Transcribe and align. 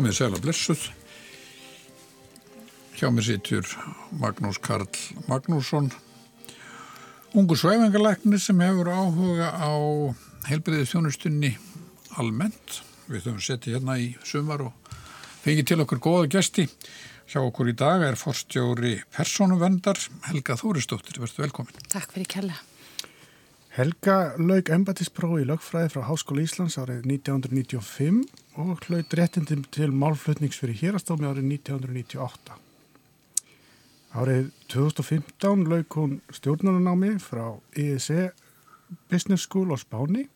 komið 0.00 0.14
sæl 0.16 0.32
að 0.32 0.44
blessuð. 0.46 0.82
Hjá 2.96 3.10
mér 3.12 3.24
sittur 3.26 3.66
Magnús 4.16 4.56
Karl 4.64 4.86
Magnússon, 5.28 5.90
ungu 7.36 7.58
svæfingalæknir 7.60 8.40
sem 8.40 8.62
hefur 8.64 8.88
áhuga 8.88 9.50
á 9.60 9.72
heilbriðið 10.48 10.88
þjónustunni 10.94 11.52
almennt. 12.16 12.80
Við 13.10 13.28
höfum 13.28 13.44
settið 13.44 13.76
hérna 13.76 13.98
í 14.00 14.08
sumar 14.24 14.64
og 14.70 14.96
fengið 15.44 15.68
til 15.68 15.80
okkur 15.84 16.00
góða 16.08 16.32
gesti. 16.38 16.68
Hjá 17.28 17.42
okkur 17.42 17.74
í 17.74 17.76
dag 17.76 18.08
er 18.08 18.16
forstjóri 18.16 18.96
persónuvendar 19.12 20.00
Helga 20.30 20.56
Þóristóttir. 20.56 21.20
Verður 21.20 21.44
velkomin. 21.44 21.88
Takk 21.92 22.16
fyrir 22.16 22.36
kella. 22.38 22.56
Helga 23.76 24.20
laug 24.40 24.72
embatissprófi 24.72 25.44
í 25.44 25.50
lögfræði 25.52 25.92
frá 25.92 26.08
Háskóla 26.08 26.48
Íslands 26.48 26.80
árið 26.80 27.04
1995 27.04 28.39
og 28.60 28.82
hlaut 28.86 29.14
réttindum 29.16 29.62
til 29.72 29.92
málflutnings 29.96 30.58
fyrir 30.60 30.76
hérastómi 30.80 31.28
árið 31.28 31.46
1998. 31.56 32.56
Árið 34.12 34.50
2015 34.72 35.64
laug 35.70 35.96
hún 35.96 36.18
stjórnunanámi 36.34 37.14
frá 37.22 37.46
ISE 37.78 38.30
Business 39.08 39.46
School 39.46 39.72
á 39.72 39.78
Spáni. 39.80 40.26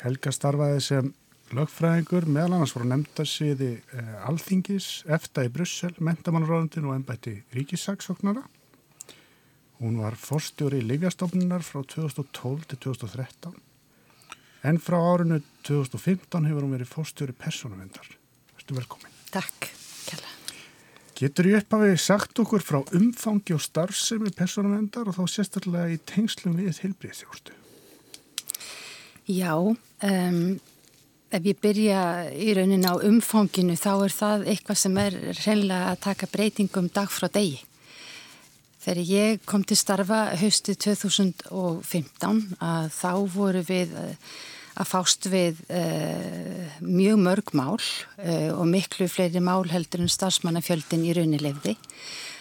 Helga 0.00 0.32
starfaði 0.32 0.80
sem 0.86 1.12
lögfræðingur 1.52 2.28
meðal 2.30 2.56
annars 2.56 2.74
voru 2.76 2.88
nefndarsviði 2.92 3.72
eh, 3.74 4.28
Alþingis, 4.30 5.04
EFTA 5.06 5.46
í 5.46 5.52
Brussel, 5.52 5.92
Mentamannaróðundin 5.98 6.88
og 6.88 6.96
ennbætti 6.96 7.36
Ríkissagsóknara. 7.56 8.46
Hún 9.82 10.00
var 10.00 10.16
forstjóri 10.16 10.80
í 10.80 10.88
Livjastofnunar 10.88 11.66
frá 11.66 11.82
2012 11.84 12.70
til 12.72 12.84
2013 12.88 13.65
en 14.66 14.78
frá 14.82 14.98
árinu 14.98 15.40
2015 15.66 16.46
hefur 16.48 16.64
hún 16.66 16.74
verið 16.74 16.90
forstjóri 16.90 17.34
persónavendar. 17.38 18.08
Verður 18.56 18.80
velkomin. 18.80 19.12
Takk, 19.34 19.68
kjalla. 20.06 20.32
Getur 21.16 21.50
ég 21.50 21.62
upp 21.62 21.76
að 21.76 21.84
við 21.86 22.00
sagt 22.02 22.40
okkur 22.42 22.64
frá 22.64 22.80
umfangi 22.98 23.54
og 23.56 23.62
starfsemi 23.62 24.32
persónavendar 24.36 25.10
og 25.10 25.18
þá 25.18 25.36
sérstaklega 25.36 25.94
í 25.94 26.00
tengslum 26.08 26.58
við 26.58 26.82
heilbríðstjórstu? 26.82 27.54
Já, 29.26 29.54
um, 29.58 30.42
ef 31.34 31.46
ég 31.50 31.62
byrja 31.62 32.02
í 32.30 32.52
raunin 32.54 32.86
á 32.86 32.94
umfanginu 32.94 33.74
þá 33.78 33.92
er 33.94 34.14
það 34.14 34.44
eitthvað 34.52 34.82
sem 34.82 35.00
er 35.02 35.16
reynilega 35.40 35.94
að 35.94 36.04
taka 36.06 36.28
breytingum 36.30 36.90
dag 36.94 37.10
frá 37.10 37.26
degi. 37.34 37.62
Þegar 38.86 39.00
ég 39.10 39.40
kom 39.50 39.64
til 39.66 39.78
starfa 39.78 40.20
haustið 40.38 40.78
2015 40.84 42.44
að 42.62 42.92
þá 42.94 43.10
voru 43.34 43.64
við 43.66 43.96
að 44.76 44.90
fást 44.90 45.28
við 45.32 45.62
uh, 45.72 46.76
mjög 46.84 47.20
mörg 47.22 47.52
mál 47.56 47.78
uh, 47.78 48.52
og 48.56 48.66
miklu 48.68 49.08
fleiri 49.10 49.40
mál 49.40 49.64
heldur 49.70 50.04
en 50.04 50.12
starfsmannafjöldin 50.12 51.06
í 51.06 51.14
raunilefði. 51.16 51.76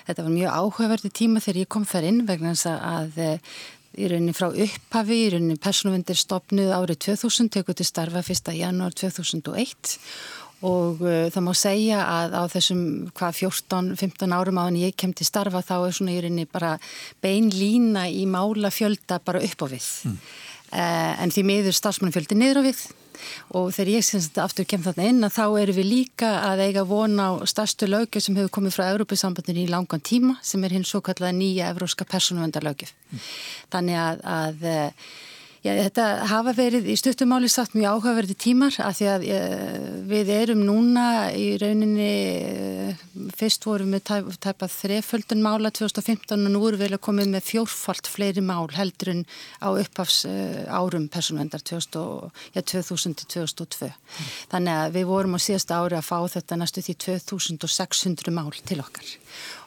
Þetta 0.05 0.25
var 0.28 0.33
mjög 0.36 0.59
áhugaverði 0.59 1.11
tíma 1.16 1.41
þegar 1.41 1.63
ég 1.63 1.72
kom 1.72 1.88
þar 1.89 2.09
inn 2.11 2.22
vegna 2.28 2.53
þess 2.53 2.72
að 2.75 3.19
uh, 3.23 3.59
í 3.95 4.09
rauninni 4.11 4.36
frá 4.36 4.50
upphafi, 4.50 5.19
í 5.23 5.30
rauninni 5.33 5.59
persónuvendir 5.61 6.19
stopnuð 6.19 6.73
árið 6.75 7.06
2000, 7.08 7.53
tekur 7.56 7.78
til 7.80 7.88
starfa 7.88 8.23
1. 8.25 8.51
janúar 8.57 8.97
2001 8.97 9.95
og 10.66 11.01
það 11.03 11.44
má 11.45 11.51
segja 11.53 11.97
að 12.09 12.35
á 12.40 12.44
þessum 12.50 12.79
hvað 13.13 13.40
14-15 13.44 14.34
árum 14.34 14.59
áðan 14.62 14.79
ég 14.79 14.95
kem 14.97 15.12
til 15.13 15.28
starfa 15.28 15.62
þá 15.62 15.74
er 15.75 15.95
svona 15.97 16.16
í 16.16 16.22
rauninni 16.24 16.47
bara 16.50 16.72
bein 17.22 17.51
lína 17.53 18.07
í 18.09 18.24
mála 18.25 18.72
fjölda 18.74 19.19
bara 19.22 19.44
upp 19.45 19.62
á 19.62 19.68
við 19.69 19.90
mm. 20.07 20.16
Uh, 20.72 21.14
en 21.22 21.34
því 21.34 21.44
miður 21.50 21.78
stafsmannfjöldi 21.78 22.38
niður 22.38 22.62
á 22.62 22.68
við 22.70 22.86
og 23.58 23.70
þegar 23.74 23.92
ég 23.94 24.06
semst 24.06 24.40
aftur 24.42 24.68
kem 24.70 24.84
þarna 24.84 25.09
inn 25.09 25.26
að 25.26 25.36
þá 25.38 25.46
erum 25.62 25.78
við 25.78 25.88
líka 25.88 26.31
að 26.50 26.66
eiga 26.68 26.84
vona 26.88 27.30
á 27.31 27.34
stærstu 27.48 27.88
lögjöf 27.90 28.26
sem 28.26 28.36
hefur 28.38 28.53
komið 28.58 28.75
frá 28.75 28.90
Európa-sambandinu 28.90 29.64
í 29.64 29.72
langan 29.72 30.04
tíma 30.04 30.36
sem 30.46 30.64
er 30.66 30.75
hins 30.75 30.92
svo 30.92 31.02
kallaða 31.06 31.38
nýja 31.38 31.70
evróska 31.74 32.08
persónuvendarlögjöf 32.09 32.92
mm. 32.92 33.24
þannig 33.75 34.02
að, 34.02 34.25
að 34.36 34.68
Já, 35.66 35.72
þetta 35.80 36.03
hafa 36.30 36.52
verið 36.53 36.92
í 36.94 36.96
stuttumáli 37.00 37.48
sagt 37.50 37.74
mjög 37.74 37.96
áhugaverði 37.96 38.36
tímar 38.38 38.76
að 38.86 39.00
því 39.00 39.06
að 39.09 39.24
eh, 39.34 39.88
við 40.12 40.28
erum 40.36 40.59
núna 40.62 41.06
í 41.34 41.58
rauninni, 41.58 42.09
eh, 42.38 42.94
fyrst 43.34 43.66
vorum 43.66 43.90
við 43.96 44.04
tæp, 44.06 44.30
tæpað 44.46 44.75
þreföldun 44.75 45.42
mála 45.42 45.74
2015 45.74 46.38
og 46.38 46.54
nú 46.54 46.62
erum 46.70 46.78
við 46.84 46.94
komið 47.02 47.34
með 47.34 47.48
fjórfalt 47.48 48.06
fleiri 48.06 48.46
mál 48.46 48.70
heldur 48.78 49.09
en 49.16 49.25
á 49.58 49.74
upphafs 49.74 50.30
eh, 50.30 50.70
árum 50.70 51.09
personvendar 51.09 51.66
2000-2002. 51.66 53.90
Mm. 53.90 54.30
Þannig 54.54 54.74
að 54.84 54.94
við 55.00 55.09
vorum 55.09 55.34
á 55.34 55.42
síðasta 55.42 55.81
ári 55.81 55.98
að 55.98 56.06
fá 56.12 56.30
þetta 56.38 56.62
næstu 56.62 56.86
því 56.86 56.94
2600 57.09 58.38
mál 58.38 58.54
til 58.62 58.86
okkar 58.86 59.18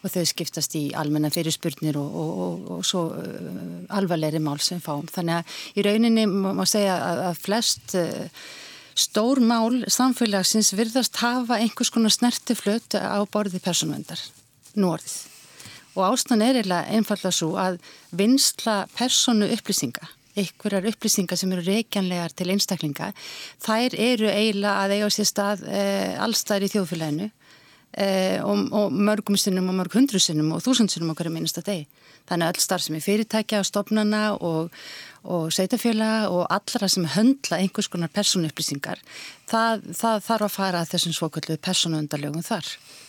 og 0.02 0.12
þau 0.14 0.24
skiptast 0.28 0.76
í 0.78 0.84
almenna 0.98 1.30
fyrirspurnir 1.34 1.98
og, 2.00 2.16
og, 2.22 2.40
og, 2.44 2.70
og 2.76 2.86
svo 2.86 3.04
uh, 3.14 3.60
alvarleiri 3.98 4.40
mál 4.42 4.60
sem 4.62 4.82
fáum. 4.84 5.08
Þannig 5.12 5.40
að 5.40 5.78
í 5.78 5.86
rauninni 5.86 6.26
má 6.28 6.64
segja 6.68 6.98
að, 6.98 7.22
að 7.30 7.40
flest 7.46 7.96
uh, 7.98 8.44
stór 8.98 9.42
mál 9.44 9.84
samfélagsins 9.90 10.74
virðast 10.76 11.20
hafa 11.22 11.60
einhvers 11.62 11.92
konar 11.94 12.14
snertiflut 12.14 12.98
á 12.98 13.22
borði 13.30 13.62
personvendar, 13.62 14.20
nú 14.78 14.92
orðið. 14.96 15.18
Og 15.98 16.04
ástæðan 16.12 16.44
er 16.46 16.60
einfallega 16.78 17.34
svo 17.34 17.56
að 17.58 17.80
vinsla 18.14 18.84
personu 18.94 19.48
upplýsinga 19.50 20.06
einhverjar 20.38 20.86
upplýsingar 20.92 21.38
sem 21.38 21.52
eru 21.54 21.64
reykjanlegar 21.66 22.34
til 22.36 22.52
einstaklinga, 22.52 23.10
þær 23.64 23.96
eru 23.98 24.30
eiginlega 24.30 24.84
að 24.84 24.94
eiga 24.96 25.10
sér 25.14 25.28
stað 25.28 25.64
e, 25.66 25.82
allstæðir 26.22 26.68
í 26.68 26.72
þjóðfélaginu 26.74 27.28
eh, 27.92 28.44
og, 28.44 28.68
og 28.72 28.92
mörgum 28.92 29.38
sinnum 29.40 29.70
og 29.72 29.78
mörg 29.80 29.96
hundru 29.98 30.20
sinnum 30.22 30.52
og 30.56 30.62
þúsund 30.64 30.92
sinnum 30.92 31.14
okkur 31.14 31.30
að 31.30 31.38
minnast 31.38 31.60
að 31.62 31.70
degi. 31.72 31.86
Þannig 32.28 32.44
að 32.44 32.52
öll 32.52 32.64
starf 32.64 32.84
sem 32.84 32.98
er 32.98 33.04
fyrirtækja 33.04 33.62
og 33.62 33.66
stopnana 33.68 34.22
og, 34.44 34.74
og 35.24 35.48
sveitafjöla 35.54 36.12
og 36.28 36.44
allra 36.52 36.88
sem 36.92 37.06
höndla 37.14 37.60
einhvers 37.62 37.88
konar 37.88 38.12
persónuupplýsingar, 38.12 39.00
það, 39.48 39.86
það 39.96 40.24
þarf 40.28 40.48
að 40.48 40.56
fara 40.58 40.82
að 40.82 40.92
þessum 40.92 41.16
svoköllu 41.16 41.56
persónuundalögum 41.64 42.44
þar 42.44 42.68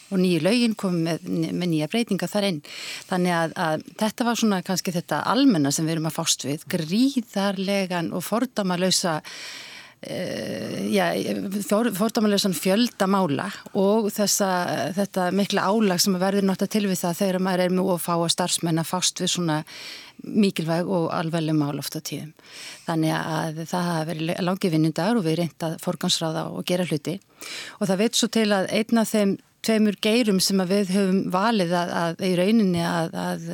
og 0.09 0.17
nýju 0.17 0.41
lögin 0.41 0.75
komið 0.79 1.25
með, 1.25 1.49
með 1.53 1.71
nýja 1.73 1.89
breytinga 1.91 2.29
þar 2.29 2.47
einn. 2.47 2.61
Þannig 3.09 3.35
að, 3.35 3.55
að 3.65 3.83
þetta 3.99 4.27
var 4.27 4.39
svona 4.41 4.61
kannski 4.65 4.93
þetta 4.95 5.23
almenna 5.33 5.73
sem 5.75 5.85
við 5.85 5.97
erum 5.97 6.09
að 6.09 6.15
fást 6.17 6.45
við, 6.47 6.65
gríðarlegan 6.73 8.13
og 8.17 8.25
fordamalösa 8.25 9.19
Já, 9.99 11.11
fórdámanleysan 11.99 12.53
fjöldamála 12.55 13.49
og 13.75 14.05
þessa, 14.15 14.47
þetta 14.95 15.25
mikla 15.35 15.65
álag 15.67 15.99
sem 15.99 16.15
verður 16.15 16.47
náttúrulega 16.47 16.71
til 16.71 16.87
við 16.87 17.01
það 17.01 17.17
þegar 17.19 17.43
maður 17.43 17.63
er 17.65 17.73
mjög 17.75 17.89
að 17.97 18.05
fá 18.05 18.13
að 18.15 18.31
starfsmenn 18.31 18.79
að 18.79 18.87
fást 18.93 19.19
við 19.19 19.33
svona 19.33 19.57
mikilvæg 20.23 20.87
og 20.87 21.09
alveglega 21.15 21.59
mál 21.59 21.81
ofta 21.83 21.99
tíðum. 21.99 22.31
Þannig 22.87 23.13
að 23.17 23.59
það 23.65 23.89
hafa 23.89 24.07
verið 24.13 24.31
langi 24.47 24.71
vinnundar 24.71 25.19
og 25.19 25.27
við 25.27 25.37
reyndað 25.41 25.77
forgansráða 25.83 26.47
og 26.47 26.63
gera 26.71 26.87
hluti 26.87 27.19
og 27.79 27.91
það 27.91 28.01
veit 28.05 28.19
svo 28.19 28.31
til 28.31 28.47
að 28.55 28.71
einna 28.79 29.03
af 29.03 29.11
þeim 29.11 29.37
tveimur 29.65 29.97
geirum 30.03 30.39
sem 30.43 30.61
við 30.69 30.93
höfum 30.95 31.21
valið 31.33 31.75
að, 31.77 31.93
að 32.01 32.25
í 32.27 32.31
rauninni 32.39 32.83
að, 32.85 33.15
að 33.19 33.47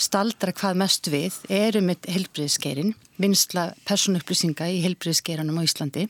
staldra 0.00 0.54
hvað 0.56 0.82
mest 0.82 1.10
við 1.12 1.38
eru 1.52 1.84
með 1.84 2.10
helbriðsgeirin, 2.14 2.94
vinsla 3.22 3.70
personupplýsinga 3.88 4.70
í 4.72 4.82
helbriðsgeiranum 4.86 5.60
á 5.60 5.66
Íslandi 5.66 6.08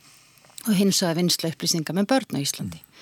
og 0.68 0.76
hins 0.78 1.02
að 1.02 1.22
vinsla 1.22 1.50
upplýsinga 1.50 1.94
með 1.96 2.12
börn 2.14 2.38
á 2.38 2.44
Íslandi. 2.44 2.78
Mm. 2.78 3.00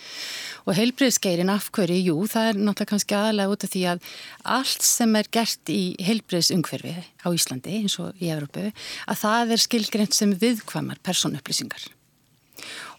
Og 0.69 0.77
heilbreyðskeirin 0.77 1.53
afhverju, 1.53 2.01
jú, 2.11 2.17
það 2.29 2.51
er 2.51 2.59
náttúrulega 2.59 2.91
kannski 2.93 3.17
aðalega 3.17 3.55
út 3.55 3.65
af 3.65 3.73
því 3.73 3.85
að 3.93 4.11
allt 4.57 4.85
sem 4.87 5.17
er 5.17 5.31
gert 5.33 5.73
í 5.73 5.81
heilbreyðsungverfi 6.05 6.95
á 7.25 7.29
Íslandi 7.33 7.79
eins 7.81 7.97
og 8.03 8.21
í 8.21 8.29
Európu, 8.33 8.67
að 9.09 9.23
það 9.23 9.55
er 9.57 9.65
skilgreynd 9.65 10.17
sem 10.17 10.37
viðkvamar 10.43 11.01
personupplýsingar 11.07 11.89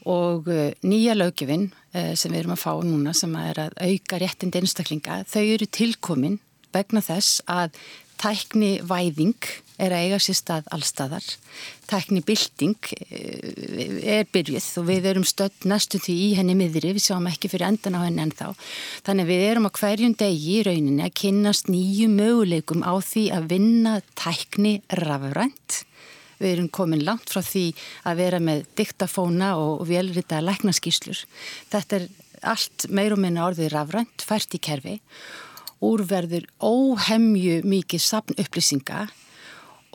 og 0.10 0.48
eh, 0.52 0.74
nýja 0.84 1.16
lögjöfin 1.18 1.70
eh, 1.94 2.14
sem 2.16 2.32
við 2.32 2.44
erum 2.44 2.56
að 2.56 2.64
fá 2.64 2.72
núna 2.86 3.14
sem 3.18 3.34
er 3.42 3.66
að 3.68 3.76
auka 3.82 4.22
réttind 4.22 4.56
einstaklinga, 4.58 5.24
þau 5.30 5.44
eru 5.44 5.68
tilkomin 5.68 6.40
vegna 6.72 7.04
þess 7.04 7.42
að 7.52 7.76
tækni 8.22 8.78
væðing 8.86 9.50
er 9.82 9.96
að 9.96 10.04
eiga 10.06 10.18
sér 10.22 10.38
stað 10.38 10.68
allstaðar. 10.76 11.26
Tækni 11.90 12.22
bilding 12.26 12.92
eh, 13.10 14.18
er 14.20 14.28
byrjuð 14.32 14.68
og 14.82 14.88
við 14.90 15.08
erum 15.12 15.26
stödd 15.28 15.66
næstu 15.70 16.02
því 16.02 16.18
í 16.28 16.32
henni 16.38 16.56
miðri, 16.58 16.94
við 16.96 17.08
sjáum 17.08 17.30
ekki 17.32 17.50
fyrir 17.52 17.72
endan 17.72 17.98
á 17.98 18.06
henni 18.06 18.26
ennþá. 18.28 18.52
Þannig 19.08 19.30
við 19.32 19.46
erum 19.50 19.70
á 19.70 19.72
hverjum 19.78 20.18
degi 20.20 20.58
í 20.60 20.66
rauninni 20.68 21.06
að 21.08 21.16
kynast 21.24 21.72
nýju 21.74 22.10
möguleikum 22.14 22.86
á 22.86 22.94
því 23.02 23.26
að 23.38 23.50
vinna 23.56 23.96
tækni 24.14 24.80
rafrænt 25.02 25.82
Við 26.42 26.56
erum 26.56 26.72
komin 26.74 27.06
langt 27.06 27.30
frá 27.30 27.44
því 27.46 27.68
að 28.10 28.22
vera 28.24 28.42
með 28.42 28.66
diktafóna 28.80 29.54
og 29.62 29.86
velrita 29.90 30.42
læknaskíslur. 30.42 31.24
Þetta 31.72 32.00
er 32.00 32.08
allt 32.52 32.88
meir 32.90 33.14
og 33.14 33.22
minna 33.22 33.46
orðið 33.46 33.72
rafrænt, 33.76 34.26
fært 34.26 34.58
í 34.58 34.62
kerfi, 34.62 34.98
úrverður 35.86 36.48
óhemju 36.62 37.62
mikið 37.66 38.04
sapn 38.04 38.38
upplýsinga 38.42 39.06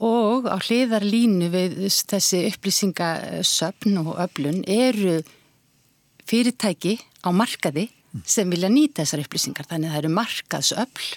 og 0.06 0.48
á 0.50 0.56
hliðar 0.60 1.06
línu 1.06 1.48
við 1.52 1.76
þessi 1.88 2.42
upplýsingasöpn 2.50 4.00
og 4.02 4.16
öflun 4.26 4.62
eru 4.68 5.20
fyrirtæki 6.28 6.98
á 7.24 7.30
markaði 7.32 7.88
sem 8.26 8.50
vilja 8.50 8.68
nýta 8.72 9.04
þessar 9.04 9.24
upplýsingar. 9.24 9.68
Þannig 9.68 9.88
að 9.88 9.94
það 9.94 10.02
eru 10.02 10.16
markaðsöfl 10.16 11.08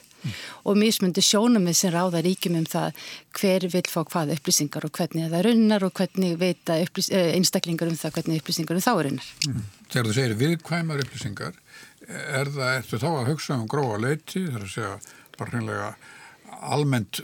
og 0.66 0.80
mismundi 0.80 1.24
sjónum 1.25 1.68
við 1.69 1.77
sem 1.81 1.94
ráða 1.94 2.24
ríkjum 2.25 2.60
um 2.60 2.68
það 2.69 3.04
hver 3.39 3.68
vil 3.74 3.86
fá 3.89 4.01
hvað 4.04 4.33
upplýsingar 4.38 4.88
og 4.88 4.95
hvernig 4.98 5.30
það 5.33 5.45
runnar 5.50 5.86
og 5.88 5.94
hvernig 6.00 6.39
veita 6.42 6.80
eh, 6.80 7.31
einstaklingar 7.36 7.92
um 7.92 8.00
það 8.00 8.18
hvernig 8.18 8.44
upplýsingar 8.44 8.80
um 8.80 8.86
þá 8.86 8.94
runnar. 8.98 9.30
Mm. 9.48 9.63
Þegar 9.89 10.10
þú 10.10 10.18
segir 10.18 10.39
viðkvæmar 10.44 11.06
upplýsingar, 11.06 11.62
er 12.10 12.51
það 12.54 12.75
eftir 12.75 13.04
þá 13.04 13.10
að 13.13 13.31
hugsa 13.33 13.56
um 13.57 13.69
gróa 13.69 14.01
leiti, 14.01 14.45
þar 14.50 14.66
að 14.66 14.74
segja 14.75 14.98
bara 15.38 15.54
hreinlega 15.54 15.89
almennt 16.60 17.21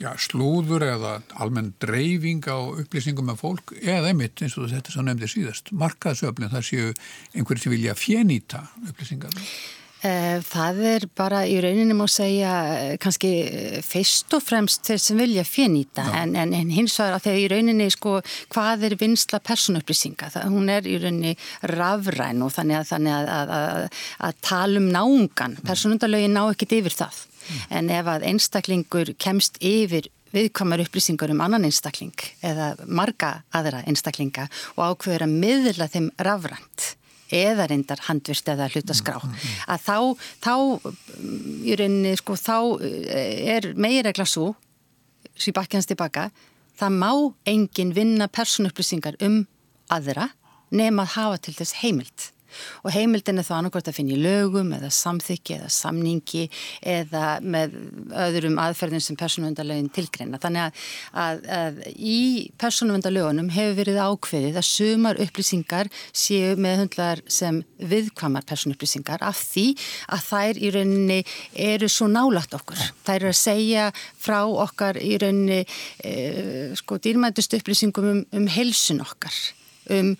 já, 0.00 0.10
slúður 0.20 0.84
eða 0.86 1.16
almenn 1.42 1.74
dreifing 1.82 2.46
á 2.48 2.56
upplýsingum 2.56 3.32
af 3.32 3.42
fólk 3.42 3.74
eða 3.80 4.12
einmitt 4.12 4.40
eins 4.40 4.56
og 4.58 4.70
þetta 4.72 4.94
sem 4.94 5.06
nefndi 5.06 5.28
síðast 5.30 5.72
markaðsöflin 5.76 6.52
það 6.52 6.66
séu 6.70 6.86
einhverjir 7.34 7.64
sem 7.66 7.74
vilja 7.74 7.96
fjenýta 7.98 8.64
upplýsingar 8.88 9.36
það 10.00 10.78
er 10.94 11.06
bara 11.16 11.42
í 11.44 11.58
rauninni 11.60 11.96
má 11.96 12.06
segja 12.08 12.52
eh, 12.72 12.92
kannski 13.00 13.30
eh, 13.44 13.78
fyrst 13.84 14.32
og 14.36 14.44
fremst 14.44 14.88
þeir 14.88 15.02
sem 15.04 15.20
vilja 15.20 15.44
fjenýta 15.44 16.06
en, 16.22 16.36
en, 16.40 16.54
en 16.56 16.70
hins 16.72 16.96
vegar 17.00 17.18
að 17.18 17.26
þegar 17.26 17.40
í 17.40 17.48
rauninni 17.52 17.88
sko 17.92 18.14
hvað 18.54 18.86
er 18.88 18.96
vinsla 19.00 19.42
personupplýsinga 19.44 20.30
það, 20.36 20.46
hún 20.54 20.72
er 20.72 20.88
í 20.88 20.96
rauninni 21.02 21.34
rafræn 21.74 22.40
og 22.46 22.54
þannig 22.56 22.80
að, 22.80 22.86
þannig 22.94 23.16
að, 23.18 23.32
að, 23.34 23.52
að, 23.58 24.06
að 24.28 24.40
tala 24.48 24.80
um 24.80 24.88
náungan, 24.94 25.58
mm. 25.58 25.66
personundalögin 25.68 26.36
ná 26.38 26.46
ekkit 26.46 26.78
yfir 26.80 26.96
það. 27.02 27.26
Mm. 27.40 27.60
en 27.76 27.92
ef 27.96 28.08
að 28.12 28.24
einstaklingur 28.30 29.12
kemst 29.18 29.56
yfir 29.64 30.08
viðkvæmar 30.34 30.84
upplýsingar 30.84 31.32
um 31.34 31.40
annan 31.42 31.66
einstakling 31.66 32.14
eða 32.46 32.72
marga 32.86 33.40
aðra 33.56 33.82
einstaklinga 33.88 34.46
og 34.76 34.94
ákveður 34.94 35.26
að 35.26 35.36
miðla 35.42 35.88
þeim 35.90 36.10
rafrænt 36.22 36.94
eða 37.30 37.68
reyndar 37.70 38.02
handvist 38.08 38.48
eða 38.50 38.68
hlutaskrá 38.72 39.18
mm, 39.20 39.30
mm, 39.30 39.36
mm. 39.36 39.62
að 39.74 39.86
þá, 39.86 39.96
þá 40.44 40.54
í 41.64 41.78
rauninni 41.78 42.16
sko 42.18 42.36
þá 42.38 42.56
eh, 42.86 43.54
er 43.56 43.70
megiregla 43.76 44.26
svo 44.28 44.52
sem 45.40 45.56
bakkjans 45.56 45.88
tilbaka 45.88 46.28
það 46.80 46.98
má 47.00 47.12
engin 47.48 47.94
vinna 47.96 48.28
personupplýsingar 48.28 49.18
um 49.24 49.42
aðra 49.92 50.30
nema 50.70 51.06
að 51.06 51.16
hafa 51.16 51.42
til 51.46 51.56
þess 51.58 51.80
heimilt 51.82 52.30
og 52.84 52.94
heimildin 52.94 53.40
er 53.40 53.46
þá 53.46 53.54
annarkvæmt 53.58 53.90
að 53.90 53.96
finna 53.96 54.16
í 54.16 54.20
lögum 54.20 54.72
eða 54.76 54.90
samþykki 54.94 55.56
eða 55.58 55.70
samningi 55.74 56.46
eða 56.94 57.24
með 57.42 57.76
öðrum 58.26 58.58
aðferðin 58.62 59.04
sem 59.04 59.18
persónuvendalögin 59.20 59.90
tilgreina. 59.94 60.40
Þannig 60.42 60.66
að, 60.66 60.86
að, 61.24 61.42
að 61.58 61.80
í 61.96 62.20
persónuvendalögunum 62.60 63.50
hefur 63.54 63.78
verið 63.80 64.00
ákveðið 64.04 64.60
að 64.60 64.68
sumar 64.70 65.20
upplýsingar 65.24 65.90
séu 66.12 66.56
með 66.60 66.84
hundlar 66.84 67.24
sem 67.30 67.62
viðkvamar 67.80 68.46
persónupplýsingar 68.48 69.24
af 69.26 69.40
því 69.52 69.66
að 70.10 70.26
þær 70.30 70.60
í 70.60 70.72
rauninni 70.76 71.20
eru 71.70 71.90
svo 71.90 72.10
nálagt 72.10 72.56
okkur. 72.56 72.82
Þær 73.06 73.16
eru 73.20 73.32
að 73.32 73.40
segja 73.40 73.88
frá 74.20 74.42
okkar 74.44 75.00
í 75.00 75.16
rauninni 75.20 75.62
e, 75.62 76.12
sko 76.78 77.00
dýrmætust 77.02 77.56
upplýsingum 77.60 78.12
um, 78.12 78.22
um 78.36 78.50
helsun 78.50 79.02
okkar 79.04 79.34
um, 79.94 80.10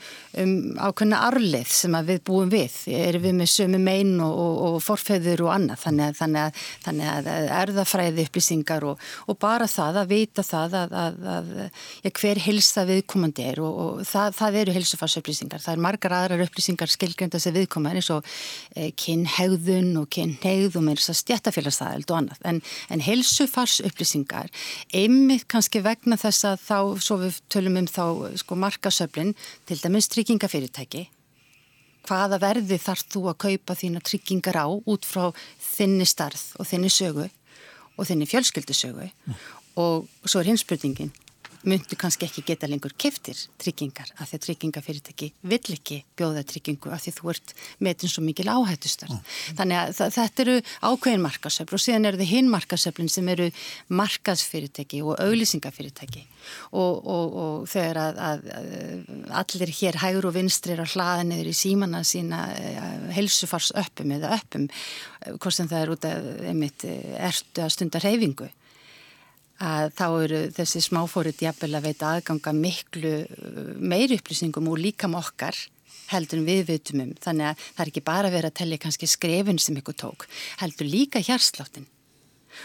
um 0.41 0.53
ákveðna 0.81 1.21
arleið 1.29 1.73
sem 1.75 1.97
við 2.07 2.23
búum 2.27 2.51
við. 2.53 2.77
Erum 2.97 3.25
við 3.25 3.37
með 3.41 3.51
sömu 3.53 3.81
mein 3.83 4.12
og, 4.25 4.33
og, 4.33 4.61
og 4.69 4.79
forfeður 4.85 5.45
og 5.47 5.53
annað. 5.55 5.83
Þannig 5.85 6.07
að, 6.07 6.21
þannig 6.21 6.43
að, 6.43 6.65
þannig 6.87 7.11
að 7.12 7.31
erðafræði 7.61 8.27
upplýsingar 8.29 8.87
og, 8.91 9.05
og 9.27 9.41
bara 9.41 9.69
það 9.71 10.01
að 10.03 10.15
vita 10.15 10.45
það 10.47 10.79
að, 10.81 10.97
að 11.35 11.53
ja, 11.61 12.15
hver 12.21 12.43
hilsa 12.47 12.87
viðkomandi 12.89 13.47
er 13.51 13.62
og 13.65 14.03
það, 14.09 14.37
það 14.39 14.61
eru 14.62 14.77
hilsufarsupplýsingar. 14.79 15.65
Það 15.65 15.77
er 15.77 15.85
margar 15.89 16.17
aðrar 16.17 16.45
upplýsingar 16.47 16.93
skilgrenda 16.93 17.41
sem 17.43 17.56
viðkomandi 17.56 18.01
eins 18.01 18.11
og 18.15 18.27
e, 18.75 18.91
kynhegðun 18.99 19.93
og 20.01 20.09
kynhegð 20.15 20.79
og 20.79 20.87
með 20.87 21.01
þess 21.01 21.15
að 21.15 21.21
stjættafélagsstæðild 21.25 22.13
og 22.13 22.19
annað. 22.21 22.43
En, 22.51 22.61
en 22.93 23.05
hilsufarsupplýsingar, 23.05 24.51
einmitt 24.97 25.47
kannski 25.51 25.83
vegna 25.85 26.19
þess 26.21 26.47
að 26.49 26.65
þá, 26.65 26.79
svo 27.03 27.19
við 27.25 27.41
tölum 27.53 27.81
um 27.81 27.89
þá 27.91 28.05
sko 28.41 28.59
markasöflin, 28.61 29.35
til 29.69 29.81
dæmis 29.82 30.11
tryggingafyrirtæki 30.12 31.06
hvaða 32.08 32.41
verði 32.43 32.79
þarf 32.81 33.06
þú 33.12 33.25
að 33.31 33.41
kaupa 33.47 33.76
þína 33.76 34.02
tryggingar 34.05 34.58
á 34.61 34.67
út 34.69 35.06
frá 35.06 35.31
þinni 35.61 36.06
starð 36.08 36.43
og 36.58 36.69
þinni 36.70 36.93
sögu 36.93 37.26
og 37.97 38.08
þinni 38.08 38.29
fjölskyldusögu 38.31 39.11
mm. 39.11 39.41
og 39.82 40.08
svo 40.25 40.41
er 40.41 40.50
hins 40.50 40.64
spurningin 40.64 41.12
myndu 41.69 41.97
kannski 42.01 42.27
ekki 42.27 42.45
geta 42.47 42.69
lengur 42.71 42.93
keftir 42.99 43.39
tryggingar 43.61 44.11
af 44.17 44.31
því 44.31 44.39
að 44.39 44.45
tryggingafyrirtæki 44.47 45.31
vill 45.53 45.75
ekki 45.77 46.01
bjóða 46.19 46.45
tryggingu 46.49 46.93
af 46.95 47.05
því 47.05 47.15
þú 47.19 47.33
ert 47.35 47.55
metin 47.85 48.12
svo 48.12 48.25
mikil 48.25 48.49
áhættustar. 48.49 49.12
Mm. 49.12 49.23
Þannig 49.61 49.81
að 49.81 50.17
þetta 50.17 50.45
eru 50.45 50.57
ákveðin 50.91 51.25
markasöfl 51.25 51.77
og 51.77 51.85
síðan 51.85 52.09
eru 52.11 52.21
þið 52.23 52.33
hinn 52.33 52.51
markasöflin 52.53 53.12
sem 53.12 53.29
eru 53.35 53.49
markasfyrirtæki 54.01 55.03
og 55.05 55.21
auglýsingafyrirtæki 55.21 56.25
og, 56.73 56.95
og, 57.05 57.37
og 57.43 57.69
þegar 57.71 58.01
að, 58.05 58.21
að, 58.29 58.47
að 58.56 59.35
allir 59.43 59.75
hér 59.81 60.01
hægur 60.01 60.31
og 60.31 60.37
vinstrir 60.37 60.81
að 60.81 60.95
hlaða 60.95 61.27
neður 61.29 61.51
í 61.51 61.56
símanna 61.56 62.01
sína 62.06 62.47
eh, 62.56 62.81
helsufars 63.17 63.73
öppum 63.77 64.15
eða 64.17 64.33
öppum 64.39 64.69
hvort 65.37 65.55
sem 65.55 65.69
það 65.69 65.83
er 65.83 65.93
út 65.95 66.09
af 66.09 66.31
einmitt 66.49 66.87
eh, 66.89 67.17
ertu 67.29 67.67
að 67.67 67.75
stunda 67.77 68.03
reyfingu 68.03 68.49
að 69.61 69.93
þá 69.99 70.07
eru 70.25 70.41
þessi 70.57 70.83
smáfórið 70.87 71.45
jafnvel 71.47 71.75
að 71.77 71.87
veita 71.91 72.15
aðganga 72.15 72.55
miklu 72.57 73.15
uh, 73.27 73.61
meiri 73.77 74.19
upplýsingum 74.21 74.71
úr 74.73 74.83
líkam 74.89 75.19
okkar 75.21 75.57
heldur 76.11 76.41
en 76.41 76.49
við 76.49 76.65
vitum 76.73 77.05
um. 77.05 77.15
Þannig 77.23 77.53
að 77.53 77.65
það 77.65 77.85
er 77.85 77.93
ekki 77.93 78.07
bara 78.09 78.33
verið 78.33 78.51
að 78.51 78.59
tellja 78.62 78.83
kannski 78.83 79.09
skrefin 79.11 79.61
sem 79.62 79.79
ykkur 79.79 79.99
tók, 80.01 80.29
heldur 80.62 80.89
líka 80.91 81.23
hjarsláttin 81.23 81.87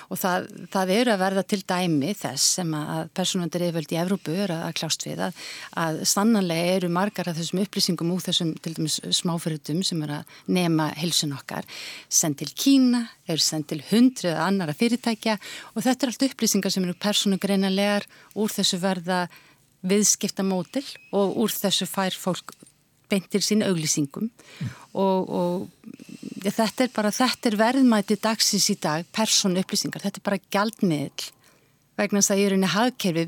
og 0.10 0.20
það, 0.22 0.48
það 0.74 0.94
eru 0.96 1.14
að 1.14 1.24
verða 1.24 1.44
til 1.50 1.62
dæmi 1.68 2.14
þess 2.18 2.58
sem 2.60 2.76
að 2.78 3.10
persónuvendur 3.18 3.66
yfirvöld 3.68 3.96
í 3.96 4.00
Evrópu 4.02 4.36
eru 4.46 4.58
að 4.58 4.76
klást 4.82 5.06
við 5.08 5.24
að, 5.28 5.40
að 5.86 6.02
stannanlega 6.12 6.76
eru 6.80 6.92
margar 6.94 7.32
af 7.32 7.40
þessum 7.40 7.64
upplýsingum 7.64 8.14
úr 8.16 8.26
þessum 8.26 8.54
til 8.66 8.76
dæmis 8.78 9.00
smáfyrirtum 9.20 9.82
sem 9.86 10.04
eru 10.06 10.20
að 10.20 10.38
nema 10.58 10.90
hilsun 11.00 11.36
okkar 11.38 11.68
sendt 12.10 12.42
til 12.44 12.52
Kína, 12.56 13.06
eru 13.28 13.42
sendt 13.42 13.70
til 13.72 13.82
hundrið 13.90 14.38
annara 14.40 14.76
fyrirtækja. 14.76 15.38
Og 15.74 15.86
þetta 15.86 16.06
er 16.06 16.14
allt 16.14 16.28
upplýsingar 16.30 16.74
sem 16.74 16.86
eru 16.86 16.98
persónugreinanlegar 17.00 18.08
úr 18.36 18.54
þessu 18.54 18.80
verða 18.84 19.26
viðskipta 19.86 20.46
mótil 20.46 20.86
og 21.14 21.36
úr 21.44 21.54
þessu 21.54 21.88
fær 21.90 22.16
fólk 22.18 22.56
beintir 23.16 23.46
sín 23.46 23.64
auglýsingum 23.66 24.28
mm. 24.28 24.76
og, 25.02 25.32
og 25.40 26.44
ja, 26.44 26.52
þetta 26.52 26.86
er 26.86 26.92
bara, 26.96 27.14
þetta 27.16 27.52
er 27.52 27.58
verðmæti 27.60 28.20
dagsins 28.22 28.68
í 28.74 28.78
dag, 28.82 29.08
persónu 29.16 29.64
upplýsingar, 29.64 30.04
þetta 30.04 30.22
er 30.22 30.28
bara 30.28 30.44
gjaldmiðl 30.54 31.32
vegna 31.96 32.22
þess 32.22 32.36
að 32.36 32.44
er 32.44 32.58
einni 32.58 32.76
hagkerfi 32.76 33.26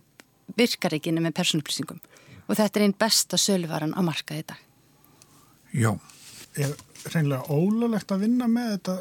virkar 0.58 0.98
ekki 0.98 1.15
með 1.15 1.36
persónu 1.39 1.63
upplýsingum 1.63 2.03
og 2.48 2.56
þetta 2.56 2.79
er 2.79 2.86
einn 2.86 2.96
besta 3.00 3.39
söluvaran 3.39 3.96
á 3.96 4.01
markaði 4.06 4.44
í 4.44 4.48
dag. 4.51 4.62
Já. 5.75 5.91
Er 6.58 6.74
reynilega 7.12 7.53
ólulegt 7.53 8.12
að 8.13 8.24
vinna 8.24 8.48
með 8.50 8.72
þetta, 8.77 8.96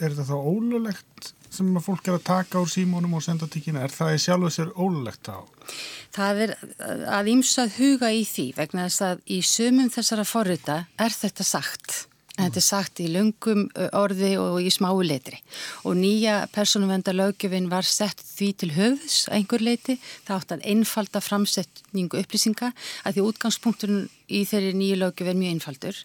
er 0.00 0.14
þetta 0.14 0.26
þá 0.30 0.36
ólulegt 0.38 1.30
sem 1.50 1.70
fólk 1.82 2.08
er 2.08 2.18
að 2.18 2.26
taka 2.28 2.60
úr 2.62 2.70
símónum 2.70 3.16
og 3.18 3.24
senda 3.26 3.48
tíkina, 3.50 3.84
er 3.84 3.94
það 3.94 4.14
í 4.16 4.20
sjálfu 4.24 4.52
sér 4.54 4.70
ólulegt 4.78 5.26
þá? 5.26 5.36
Það 6.14 6.44
er 6.44 6.52
að 7.18 7.32
ímsað 7.34 7.74
huga 7.78 8.12
í 8.14 8.22
því 8.26 8.46
vegna 8.58 8.86
þess 8.88 9.08
að 9.08 9.26
í 9.30 9.40
sumum 9.46 9.90
þessara 9.92 10.26
forrita 10.26 10.78
er 10.98 11.14
þetta 11.14 11.46
sagt. 11.46 12.04
En 12.38 12.46
þetta 12.46 12.60
er 12.60 12.64
sagt 12.64 13.00
í 13.02 13.08
lungum 13.12 13.66
orði 13.98 14.30
og 14.40 14.62
í 14.64 14.70
smáu 14.72 15.02
letri. 15.04 15.36
Og 15.84 15.98
nýja 15.98 16.46
personuvenda 16.54 17.12
lögjöfin 17.12 17.68
var 17.68 17.84
sett 17.84 18.22
því 18.24 18.48
til 18.62 18.70
höfðs 18.78 19.18
að 19.28 19.36
einhver 19.36 19.64
leiti. 19.66 19.98
Það 20.24 20.36
átt 20.38 20.54
að 20.56 20.64
einfalda 20.72 21.20
framsetningu 21.20 22.22
upplýsinga 22.22 22.70
að 23.04 23.18
því 23.18 23.26
útgangspunkturinn 23.26 24.06
í 24.30 24.44
þeirri 24.48 24.72
nýju 24.78 25.00
lögjöf 25.02 25.32
er 25.32 25.40
mjög 25.42 25.56
einfaldur. 25.58 26.00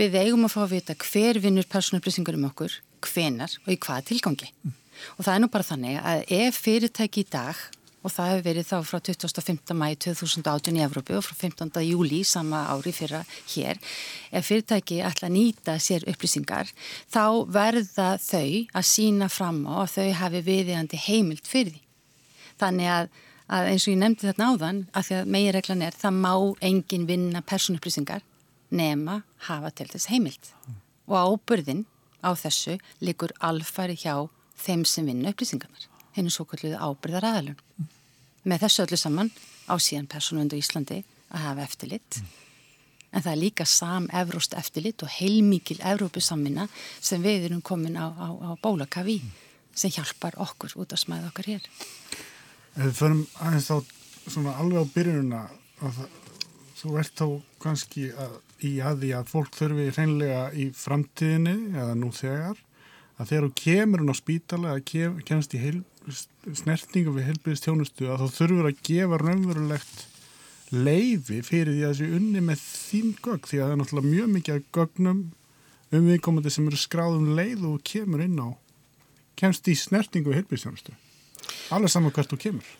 Við 0.00 0.16
eigum 0.22 0.48
að 0.48 0.54
fá 0.54 0.62
að 0.64 0.74
vita 0.78 0.96
hver 1.02 1.42
vinnur 1.44 1.68
personupplýsingur 1.68 2.38
um 2.38 2.48
okkur, 2.48 2.72
hvenar 3.08 3.56
og 3.64 3.72
í 3.72 3.78
hvaða 3.78 4.06
tilgangi. 4.10 4.50
Mm. 4.64 4.76
Og 5.16 5.24
það 5.26 5.32
er 5.34 5.42
nú 5.42 5.48
bara 5.52 5.66
þannig 5.66 5.98
að 6.00 6.22
ef 6.36 6.60
fyrirtæki 6.64 7.24
í 7.24 7.30
dag, 7.32 7.58
og 8.06 8.12
það 8.14 8.28
hefur 8.30 8.44
verið 8.46 8.68
þá 8.68 8.76
frá 8.86 9.00
25. 9.08 9.74
mæi 9.74 9.96
2018 10.04 10.78
í 10.78 10.82
Evrópu 10.84 11.16
og 11.18 11.24
frá 11.26 11.34
15. 11.40 11.72
júli 11.82 12.20
sama 12.26 12.62
ári 12.70 12.92
fyrra 12.94 13.24
hér, 13.50 13.80
ef 14.30 14.46
fyrirtæki 14.46 15.00
ætla 15.06 15.26
að 15.26 15.34
nýta 15.34 15.74
sér 15.82 16.06
upplýsingar, 16.12 16.70
þá 17.10 17.24
verða 17.50 18.12
þau 18.22 18.46
að 18.78 18.88
sína 18.92 19.30
fram 19.32 19.64
á 19.66 19.82
að 19.82 19.96
þau 19.96 20.08
hafi 20.22 20.44
viðiðandi 20.46 21.02
heimilt 21.08 21.50
fyrir 21.50 21.74
því. 21.74 21.82
Þannig 22.62 22.92
að, 22.94 23.10
að 23.58 23.72
eins 23.72 23.88
og 23.88 23.92
ég 23.92 24.00
nefndi 24.04 24.30
þarna 24.30 24.52
áðan, 24.52 24.80
að 24.94 25.08
því 25.08 25.18
að 25.18 25.34
meginreglan 25.34 25.84
er, 25.88 26.00
það 26.04 26.22
má 26.22 26.32
engin 26.70 27.10
vinna 27.10 27.42
personupplýsingar 27.42 28.24
nema 28.70 29.20
hafa 29.50 29.74
til 29.74 29.90
þess 29.90 30.10
heimilt. 30.12 30.54
Og 31.10 31.18
ábyrðin 31.18 31.84
á 32.22 32.30
þessu 32.36 32.78
likur 33.04 33.34
alfari 33.44 33.96
hjá 33.98 34.28
þeim 34.60 34.84
sem 34.88 35.06
vinna 35.08 35.32
upplýsingarnar, 35.32 35.88
henni 36.16 36.32
svo 36.32 36.46
kalluði 36.48 36.78
ábyrðar 36.80 37.28
aðalun. 37.30 37.60
Mm. 37.76 37.92
Með 38.46 38.66
þessu 38.66 38.84
öllu 38.86 38.98
saman 39.00 39.30
á 39.68 39.74
síðan 39.82 40.08
persónuvendu 40.10 40.58
Íslandi 40.60 41.02
að 41.34 41.46
hafa 41.48 41.66
eftirlitt. 41.66 42.20
Mm. 42.20 42.34
En 43.16 43.24
það 43.24 43.32
er 43.32 43.40
líka 43.40 43.66
sam-evróst 43.68 44.56
eftirlit 44.58 45.02
og 45.06 45.12
heilmikil 45.16 45.78
Evrópusammina 45.80 46.66
sem 47.00 47.22
við 47.22 47.48
erum 47.48 47.62
komin 47.64 47.96
á, 47.96 48.12
á, 48.12 48.28
á 48.28 48.50
bólakafi 48.60 49.20
sem 49.76 49.92
hjálpar 49.92 50.36
okkur 50.42 50.74
út 50.82 50.92
að 50.92 51.02
smæða 51.04 51.30
okkar 51.30 51.50
hér. 51.52 51.68
Ef 52.76 52.82
við 52.82 52.98
förum 52.98 53.22
aðeins 53.40 53.70
þá 53.70 53.76
svona 54.26 54.56
alveg 54.60 54.84
á 54.84 54.92
byrjununa 54.94 55.42
þú 56.76 56.98
ert 57.00 57.16
þá 57.16 57.26
kannski 57.62 58.10
að, 58.12 58.36
í 58.64 58.78
aði 58.80 59.12
að 59.16 59.28
fólk 59.32 59.56
þurfi 59.56 59.90
hreinlega 59.92 60.46
í 60.56 60.70
framtíðinni 60.76 61.76
eða 61.76 61.94
nú 61.98 62.10
þegar 62.14 62.60
að 63.16 63.30
þegar 63.30 63.46
þú 63.46 63.52
kemur 63.60 64.02
hún 64.02 64.12
á 64.12 64.16
spítala 64.16 64.72
eða 64.74 64.84
kem, 64.90 65.16
kemst 65.28 65.56
í 65.56 65.60
heil, 65.60 65.78
snertingu 66.56 67.14
við 67.16 67.30
heilbyrðistjónustu 67.30 68.10
að 68.12 68.22
þá 68.24 68.36
þurfur 68.38 68.68
að 68.70 68.84
gefa 68.88 69.20
raunverulegt 69.22 70.04
leifi 70.74 71.40
fyrir 71.46 71.72
því 71.72 71.82
að 71.86 71.92
þessu 71.94 72.18
unni 72.18 72.42
með 72.44 72.62
þín 72.66 73.10
gögg 73.22 73.48
því 73.48 73.60
að 73.60 73.66
það 73.66 73.74
er 73.74 73.80
náttúrulega 73.80 74.12
mjög 74.12 74.30
mikið 74.34 74.62
gögnum 74.74 75.20
um 75.94 76.08
viðkomandi 76.10 76.52
sem 76.52 76.66
eru 76.66 76.80
skráðum 76.80 77.34
leið 77.38 77.66
og 77.68 77.82
kemur 77.86 78.24
inn 78.24 78.40
á 78.42 78.48
kemst 79.38 79.68
í 79.70 79.76
snertingu 79.78 80.32
við 80.32 80.40
heilbyrðistjónustu 80.40 80.96
alveg 81.74 81.92
saman 81.92 82.14
hvert 82.14 82.32
þú 82.32 82.40
kemur 82.42 82.72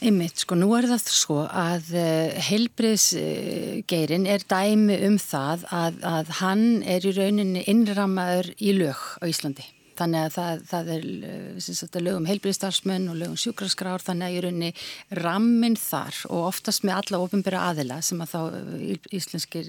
Einmitt, 0.00 0.38
sko, 0.40 0.56
nú 0.56 0.70
er 0.78 0.86
það 0.88 1.08
svo 1.12 1.42
að 1.44 1.90
eh, 2.00 2.38
heilbriðsgeirin 2.46 4.24
er 4.32 4.40
dæmi 4.48 4.94
um 5.04 5.18
það 5.20 5.66
að, 5.76 5.98
að 6.08 6.30
hann 6.38 6.62
er 6.88 7.04
í 7.04 7.10
rauninni 7.12 7.66
innrammaður 7.68 8.48
í 8.56 8.72
lög 8.78 9.02
á 9.20 9.28
Íslandi. 9.28 9.66
Þannig 10.00 10.22
að 10.24 10.32
það, 10.38 10.62
það 10.70 10.88
er 10.94 11.04
uh, 11.04 11.98
lögum 12.06 12.28
heilbriðstarfsmenn 12.30 13.10
og 13.12 13.18
lögum 13.20 13.36
sjúkraskrár, 13.42 14.00
þannig 14.00 14.24
að 14.24 14.36
í 14.38 14.40
rauninni 14.46 14.70
rammin 15.18 15.76
þar 15.76 16.22
og 16.30 16.46
oftast 16.46 16.86
með 16.88 16.96
alla 17.02 17.20
ofinbæra 17.26 17.64
aðila 17.68 17.98
sem 18.00 18.22
að 18.24 18.32
þá 18.32 18.38
eh, 18.46 19.10
íslenskir, 19.18 19.68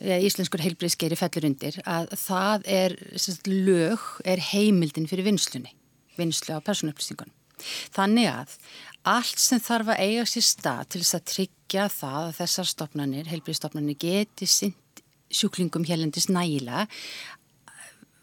íslenskur 0.00 0.64
heilbriðsgeiri 0.64 1.18
fellur 1.20 1.48
undir, 1.50 1.76
að 1.84 2.08
það 2.22 2.64
er, 2.78 2.96
sagt, 3.20 3.52
lög 3.52 4.08
er 4.24 4.40
heimildin 4.48 5.10
fyrir 5.12 5.28
vinslunni, 5.28 5.74
vinslu 6.16 6.56
á 6.56 6.64
personupplýsingunum. 6.64 7.36
Þannig 7.94 8.30
að 8.30 8.54
allt 9.08 9.40
sem 9.40 9.60
þarf 9.62 9.94
að 9.94 10.02
eiga 10.04 10.26
sér 10.28 10.44
stað 10.44 10.82
til 10.92 11.02
þess 11.02 11.16
að 11.16 11.28
tryggja 11.32 11.86
það 11.92 12.20
að 12.26 12.36
þessar 12.40 12.68
stopnarnir, 12.70 13.30
heilbríðstofnarnir 13.30 13.98
geti 14.00 14.48
sint 14.50 15.02
sjúklingum 15.30 15.86
helendis 15.86 16.28
nægila 16.28 16.86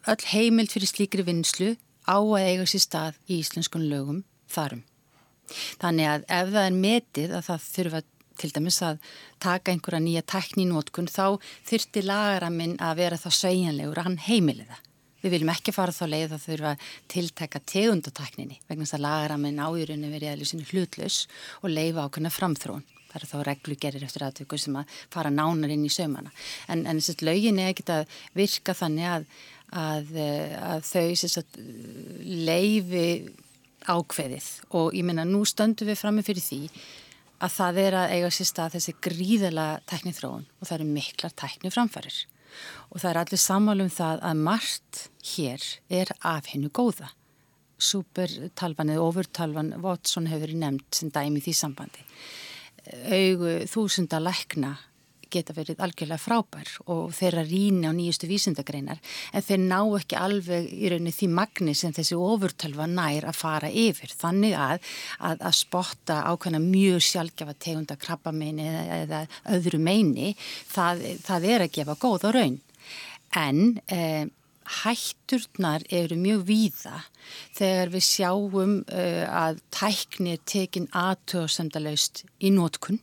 öll 0.07 0.27
heimild 0.31 0.71
fyrir 0.71 0.91
slíkri 0.91 1.25
vinslu 1.27 1.73
á 2.07 2.17
að 2.19 2.45
eiga 2.45 2.67
sér 2.69 2.83
stað 2.83 3.17
í 3.27 3.39
íslenskun 3.41 3.87
lögum 3.91 4.21
þarum. 4.51 4.83
Þannig 5.81 6.11
að 6.11 6.27
ef 6.37 6.53
það 6.53 6.63
er 6.63 6.77
metið 6.77 7.35
að 7.35 7.47
það 7.47 7.67
þurfa 7.71 8.01
til 8.37 8.51
dæmis 8.53 8.79
að 8.85 8.99
taka 9.43 9.73
einhverja 9.73 10.01
nýja 10.03 10.23
tekní 10.29 10.67
nótkun 10.69 11.09
þá 11.09 11.39
þurfti 11.67 12.03
lagaraminn 12.05 12.75
að 12.83 12.99
vera 13.01 13.19
þá 13.19 13.29
sveigjanlegur 13.33 14.01
að 14.01 14.09
hann 14.09 14.19
heimiliða. 14.27 14.77
Við 15.27 15.33
viljum 15.33 15.49
ekki 15.51 15.73
fara 15.75 15.91
þá 15.91 16.05
leið 16.07 16.33
að 16.37 16.43
þurfa 16.45 16.69
að 16.71 16.83
tilteka 17.11 17.59
tegundatakninni 17.67 18.61
vegna 18.69 18.85
þess 18.85 18.95
að 18.95 19.01
lagaraminn 19.03 19.57
ájurinu 19.59 20.11
verið 20.13 20.29
eða 20.31 20.45
sinu 20.47 20.67
hlutlaus 20.69 21.17
og 21.59 21.73
leifa 21.73 22.05
ákveðna 22.05 22.31
framþrón. 22.31 22.85
Það 23.09 23.17
er 23.17 23.25
þá 23.27 23.35
reglugerir 23.49 24.05
eftir 24.07 24.23
aðtöku 24.23 24.59
sem 24.61 24.77
að 24.79 24.93
fara 25.11 25.33
nánar 25.33 25.73
inn 25.75 25.83
í 25.83 25.91
sömana. 25.91 26.31
En, 26.71 26.85
en 26.87 27.01
þess 27.01 27.17
að 27.17 27.25
lögin 27.27 27.59
er 27.59 27.73
ekkit 27.73 27.91
að 27.91 28.15
virka 28.39 28.75
þannig 28.77 29.09
að, 29.11 29.27
að, 29.83 30.15
að 30.69 30.87
þau 30.93 31.43
leifi 32.47 33.05
ákveðið 33.87 34.47
og 34.79 34.95
ég 34.95 35.05
minna 35.11 35.27
nú 35.27 35.43
stöndum 35.47 35.91
við 35.91 35.99
frammi 35.99 36.23
fyrir 36.23 36.43
því 36.47 36.61
að 37.43 37.53
það 37.59 37.83
er 37.83 37.99
að 37.99 38.15
eiga 38.15 38.31
sér 38.33 38.51
stað 38.53 38.77
þessi 38.77 38.95
gríðala 39.03 39.67
teknithróun 39.91 40.47
og 40.47 40.63
það 40.63 40.75
eru 40.79 40.89
miklar 40.95 41.35
tekniframfærir 41.43 42.23
og 42.89 43.01
það 43.01 43.09
er 43.11 43.21
allir 43.21 43.41
sammálum 43.43 43.93
það 43.93 44.25
að 44.29 44.43
margt 44.47 45.03
hér 45.35 45.63
er 45.89 46.11
af 46.25 46.51
hennu 46.53 46.71
góða. 46.73 47.11
Supertalvan 47.77 48.89
eða 48.93 49.05
overtalvan 49.05 49.73
Watson 49.83 50.29
hefur 50.31 50.53
nefnt 50.57 50.97
sem 50.97 51.11
dæmi 51.13 51.43
því 51.45 51.53
sambandi. 51.53 52.05
Augu 53.11 53.57
þúsunda 53.69 54.21
lækna 54.23 54.77
geta 55.33 55.55
verið 55.57 55.81
algjörlega 55.83 56.21
frábær 56.21 56.71
og 56.91 57.13
þeirra 57.17 57.43
rýna 57.47 57.91
á 57.91 57.97
nýjustu 57.97 58.29
vísindagreinar 58.29 59.01
en 59.31 59.45
þeir 59.47 59.61
ná 59.63 59.79
ekki 59.99 60.19
alveg 60.19 60.69
í 60.71 60.91
rauninni 60.91 61.15
því 61.15 61.29
magni 61.39 61.75
sem 61.77 61.95
þessi 61.95 62.17
ofurtölva 62.19 62.87
nær 62.91 63.27
að 63.29 63.39
fara 63.41 63.71
yfir. 63.71 64.13
Þannig 64.17 64.55
að 64.57 64.79
að, 65.19 65.41
að 65.41 65.57
spotta 65.57 66.21
ákveðna 66.31 66.61
mjög 66.63 67.03
sjálfgefa 67.07 67.57
tegunda 67.59 67.97
krabbameini 67.99 68.67
eða, 68.71 69.01
eða 69.03 69.21
öðru 69.57 69.81
meini, 69.81 70.33
það, 70.71 71.05
það 71.25 71.51
er 71.53 71.67
að 71.67 71.75
gefa 71.79 71.99
góð 72.01 72.29
og 72.29 72.35
raun 72.37 72.59
en 73.37 73.79
eh, 73.91 74.25
hætturnar 74.83 75.83
eru 75.93 76.17
mjög 76.19 76.43
víða 76.47 77.01
þegar 77.55 77.91
við 77.93 78.05
sjáum 78.07 78.79
uh, 78.83 79.25
að 79.31 79.61
tækni 79.73 80.35
er 80.35 80.43
tekin 80.47 80.87
aðtöðsendalaust 80.95 82.25
í 82.43 82.51
nótkunn 82.55 82.99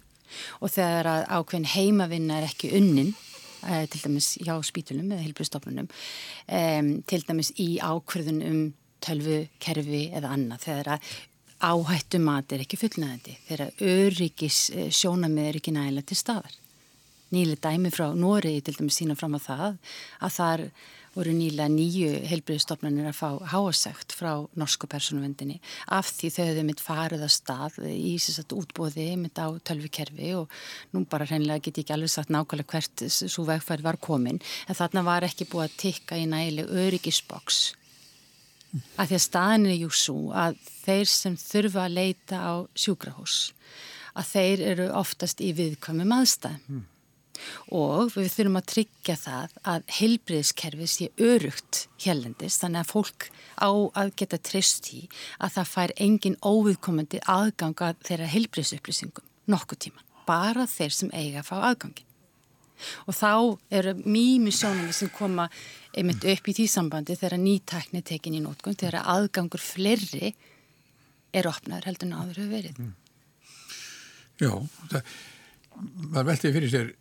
og 0.61 0.73
þegar 0.75 1.11
að 1.11 1.26
ákveðin 1.38 1.71
heimavinna 1.75 2.40
er 2.40 2.49
ekki 2.49 2.73
unnin 2.78 3.12
uh, 3.12 3.85
til 3.90 4.00
dæmis 4.07 4.33
hjá 4.40 4.57
spítulum 4.66 5.12
eða 5.12 5.26
heilbristofnunum 5.26 5.90
um, 5.90 6.90
til 7.11 7.23
dæmis 7.28 7.54
í 7.61 7.69
ákverðun 7.83 8.43
um 8.49 8.64
tölvu, 9.04 9.45
kerfi 9.61 10.09
eða 10.16 10.33
annað 10.35 10.69
þegar 10.69 10.95
að 10.97 11.14
áhættu 11.64 12.21
mat 12.21 12.52
er 12.52 12.64
ekki 12.64 12.81
fullnæðandi 12.81 13.38
þegar 13.47 13.85
öryggis 13.85 14.61
sjónamið 14.93 15.49
er 15.49 15.59
ekki 15.61 15.75
nægilega 15.76 16.11
til 16.11 16.21
staðar 16.21 16.61
nýlega 17.35 17.71
dæmi 17.71 17.93
frá 17.95 18.11
Nóri 18.17 18.59
til 18.64 18.76
dæmis 18.79 19.00
sína 19.00 19.17
fram 19.19 19.37
á 19.37 19.41
það 19.43 19.81
að 20.25 20.37
þar 20.38 20.69
voru 21.14 21.33
nýlega 21.35 21.71
nýju 21.71 22.09
heilbriðstofnarnir 22.26 23.07
að 23.11 23.19
fá 23.19 23.29
háasegt 23.53 24.14
frá 24.19 24.33
norsku 24.59 24.88
persónuvendinni 24.91 25.61
af 25.95 26.11
því 26.11 26.31
þau 26.35 26.43
hefðu 26.49 26.64
mitt 26.67 26.83
farið 26.83 27.25
að 27.26 27.35
stað 27.37 27.79
í 27.91 28.14
sérsagt 28.23 28.55
útbóði 28.57 29.07
mitt 29.21 29.38
á 29.38 29.47
tölvikerfi 29.62 30.33
og 30.41 30.50
nú 30.95 31.05
bara 31.11 31.29
hreinlega 31.31 31.62
get 31.62 31.79
ég 31.79 31.85
ekki 31.85 31.97
alveg 31.97 32.12
sagt 32.12 32.35
nákvæmlega 32.35 32.75
hvert 32.75 33.07
svo 33.14 33.47
vegfærið 33.47 33.87
var 33.87 34.00
komin 34.03 34.43
en 34.43 34.79
þarna 34.79 35.05
var 35.07 35.26
ekki 35.29 35.47
búið 35.50 35.69
að 35.69 35.76
tikka 35.85 36.19
í 36.19 36.26
nægileg 36.31 36.73
öryggisboks 36.85 37.61
að 38.99 39.12
því 39.12 39.19
að 39.21 39.26
staðin 39.29 39.69
er 39.71 39.79
jú 39.85 39.93
svo 39.95 40.17
að 40.35 40.59
þeir 40.83 41.12
sem 41.12 41.37
þurfa 41.38 41.85
að 41.85 41.95
leita 42.00 42.43
á 42.43 42.55
sjúkrahús 42.75 43.37
að 44.19 44.33
þeir 44.33 44.67
eru 44.73 44.88
oftast 44.99 45.43
í 45.43 45.53
viðkvæmi 45.55 46.09
maðstæð 46.11 46.59
mm 46.67 46.83
og 47.75 48.14
við 48.14 48.31
þurfum 48.35 48.59
að 48.61 48.69
tryggja 48.73 49.17
það 49.21 49.55
að 49.75 49.85
heilbriðskerfi 49.99 50.88
sé 50.91 51.11
örugt 51.19 51.85
hérlendis 52.05 52.59
þannig 52.62 52.85
að 52.85 52.93
fólk 52.93 53.29
á 53.59 53.71
að 53.71 54.14
geta 54.21 54.41
trist 54.41 54.91
í 54.95 55.05
að 55.38 55.59
það 55.59 55.71
fær 55.75 55.95
engin 56.07 56.41
óviðkomandi 56.43 57.23
aðganga 57.26 57.95
þeirra 58.07 58.31
heilbriðsupplýsingum 58.35 59.31
nokkuð 59.50 59.81
tíman, 59.87 60.11
bara 60.29 60.67
þeir 60.71 60.95
sem 60.95 61.12
eiga 61.12 61.43
að 61.43 61.49
fá 61.50 61.57
aðgangi. 61.71 62.07
Og 63.07 63.14
þá 63.17 63.31
eru 63.79 63.95
mými 64.03 64.50
sjónami 64.53 64.93
sem 64.93 65.11
koma 65.14 65.47
einmitt 65.95 66.25
upp 66.26 66.49
í 66.50 66.57
því 66.57 66.67
sambandi 66.69 67.17
þegar 67.17 67.38
nýtækni 67.41 68.03
tekin 68.05 68.35
í 68.35 68.43
nótgun, 68.43 68.76
þegar 68.76 69.07
aðgangur 69.14 69.62
flerri 69.62 70.33
er 71.35 71.49
opnaður 71.50 71.88
heldur 71.91 72.11
en 72.11 72.17
áður 72.19 72.41
hefur 72.41 72.53
verið. 72.53 72.81
Mm. 72.83 72.93
Já, 74.43 74.50
það, 74.91 75.14
það 76.17 76.29
veltið 76.31 76.57
fyrir 76.59 76.73
sér 76.73 76.93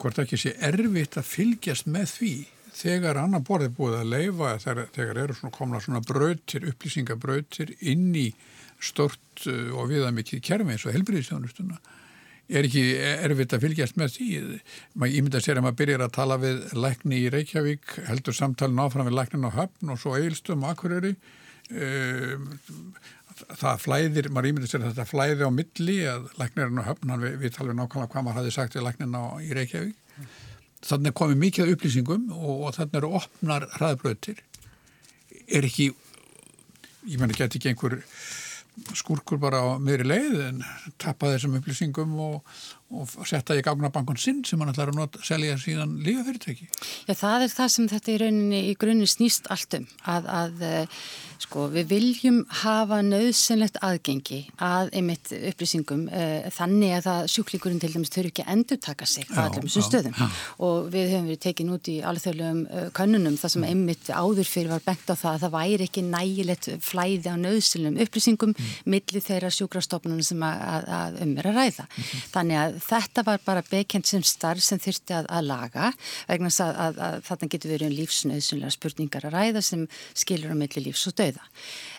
hvort 0.00 0.20
ekki 0.22 0.38
sé 0.40 0.54
erfitt 0.68 1.18
að 1.20 1.30
fylgjast 1.30 1.90
með 1.90 2.06
því 2.12 2.34
þegar 2.76 3.20
annar 3.22 3.44
borði 3.44 3.70
búið 3.72 4.00
að 4.02 4.10
leifa 4.12 4.54
þegar, 4.62 4.88
þegar 4.96 5.20
eru 5.22 5.36
svona 5.36 5.56
komna 5.56 5.80
svona 5.80 6.02
brautir, 6.04 6.66
upplýsingabrautir 6.70 7.72
inn 7.80 8.10
í 8.16 8.28
stort 8.84 9.46
uh, 9.48 9.72
og 9.78 9.88
viða 9.92 10.12
mikið 10.14 10.42
kerfi 10.44 10.74
eins 10.74 10.84
og 10.84 10.96
helbriðstjónustuna 10.96 11.80
er 12.46 12.66
ekki 12.66 12.82
erfitt 13.00 13.56
að 13.56 13.64
fylgjast 13.64 13.96
með 13.98 14.12
því? 14.16 14.28
Myndi 15.02 15.38
að 15.38 15.42
segja 15.42 15.56
að 15.58 15.64
maður 15.64 15.78
byrjar 15.80 16.04
að 16.04 16.14
tala 16.14 16.36
við 16.42 16.60
lækni 16.78 17.18
í 17.24 17.32
Reykjavík 17.34 17.96
heldur 18.06 18.36
samtalin 18.36 18.82
áfram 18.82 19.08
við 19.08 19.16
læknin 19.18 19.48
á 19.50 19.56
höfn 19.56 19.92
og 19.94 19.98
svo 19.98 20.14
eilstum 20.18 20.66
akkuröri 20.68 21.16
um, 21.16 22.52
það 23.44 23.82
flæðir, 23.82 24.30
maður 24.32 24.50
ímyndir 24.50 24.70
sér 24.70 24.84
að 24.84 24.92
þetta 24.92 25.08
flæði 25.10 25.48
á 25.48 25.50
milli 25.52 25.96
að 26.10 26.26
læknirinn 26.40 26.82
og 26.82 26.88
höfn, 26.90 27.14
við, 27.22 27.36
við 27.42 27.54
talum 27.56 27.80
nákvæmlega 27.80 28.12
hvað 28.12 28.26
maður 28.26 28.40
hafi 28.40 28.54
sagt 28.56 28.76
við 28.76 28.86
læknirinn 28.86 29.44
í 29.44 29.50
Reykjavík 29.58 30.16
mm. 30.16 30.32
þannig 30.88 31.12
er 31.12 31.18
komið 31.20 31.40
mikið 31.44 31.72
upplýsingum 31.74 32.26
og, 32.36 32.54
og 32.56 32.74
þannig 32.78 32.98
eru 33.00 33.12
opnar 33.20 33.68
hraðbröðtir 33.76 34.42
er 35.46 35.68
ekki 35.68 35.90
ég 37.06 37.20
menn 37.20 37.32
ekki 37.32 37.46
að 37.46 37.58
ekki 37.60 37.72
einhver 37.72 38.00
skurkur 38.96 39.40
bara 39.40 39.62
á 39.62 39.68
meðri 39.80 40.06
leið 40.10 40.40
en 40.50 40.64
tappa 41.00 41.30
þessum 41.32 41.56
upplýsingum 41.60 42.16
og, 42.20 42.56
og 42.94 43.26
setja 43.26 43.56
í 43.58 43.64
gagnabankun 43.66 44.18
sinn 44.20 44.44
sem 44.46 44.60
hann 44.62 44.70
ætlar 44.70 44.92
að 44.92 45.00
nota, 45.00 45.22
selja 45.26 45.56
síðan 45.58 45.96
lífafyrirtæki. 46.06 46.68
Já, 47.08 47.14
það 47.18 47.46
er 47.46 47.54
það 47.54 47.70
sem 47.74 47.88
þetta 47.90 48.12
í 48.12 48.18
rauninni 48.22 48.60
í 48.70 48.74
grunni 48.78 49.08
snýst 49.10 49.48
allt 49.50 49.80
um 49.80 49.88
að, 50.06 50.28
að 50.40 50.62
eh, 50.68 51.00
sko 51.42 51.66
við 51.72 51.90
viljum 51.90 52.38
hafa 52.62 53.00
nöðsynlegt 53.04 53.80
aðgengi 53.84 54.38
að 54.62 54.92
einmitt 54.96 55.32
upplýsingum 55.36 56.06
uh, 56.08 56.46
þannig 56.54 56.94
að 56.96 57.06
það 57.06 57.26
sjúklingurinn 57.34 57.82
til 57.82 57.90
dæmis 57.92 58.12
þurfi 58.14 58.30
ekki 58.32 58.44
að 58.46 58.52
endur 58.54 58.80
taka 58.86 59.08
sig 59.10 59.28
á 59.34 59.44
allum 59.44 59.66
þessum 59.66 59.86
stöðum 59.86 60.16
já. 60.16 60.26
og 60.64 60.88
við 60.94 61.10
höfum 61.12 61.28
verið 61.30 61.42
tekin 61.44 61.72
út 61.74 61.90
í 61.92 61.96
alþjóðlegum 62.08 62.62
uh, 62.66 62.86
könnunum 62.96 63.36
þar 63.40 63.54
sem 63.56 63.66
einmitt 63.68 64.10
áður 64.10 64.48
fyrir 64.48 64.72
var 64.72 64.86
bengt 64.86 65.12
á 65.12 65.14
það 65.14 65.32
að 65.34 65.44
það 65.44 65.54
væri 65.56 65.88
ekki 65.90 66.06
nægilegt 66.06 66.70
flæði 66.86 67.34
á 67.34 67.36
nöðsynlegum 67.42 68.00
upplýsingum 68.06 68.54
mm. 68.54 68.72
millir 68.96 69.26
þeirra 69.26 69.52
sjúkrastofnunum 69.58 70.24
sem 70.26 70.46
að, 70.46 70.64
að, 70.72 70.88
að 71.00 71.20
um 71.26 71.36
er 71.36 71.50
að 72.76 72.84
þetta 72.86 73.24
var 73.26 73.42
bara 73.46 73.64
bekend 73.70 74.08
sem 74.08 74.22
starf 74.26 74.62
sem 74.64 74.80
þurfti 74.82 75.16
að, 75.16 75.28
að 75.32 75.48
laga 75.48 75.90
vegna 76.28 76.50
að, 76.52 76.80
að, 76.84 77.00
að 77.08 77.16
þarna 77.28 77.50
getur 77.54 77.72
verið 77.74 77.88
um 77.88 77.96
lífsnöðsynlega 77.96 78.74
spurningar 78.76 79.26
að 79.28 79.36
ræða 79.36 79.64
sem 79.64 79.86
skilur 80.14 80.54
á 80.54 80.60
milli 80.60 80.84
lífs 80.86 81.06
og 81.10 81.16
dauða. 81.20 81.44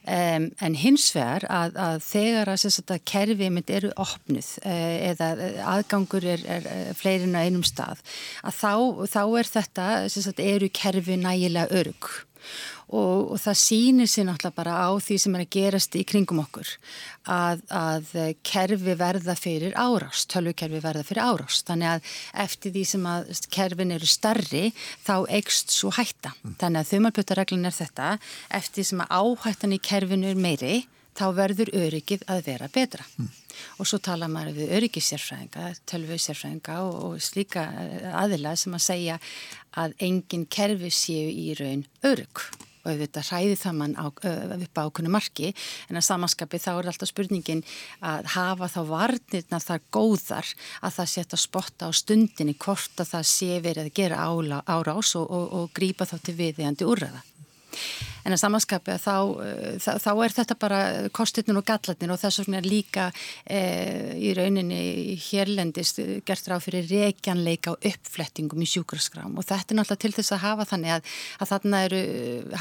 Um, 0.07 0.49
en 0.63 0.77
hins 0.79 1.09
vegar 1.15 1.47
að 1.51 1.99
þegar 2.07 2.53
að 2.53 2.93
kerfið 3.11 3.53
mynd 3.57 3.73
eru 3.73 3.91
opnuð 3.99 4.53
uh, 4.63 4.95
eða 5.11 5.31
aðgangur 5.75 6.27
er, 6.35 6.45
er, 6.47 6.71
er 6.71 6.97
fleirin 6.97 7.35
á 7.35 7.43
einum 7.43 7.65
stað 7.67 8.03
að 8.45 8.61
þá, 8.61 8.73
þá 9.11 9.21
er 9.25 9.51
þetta 9.51 9.89
sagt, 10.13 10.41
eru 10.43 10.71
kerfið 10.73 11.21
nægilega 11.25 11.81
örug 11.81 12.11
og, 12.87 13.33
og 13.33 13.39
það 13.41 13.57
sýnir 13.59 14.09
sér 14.09 14.27
náttúrulega 14.29 14.55
bara 14.55 14.75
á 14.87 14.89
því 15.03 15.17
sem 15.19 15.35
er 15.35 15.43
að 15.43 15.53
gerast 15.57 15.95
í 15.99 16.03
kringum 16.07 16.41
okkur 16.43 16.69
að, 17.27 17.63
að 17.67 18.11
kerfi 18.47 18.95
verða 18.99 19.35
fyrir 19.35 19.75
árást, 19.75 20.29
tölvukerfi 20.31 20.79
verða 20.83 21.03
fyrir 21.07 21.23
árást 21.27 21.67
þannig 21.67 21.97
að 21.97 22.11
eftir 22.45 22.75
því 22.75 22.83
sem 22.93 23.07
að 23.11 23.31
kerfin 23.53 23.95
eru 23.97 24.07
starri 24.07 24.65
þá 25.05 25.15
eigst 25.27 25.73
svo 25.75 25.91
hætta. 25.95 26.31
Mm. 26.43 26.53
Þannig 26.61 26.83
að 26.83 26.93
þumalbjötareglun 26.93 27.67
er 27.67 27.75
þetta, 27.75 28.11
eftir 28.59 28.81
því 28.81 28.87
sem 28.91 29.03
að 29.03 29.17
áhættan 29.19 29.75
í 29.75 29.81
kerfinu 29.89 30.31
er 30.31 30.39
meiri 30.39 30.77
þá 31.17 31.25
verður 31.33 31.73
öryggið 31.73 32.23
að 32.29 32.43
vera 32.45 32.69
betra. 32.71 33.03
Mm. 33.17 33.29
Og 33.81 33.89
svo 33.89 33.97
tala 34.05 34.29
maður 34.29 34.59
við 34.59 34.73
öryggisérfræðinga, 34.77 35.71
tölvusérfræðinga 35.89 36.77
og, 36.85 36.97
og 37.07 37.25
slíka 37.25 37.65
aðila 38.21 38.53
sem 38.59 38.77
að 38.77 38.85
segja 38.85 39.19
að 39.77 39.97
engin 40.07 40.45
kerfi 40.45 40.93
séu 40.93 41.27
í 41.33 41.51
raun 41.57 41.83
örygg 42.05 42.45
og 42.87 42.93
auðvitað 42.93 43.29
hræði 43.31 43.57
það 43.59 43.77
mann 43.81 43.95
á, 43.99 44.07
upp 44.07 44.79
á 44.79 44.85
ákunni 44.87 45.11
marki 45.11 45.51
en 45.89 45.99
að 45.99 46.07
samanskapi 46.07 46.61
þá 46.63 46.69
er 46.77 46.91
alltaf 46.93 47.11
spurningin 47.11 47.63
að 47.99 48.31
hafa 48.37 48.71
þá 48.71 48.81
varnirna 48.91 49.61
þar 49.63 49.85
góðar 49.91 50.53
að 50.81 50.99
það 50.99 51.13
setja 51.13 51.41
spotta 51.41 51.89
á 51.89 51.91
stundinni 51.91 52.55
hvort 52.55 53.03
að 53.03 53.13
það 53.15 53.31
sé 53.35 53.59
verið 53.63 53.89
að 53.89 53.97
gera 54.01 54.23
ála, 54.23 54.61
árás 54.65 55.15
og, 55.19 55.27
og, 55.27 55.49
og 55.59 55.73
grípa 55.75 56.07
þá 56.07 56.17
til 56.23 56.37
viðeigandi 56.39 56.87
úrraða. 56.87 57.25
En 58.27 58.35
að 58.35 58.41
samanskapi 58.41 58.91
að 58.91 59.03
þá, 59.05 59.15
eh, 59.45 59.75
þá, 59.79 59.91
þá 60.03 60.09
er 60.25 60.33
þetta 60.35 60.55
bara 60.59 60.79
kostitnum 61.15 61.61
og 61.61 61.67
gallatnir 61.67 62.11
og 62.11 62.19
þess 62.19 62.41
vegna 62.41 62.59
líka 62.65 63.05
e, 63.45 63.59
í 64.19 64.33
rauninni 64.35 65.15
hérlendist 65.29 66.01
gert 66.27 66.49
ráð 66.51 66.65
fyrir 66.65 66.89
reikjanleika 66.91 67.71
og 67.71 67.87
uppflettingum 67.87 68.65
í 68.65 68.67
sjúkraskrám 68.67 69.37
og 69.39 69.47
þetta 69.47 69.71
er 69.71 69.79
náttúrulega 69.79 70.03
til 70.03 70.13
þess 70.17 70.35
að 70.35 70.43
hafa 70.43 70.67
þannig 70.73 70.95
að, 70.97 71.13
að 71.39 71.51
þarna 71.53 71.81
eru 71.87 72.01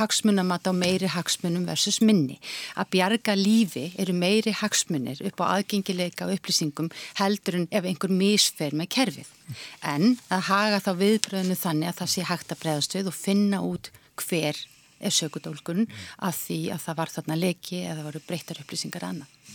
hagsmunamat 0.02 0.70
á 0.70 0.73
meiri 0.76 1.11
hagsmunum 1.16 1.66
versus 1.66 1.99
minni. 1.99 2.38
Að 2.78 2.92
bjarga 2.94 3.35
lífi 3.38 3.88
eru 3.99 4.14
meiri 4.14 4.54
hagsmunir 4.54 5.24
upp 5.26 5.42
á 5.42 5.57
aðgengileika 5.57 6.29
og 6.29 6.37
upplýsingum 6.37 6.92
heldur 7.18 7.59
en 7.59 7.68
ef 7.74 7.90
einhver 7.90 8.14
misfer 8.14 8.76
með 8.76 8.92
kerfið. 8.94 9.35
En 9.83 10.16
að 10.31 10.46
haga 10.52 10.81
þá 10.83 10.92
viðbröðinu 11.02 11.59
þannig 11.59 11.90
að 11.90 12.00
það 12.00 12.14
sé 12.14 12.26
hægt 12.31 12.55
að 12.55 12.62
bregðast 12.62 12.98
við 12.98 13.11
og 13.11 13.18
finna 13.18 13.62
út 13.66 13.92
hver 14.22 14.59
er 14.98 15.14
sökudólkun 15.14 15.85
mm. 15.85 16.02
af 16.28 16.38
því 16.46 16.59
að 16.74 16.85
það 16.87 16.98
var 17.00 17.14
þarna 17.14 17.38
leki 17.40 17.80
eða 17.85 18.06
voru 18.06 18.22
breyttar 18.26 18.61
upplýsingar 18.62 19.09
annað. 19.09 19.54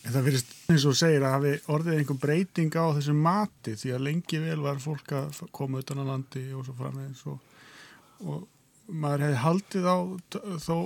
En 0.00 0.14
það 0.14 0.26
verist 0.30 0.54
eins 0.72 0.86
og 0.88 0.96
segir 0.96 1.24
að 1.26 1.34
hafi 1.36 1.50
orðið 1.74 1.98
einhver 1.98 2.20
breyting 2.22 2.72
á 2.72 2.84
þessum 2.96 3.18
mati 3.20 3.74
því 3.76 3.92
að 3.96 4.06
lengi 4.06 4.40
vel 4.40 4.62
var 4.64 4.80
fólk 4.80 5.12
að 5.18 5.42
koma 5.52 5.82
utan 5.82 6.00
á 6.00 6.04
landi 6.08 6.46
og 6.56 6.64
svo 6.64 6.76
framvegins 6.78 7.20
og, 7.28 7.36
og 8.24 8.46
maður 8.88 9.26
hefði 9.26 9.42
haldið 9.44 9.90
á 9.92 9.98
þó 10.64 10.76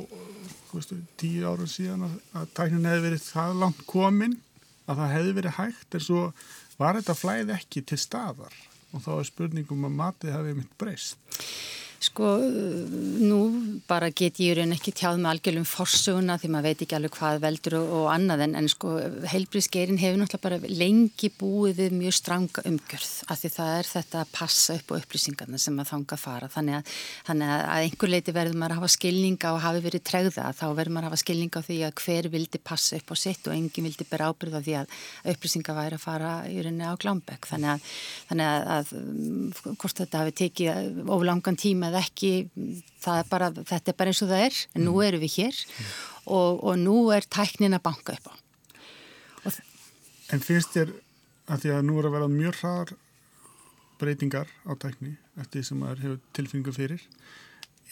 veistu, 0.73 0.99
tíu 1.21 1.47
ára 1.47 1.69
síðan 1.71 2.09
að, 2.09 2.19
að 2.41 2.51
tæknin 2.59 2.91
hefði 2.91 3.07
verið 3.07 3.25
það 3.29 3.57
langt 3.63 3.87
komin 3.89 4.37
að 4.85 5.01
það 5.01 5.15
hefði 5.15 5.37
verið 5.39 5.59
hægt 5.61 5.97
en 5.97 6.05
svo 6.09 6.25
var 6.81 6.99
þetta 6.99 7.17
flæð 7.17 7.53
ekki 7.55 7.85
til 7.87 8.01
staðar 8.03 8.57
og 8.95 9.03
þá 9.05 9.13
er 9.15 9.29
spurningum 9.31 9.87
að 9.89 9.97
matið 10.01 10.35
hefði 10.35 10.57
mynd 10.59 10.75
breyst. 10.79 11.39
Sko, 12.05 12.37
nú 13.25 13.39
bara 13.89 14.11
get 14.13 14.37
ég 14.43 14.59
raun 14.59 14.75
ekki 14.75 14.93
tjáð 14.93 15.21
með 15.23 15.31
algjörlum 15.31 15.65
forsuguna 15.69 16.37
því 16.41 16.49
maður 16.53 16.67
veit 16.69 16.83
ekki 16.85 16.97
alveg 16.99 17.15
hvað 17.17 17.39
veldur 17.45 17.77
og, 17.79 17.93
og 17.97 18.07
annað 18.13 18.43
en, 18.45 18.57
en 18.61 18.69
sko, 18.69 18.89
heilbríðsgerin 19.31 20.01
hefur 20.03 20.19
náttúrulega 20.21 20.45
bara 20.45 20.73
lengi 20.83 21.31
búið 21.39 21.81
við 21.81 21.97
mjög 21.97 22.17
stranga 22.19 22.65
umgjörð 22.69 23.13
af 23.33 23.41
því 23.41 23.51
það 23.55 23.71
er 23.79 23.89
þetta 23.89 24.21
að 24.21 24.33
passa 24.35 24.77
upp 24.77 24.93
á 24.93 24.95
upplýsingarna 24.99 25.61
sem 25.65 25.79
að 25.81 25.91
þanga 25.93 26.19
að 26.19 26.25
fara. 26.25 26.51
Þannig 26.53 26.75
að, 26.79 26.85
þannig 27.31 27.49
að 27.55 27.87
einhver 27.87 28.13
leiti 28.13 28.37
verður 28.37 28.61
maður 28.61 28.77
að 28.77 28.81
hafa 28.83 28.95
skilninga 28.97 29.55
og 29.55 29.63
hafi 29.65 29.85
verið 29.89 30.05
tregða 30.11 30.51
þá 30.53 30.67
verður 30.75 30.95
maður 30.99 31.09
að 31.09 31.13
hafa 31.15 31.23
skilninga 31.25 31.65
því 31.65 31.79
að 31.89 31.97
hver 32.05 32.31
vildi 32.35 32.63
passa 32.73 33.01
upp 33.01 33.09
á 33.15 33.17
sitt 33.17 33.49
og 33.49 33.57
enginn 33.57 33.89
vildi 33.89 34.09
bera 34.11 34.29
ábyrða 34.29 34.61
því 34.67 34.77
að 34.83 34.87
upplýsinga 35.35 35.79
væri 35.81 35.97
að 35.97 36.05
fara 36.05 36.33
í 36.51 36.61
rauninni 36.61 36.85
á 36.85 37.01
glámbek 37.01 37.49
þannig 37.49 37.71
að, 37.75 37.81
þannig 38.29 38.47
að, 38.51 38.61
að 38.75 38.87
eða 41.95 42.03
ekki, 42.03 42.33
er 43.07 43.31
bara, 43.31 43.51
þetta 43.55 43.93
er 43.93 43.99
bara 43.99 44.11
eins 44.11 44.23
og 44.25 44.33
það 44.33 44.45
er, 44.49 44.61
en 44.75 44.87
nú 44.89 44.97
mm. 44.97 45.05
erum 45.07 45.23
við 45.23 45.37
hér 45.39 45.61
mm. 45.63 45.95
og, 46.35 46.61
og 46.67 46.79
nú 46.83 46.99
er 47.15 47.27
tæknin 47.31 47.77
að 47.79 47.85
banka 47.87 48.19
upp 48.19 48.31
á. 48.31 48.35
En 50.33 50.43
finnst 50.43 50.75
þér 50.75 50.95
að 51.53 51.65
því 51.65 51.75
að 51.77 51.83
nú 51.87 51.97
er 52.01 52.09
að 52.09 52.17
vera 52.17 52.31
mjög 52.33 52.61
hraðar 52.63 52.95
breytingar 54.01 54.51
á 54.67 54.73
tækni 54.81 55.15
eftir 55.39 55.61
því 55.61 55.67
sem 55.69 55.83
maður 55.83 56.03
hefur 56.05 56.23
tilfinningu 56.37 56.75
fyrir, 56.75 57.05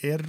er, 0.03 0.25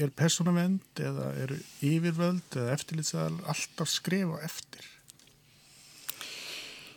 er 0.00 0.14
personavend 0.18 1.02
eða 1.02 1.28
er 1.44 1.54
yfirvöld 1.84 2.56
eða 2.56 2.74
eftirlitsaðal 2.74 3.38
alltaf 3.52 3.92
skrifa 3.92 4.40
eftir? 4.46 4.88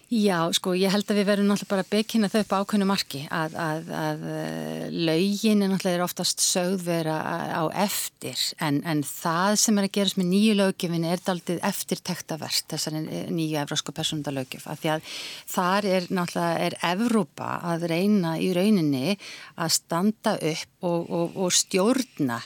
Já, 0.05 0.51
sko, 0.53 0.75
ég 0.77 0.91
held 0.93 1.09
að 1.09 1.17
við 1.17 1.25
verðum 1.31 1.47
náttúrulega 1.49 1.71
bara 1.71 1.89
bekina 1.89 2.27
þau 2.29 2.41
upp 2.43 2.51
ákveðnu 2.53 2.85
marki 2.85 3.23
að, 3.33 3.55
að, 3.57 3.87
að 3.97 4.25
eh, 4.29 4.83
laugin 4.93 5.63
er 5.65 5.71
náttúrulega 5.71 6.05
oftast 6.05 6.43
sögðvera 6.45 7.15
á 7.57 7.65
eftir 7.81 8.37
en, 8.61 8.83
en 8.85 9.01
það 9.01 9.57
sem 9.63 9.81
er 9.81 9.87
að 9.87 9.95
gerast 9.97 10.19
með 10.21 10.29
nýju 10.29 10.57
lögjöfin 10.59 11.07
er 11.09 11.25
daldið 11.25 11.65
eftirtektaverst 11.71 12.69
þessari 12.75 13.01
nýju 13.33 13.57
evrósku 13.63 13.95
persónundalögjöf 13.97 14.69
af 14.69 14.83
því 14.83 14.93
að 14.93 15.09
þar 15.55 15.89
er 15.95 16.09
náttúrulega 16.13 16.63
er 16.69 16.77
Evrópa 16.93 17.49
að 17.73 17.87
reyna 17.89 18.37
í 18.37 18.51
rauninni 18.53 19.17
að 19.57 19.73
standa 19.79 20.37
upp 20.37 20.85
og, 20.85 21.09
og, 21.09 21.41
og 21.47 21.57
stjórna 21.63 22.43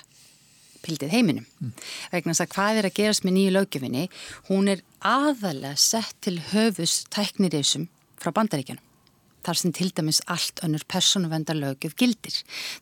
pildið 0.85 1.15
heiminum. 1.15 1.47
Mm. 1.59 1.71
Vegna 2.13 2.35
þess 2.35 2.45
að 2.45 2.53
hvað 2.55 2.81
er 2.81 2.89
að 2.89 2.97
gerast 2.99 3.25
með 3.27 3.37
nýju 3.37 3.55
lögjöfinni, 3.55 4.05
hún 4.51 4.73
er 4.75 4.83
aðalega 4.99 5.75
sett 5.79 6.15
til 6.25 6.37
höfus 6.51 7.01
tæknirísum 7.13 7.89
frá 8.19 8.33
bandaríkjunum. 8.35 8.85
Þar 9.39 9.55
sem 9.55 9.71
til 9.71 9.87
dæmis 9.95 10.19
allt 10.27 10.59
önnur 10.67 10.81
persónuvendarlögjöf 10.91 11.93
gildir. 11.97 12.35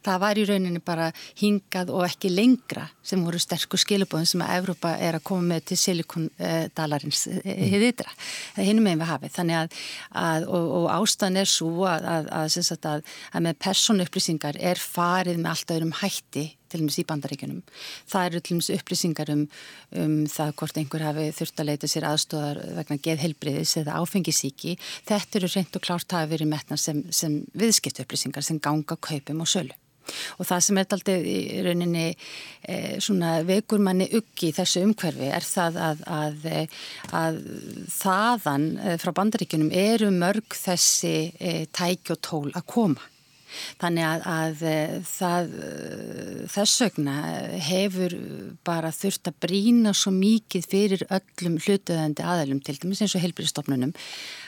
Það 0.05 0.21
var 0.23 0.39
í 0.41 0.45
rauninni 0.49 0.81
bara 0.81 1.11
hingað 1.37 1.91
og 1.93 2.07
ekki 2.07 2.31
lengra 2.33 2.87
sem 3.05 3.21
voru 3.21 3.37
sterkur 3.41 3.79
skilubóðin 3.81 4.29
sem 4.31 4.41
að 4.41 4.55
Evrópa 4.55 4.95
er 4.97 5.19
að 5.19 5.25
koma 5.29 5.53
með 5.53 5.67
til 5.69 5.77
silikondalarins 5.83 7.27
eh, 7.29 7.39
mm. 7.43 7.63
hið 7.75 7.87
ytra. 7.91 8.15
Það 8.55 8.63
er 8.63 8.69
hinum 8.71 8.89
meginn 8.89 9.03
við 9.03 9.11
hafið. 9.11 9.35
Þannig 9.37 9.59
að, 9.59 9.79
að 10.23 10.49
og, 10.49 10.69
og 10.79 10.89
ástæðan 10.97 11.41
er 11.43 11.53
svo 11.53 11.73
að, 11.91 12.09
að, 12.41 13.13
að 13.29 13.45
með 13.45 13.61
persónu 13.67 14.07
upplýsingar 14.09 14.57
er 14.57 14.81
farið 14.81 15.43
með 15.43 15.53
allt 15.53 15.77
öðrum 15.77 15.97
hætti 16.01 16.47
til 16.69 16.81
og 16.81 16.87
meins 16.87 16.99
í 17.01 17.07
bandaríkunum. 17.07 17.63
Það 18.11 18.29
eru 18.29 18.43
til 18.43 18.55
og 18.55 18.61
meins 18.61 18.71
upplýsingar 18.77 19.33
um, 19.33 19.47
um 20.03 20.15
það 20.31 20.53
hvort 20.59 20.79
einhver 20.81 21.07
hafi 21.07 21.27
þurft 21.39 21.63
að 21.63 21.69
leita 21.71 21.91
sér 21.91 22.07
aðstóðar 22.11 22.61
vegna 22.77 22.99
geðhelbriðis 23.07 23.75
eða 23.83 23.97
áfengisíki. 24.01 24.77
Þetta 25.07 25.41
eru 25.41 25.51
reynd 25.55 25.79
og 25.79 25.87
klárt 25.87 26.17
hafi 26.17 26.33
verið 26.35 26.53
metna 26.53 26.79
sem, 26.81 27.03
sem 27.11 27.41
viðskipt 27.57 28.03
upplýsingar 28.03 28.45
sem 28.45 28.61
ganga 28.63 28.99
kaupum 28.99 29.43
og 29.45 29.51
sölu. 29.51 29.75
Og 30.39 30.47
það 30.47 30.63
sem 30.63 30.79
er 30.79 30.95
aldrei 30.95 31.15
í 31.27 31.61
rauninni 31.65 32.05
e, 32.07 32.77
svona 33.03 33.41
vekur 33.47 33.81
manni 33.83 34.07
uggi 34.17 34.51
í 34.51 34.55
þessu 34.55 34.85
umhverfi 34.87 35.27
er 35.35 35.43
það 35.43 35.81
að, 35.89 36.05
að, 36.19 36.47
að 37.21 37.41
þaðan 37.97 38.69
e, 38.77 38.95
frá 39.03 39.13
bandaríkunum 39.19 39.73
eru 39.75 40.11
mörg 40.15 40.57
þessi 40.57 41.15
e, 41.35 41.53
tæki 41.75 42.15
og 42.15 42.23
tól 42.23 42.49
að 42.53 42.67
koma 42.71 43.11
Þannig 43.81 44.05
að, 44.07 44.25
að 44.31 44.63
eh, 44.69 44.95
það, 45.07 45.53
eh, 45.67 46.41
þess 46.53 46.81
vegna 46.83 47.15
hefur 47.67 48.17
bara 48.67 48.91
þurft 48.95 49.31
að 49.31 49.39
brína 49.45 49.93
svo 49.97 50.13
mikið 50.15 50.67
fyrir 50.73 51.05
öllum 51.07 51.57
hlutuðandi 51.61 52.25
aðalum 52.25 52.61
til 52.65 52.77
dæmis 52.81 53.03
eins 53.03 53.15
og 53.17 53.23
heilbyrjastofnunum 53.25 53.95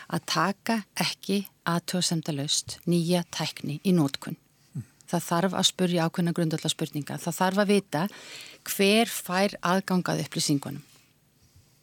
að 0.09 0.27
taka 0.33 0.81
ekki 0.99 1.43
aðtöðsendalaust 1.69 2.79
nýja 2.89 3.23
tækni 3.35 3.79
í 3.83 3.95
nótkunn. 3.95 4.39
Það 5.09 5.25
þarf 5.25 5.55
að 5.57 5.69
spurja 5.71 6.05
ákveðna 6.05 6.35
grundallar 6.37 6.71
spurninga. 6.73 7.17
Það 7.17 7.39
þarf 7.39 7.63
að 7.63 7.71
vita 7.73 8.03
hver 8.69 9.09
fær 9.09 9.55
aðgangað 9.65 10.21
upplýsingunum 10.27 10.88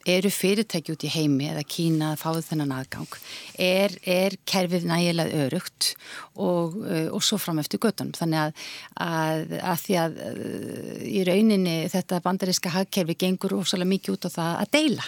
eru 0.07 0.31
fyrirtæki 0.31 0.95
út 0.95 1.05
í 1.07 1.11
heimi 1.11 1.49
eða 1.51 1.64
Kína 1.66 2.12
að 2.14 2.23
fáðu 2.23 2.45
þennan 2.47 2.75
aðgang 2.79 3.19
er, 3.62 3.95
er 4.07 4.37
kerfið 4.49 4.87
nægilega 4.88 5.45
örugt 5.47 5.92
og, 6.35 6.79
uh, 6.85 7.09
og 7.11 7.23
svo 7.25 7.38
fram 7.42 7.61
eftir 7.62 7.83
göttunum 7.83 8.14
þannig 8.16 8.45
að, 8.45 8.64
að, 9.03 9.55
að 9.61 9.85
því 9.85 9.99
að 10.03 10.19
uh, 10.29 10.97
í 11.11 11.27
rauninni 11.27 11.77
þetta 11.92 12.23
bandaríska 12.25 12.75
hagkerfi 12.77 13.19
gengur 13.27 13.59
ósalega 13.59 13.92
mikið 13.97 14.16
út 14.16 14.29
á 14.29 14.37
það 14.38 14.53
að 14.62 14.75
deila. 14.79 15.07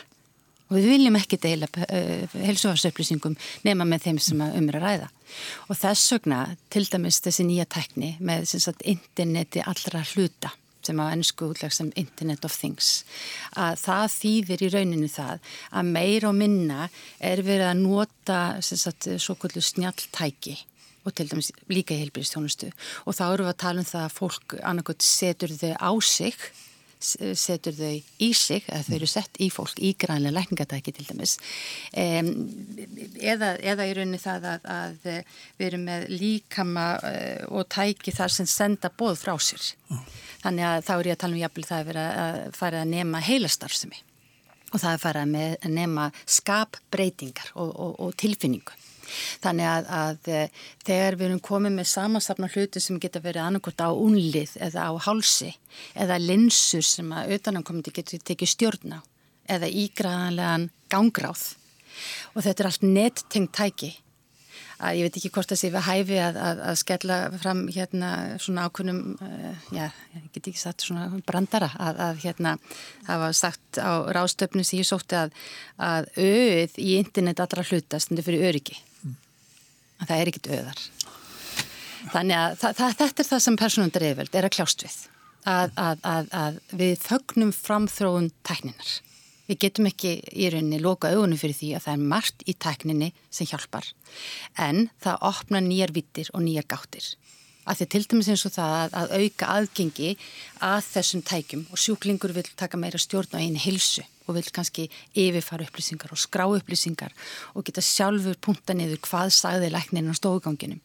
Og 0.69 0.77
við 0.77 0.91
viljum 0.93 1.17
ekki 1.17 1.41
deila 1.41 1.69
uh, 1.73 2.39
helsufarsupplýsingum 2.45 3.39
nema 3.65 3.87
með 3.89 4.09
þeim 4.09 4.23
sem 4.23 4.47
umra 4.49 4.83
ræða. 4.83 5.11
Og 5.69 5.79
þess 5.79 6.15
vegna 6.17 6.45
til 6.73 6.85
dæmis 6.89 7.23
þessi 7.25 7.47
nýja 7.49 7.69
tekni 7.71 8.17
með 8.21 8.49
sagt, 8.57 8.85
interneti 8.89 9.63
allra 9.65 10.03
hluta 10.13 10.53
sem 10.89 11.03
á 11.03 11.07
ennsku 11.13 11.51
útleg 11.53 11.75
sem 11.75 11.93
Internet 12.01 12.47
of 12.49 12.57
Things. 12.57 13.05
Að 13.57 13.79
það 13.85 14.07
þýðir 14.17 14.65
í 14.65 14.73
rauninu 14.75 15.11
það 15.13 15.53
að 15.71 15.93
meir 15.93 16.29
og 16.29 16.37
minna 16.39 16.89
er 17.21 17.45
verið 17.47 17.71
að 17.71 17.85
nota 17.85 18.41
sagt, 18.65 19.11
svo 19.21 19.37
kvöldu 19.39 19.63
snjáltæki 19.65 20.57
og 21.07 21.15
til 21.17 21.29
dæmis 21.31 21.53
líka 21.73 21.97
í 21.97 22.03
heilbyrjastjónustu 22.03 22.71
og 23.07 23.17
þá 23.17 23.25
eru 23.29 23.47
við 23.47 23.53
að 23.53 23.61
tala 23.63 23.85
um 23.85 23.89
það 23.89 24.07
að 24.07 24.17
fólk 24.17 24.57
annarkot 24.61 25.05
setur 25.05 25.55
þau 25.55 25.73
á 25.79 25.93
sig 26.05 26.37
setur 26.99 27.77
þau 27.79 27.93
í 28.25 28.31
sig 28.35 28.65
eða 28.67 28.85
þau 28.87 28.95
eru 28.99 29.11
sett 29.11 29.41
í 29.43 29.51
fólk 29.55 29.83
í 29.83 29.93
grænlega 29.99 30.35
lækningatæki 30.35 30.95
til 30.97 31.07
dæmis 31.09 31.37
um, 31.95 32.33
eða, 33.21 33.55
eða 33.63 33.87
í 33.87 33.95
rauninni 33.99 34.23
það 34.23 34.49
að, 34.55 34.71
að 34.75 34.97
við 35.07 35.69
erum 35.69 35.87
með 35.89 36.09
líkama 36.15 36.89
uh, 36.99 37.45
og 37.55 37.69
tæki 37.71 38.15
þar 38.15 38.35
sem 38.35 38.51
senda 38.51 38.91
bóð 38.91 39.21
frá 39.23 39.37
sér 39.39 39.71
oh. 39.95 40.03
Þannig 40.39 40.69
að 40.69 40.85
þá 40.87 40.93
er 40.95 41.09
ég 41.09 41.17
að 41.17 41.23
tala 41.23 41.35
um 41.35 41.41
jafnvel 41.43 41.65
það 41.67 41.81
að 41.81 41.89
vera 41.89 42.05
að 42.25 42.37
fara 42.55 42.83
að 42.85 42.93
nema 42.93 43.23
heilastarfsemi 43.27 44.05
og 44.69 44.77
það 44.83 44.93
að 44.93 45.03
fara 45.03 45.25
að 45.25 45.73
nema 45.73 46.05
skapbreytingar 46.29 47.55
og, 47.57 47.73
og, 47.73 47.95
og 48.05 48.15
tilfinningu. 48.21 48.77
Þannig 49.43 49.69
að, 49.71 49.93
að 49.99 50.33
eh, 50.35 50.65
þegar 50.87 51.19
við 51.19 51.29
erum 51.29 51.45
komið 51.51 51.77
með 51.79 51.91
samansapna 51.93 52.51
hluti 52.55 52.83
sem 52.83 53.01
geta 53.03 53.23
verið 53.25 53.45
annarkort 53.45 53.85
á 53.85 53.91
unlið 53.91 54.57
eða 54.69 54.89
á 54.89 54.93
hálsi 55.09 55.53
eða 55.95 56.19
linsur 56.23 56.85
sem 56.87 57.13
að 57.13 57.29
auðvitaðnamkomandi 57.29 57.95
getur 58.01 58.25
tekið 58.25 58.55
stjórn 58.55 58.99
á 58.99 59.01
eða 59.49 59.71
ígræðanlegan 59.85 60.69
gangráð 60.93 61.47
og 62.35 62.45
þetta 62.45 62.63
er 62.63 62.71
allt 62.71 62.85
nettengt 62.87 63.57
tæki 63.57 63.95
að 64.79 64.99
ég 64.99 65.09
veit 65.09 65.17
ekki 65.19 65.31
hvort 65.35 65.51
það 65.51 65.61
sé 65.61 65.71
við 65.75 65.87
hæfi 65.89 66.19
að, 66.23 66.37
að, 66.39 66.61
að 66.71 66.77
skella 66.79 67.17
fram 67.43 67.63
hérna 67.75 68.11
svona 68.43 68.67
ákunum, 68.69 69.01
uh, 69.19 69.31
eh, 69.51 69.65
já, 69.75 69.87
ég 70.15 70.29
get 70.37 70.51
ekki 70.53 70.61
sagt 70.61 70.87
svona 70.87 71.09
brandara 71.27 71.71
að, 71.75 72.03
að 72.07 72.21
hérna 72.23 72.55
hafa 73.09 73.33
sagt 73.35 73.81
á 73.83 74.07
rástöfnum 74.15 74.67
sem 74.67 74.79
ég 74.83 74.89
sótti 74.89 75.19
að 75.19 75.35
auð 76.15 76.79
í 76.79 76.93
internet 77.01 77.43
allra 77.43 77.67
hlutast 77.67 78.13
en 78.13 78.19
þetta 78.19 78.29
fyrir 78.29 78.47
öryggi. 78.53 78.79
Mm. 79.99 80.07
Það 80.07 80.17
er 80.21 80.31
ekkit 80.33 80.51
auðar. 80.55 80.83
Þannig 82.09 82.39
að 82.39 82.57
það, 82.61 82.79
það, 82.79 82.97
þetta 83.03 83.23
er 83.23 83.29
það 83.29 83.45
sem 83.45 83.59
personundar 83.59 84.07
yfirvöld 84.09 84.39
er 84.39 84.49
að 84.49 84.55
kljást 84.57 84.87
við. 84.87 84.97
Að 85.49 86.59
við 86.79 86.97
fögnum 87.03 87.53
framþróun 87.57 88.33
tækninar. 88.47 88.97
Við 89.49 89.61
getum 89.65 89.89
ekki 89.89 90.13
í 90.37 90.51
rauninni 90.53 90.81
loka 90.83 91.09
augunum 91.15 91.41
fyrir 91.41 91.57
því 91.57 91.71
að 91.79 91.87
það 91.87 91.95
er 91.95 92.09
margt 92.11 92.43
í 92.45 92.55
tækninni 92.61 93.09
sem 93.33 93.49
hjálpar 93.49 93.87
en 94.61 94.91
það 95.01 95.23
opna 95.31 95.63
nýjar 95.65 95.95
vittir 95.97 96.29
og 96.35 96.45
nýjar 96.45 96.69
gáttir. 96.69 97.07
Að 97.69 97.83
því 97.83 97.87
til 97.93 98.05
dæmis 98.09 98.31
eins 98.33 98.47
og 98.49 98.55
það 98.55 98.77
að, 98.79 98.95
að 99.01 99.17
auka 99.19 99.49
aðgengi 99.55 100.13
að 100.65 100.79
þessum 100.89 101.25
tækjum 101.29 101.67
og 101.69 101.83
sjúklingur 101.83 102.33
vil 102.37 102.47
taka 102.57 102.81
meira 102.81 103.01
stjórn 103.01 103.37
á 103.37 103.43
einu 103.45 103.61
hilsu 103.61 104.05
og 104.29 104.37
vil 104.37 104.49
kannski 104.53 104.89
yfirfara 105.17 105.67
upplýsingar 105.69 106.13
og 106.13 106.21
skrá 106.21 106.47
upplýsingar 106.49 107.15
og 107.55 107.65
geta 107.69 107.85
sjálfur 107.85 108.37
punta 108.41 108.77
niður 108.77 109.01
hvað 109.05 109.33
sagði 109.37 109.73
læknirinn 109.73 110.13
á 110.13 110.21
stofuganginum. 110.21 110.81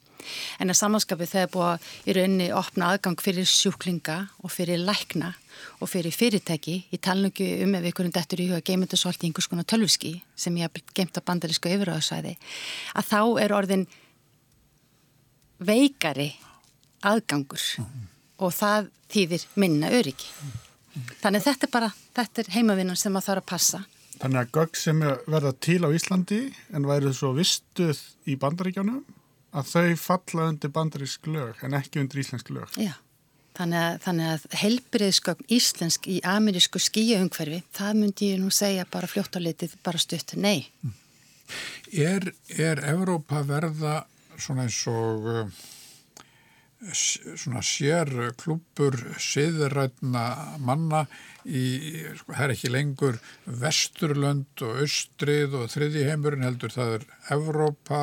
En 0.63 0.71
að 0.71 0.79
samanskapið 0.79 1.31
þegar 1.33 1.49
búið 1.51 1.87
í 2.07 2.15
rauninni 2.15 2.45
opna 2.55 2.93
aðgang 2.93 3.19
fyrir 3.19 3.47
sjúklinga 3.49 4.17
og 4.39 4.53
fyrir 4.53 4.79
lækna 4.79 5.33
og 5.83 5.91
fyrir 5.91 6.15
fyrirtæki, 6.15 6.77
tala 7.03 7.27
ekki 7.29 7.49
um 7.65 7.75
ef 7.75 7.89
einhverjum 7.89 8.15
dettur 8.15 8.43
í 8.43 8.47
huga 8.49 8.63
geimundu 8.63 8.99
svolítið 8.99 9.29
einhvers 9.29 9.49
konar 9.51 9.67
tölvski 9.67 10.13
sem 10.35 10.55
ég 10.57 10.69
haf 10.69 10.95
geimt 10.95 11.19
á 11.19 11.21
bandarísku 11.27 11.71
yfirraðsvæði, 11.73 12.37
að 12.95 13.09
þá 13.11 13.19
er 13.43 13.55
orðin 13.59 13.85
veikari 15.63 16.31
aðgangur 17.09 17.63
mm. 17.81 18.05
og 18.43 18.53
það 18.55 18.91
þýðir 19.13 19.47
minna 19.59 19.91
öryggi. 19.93 20.29
Mm. 20.41 20.53
Þannig 21.23 21.45
þetta 21.47 21.67
er 21.67 21.73
bara, 21.73 21.89
þetta 22.17 22.43
er 22.43 22.53
heimavinnan 22.53 22.99
sem 22.99 23.13
maður 23.13 23.29
þarf 23.31 23.43
að 23.43 23.49
passa. 23.53 23.83
Þannig 24.21 24.39
að 24.39 24.51
gögg 24.55 24.77
sem 24.79 24.99
verða 25.03 25.53
til 25.65 25.79
á 25.83 25.89
Íslandi 25.91 26.41
en 26.71 26.85
værið 26.87 27.15
svo 27.17 27.33
vistuð 27.35 27.99
í 28.29 28.37
bandaríkjánum 28.39 29.01
að 29.53 29.71
þau 29.71 29.95
falla 30.01 30.45
undir 30.51 30.71
bandarísk 30.73 31.27
lög 31.29 31.63
en 31.65 31.75
ekki 31.77 32.01
undir 32.01 32.21
íslensk 32.23 32.53
lög. 32.53 32.77
Já. 32.79 32.93
Þannig 33.53 33.83
að, 33.85 33.97
þannig 34.01 34.29
að 34.31 34.45
helbriðskögn 34.63 35.49
íslensk 35.53 36.07
í 36.09 36.15
amerísku 36.25 36.79
skíjaungferfi, 36.81 37.59
það 37.75 37.99
myndi 37.99 38.29
ég 38.31 38.39
nú 38.41 38.49
segja 38.53 38.85
bara 38.89 39.09
fljótt 39.09 39.37
á 39.37 39.39
litið, 39.45 39.75
bara 39.85 40.01
stutt, 40.01 40.33
nei. 40.41 40.65
Er, 41.93 42.31
er 42.49 42.81
Evrópa 42.89 43.43
verða 43.45 43.99
svona 44.41 44.65
eins 44.65 44.79
og 44.89 45.27
uh, 45.29 45.61
svona 46.91 47.61
sér 47.63 48.09
klúpur 48.39 48.97
siðrætna 49.21 50.23
manna 50.63 51.03
í, 51.45 51.63
sko, 52.19 52.33
það 52.33 52.45
er 52.45 52.53
ekki 52.55 52.71
lengur 52.71 53.19
Vesturlönd 53.45 54.63
og 54.65 54.81
Östrið 54.83 55.55
og 55.61 55.71
þriðjiheimurinn 55.73 56.45
heldur, 56.47 56.73
það 56.73 56.97
er 56.97 57.07
Evrópa, 57.35 58.01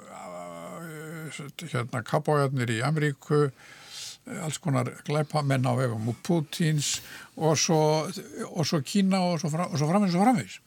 uh, 0.00 1.42
hérna 1.60 2.02
Kabójarnir 2.06 2.72
í 2.72 2.80
Ameríku, 2.86 3.48
alls 4.40 4.60
konar 4.62 4.92
glæpamenn 5.06 5.66
á 5.66 5.72
vegum 5.78 6.10
og 6.12 6.18
Putins 6.24 6.98
og 7.36 7.56
svo, 7.58 7.80
og 8.50 8.66
svo 8.68 8.82
Kína 8.84 9.22
og 9.30 9.40
svo, 9.42 9.52
fram, 9.52 9.72
og 9.72 9.80
svo 9.80 9.88
framins 9.90 10.16
og 10.16 10.24
framins. 10.24 10.60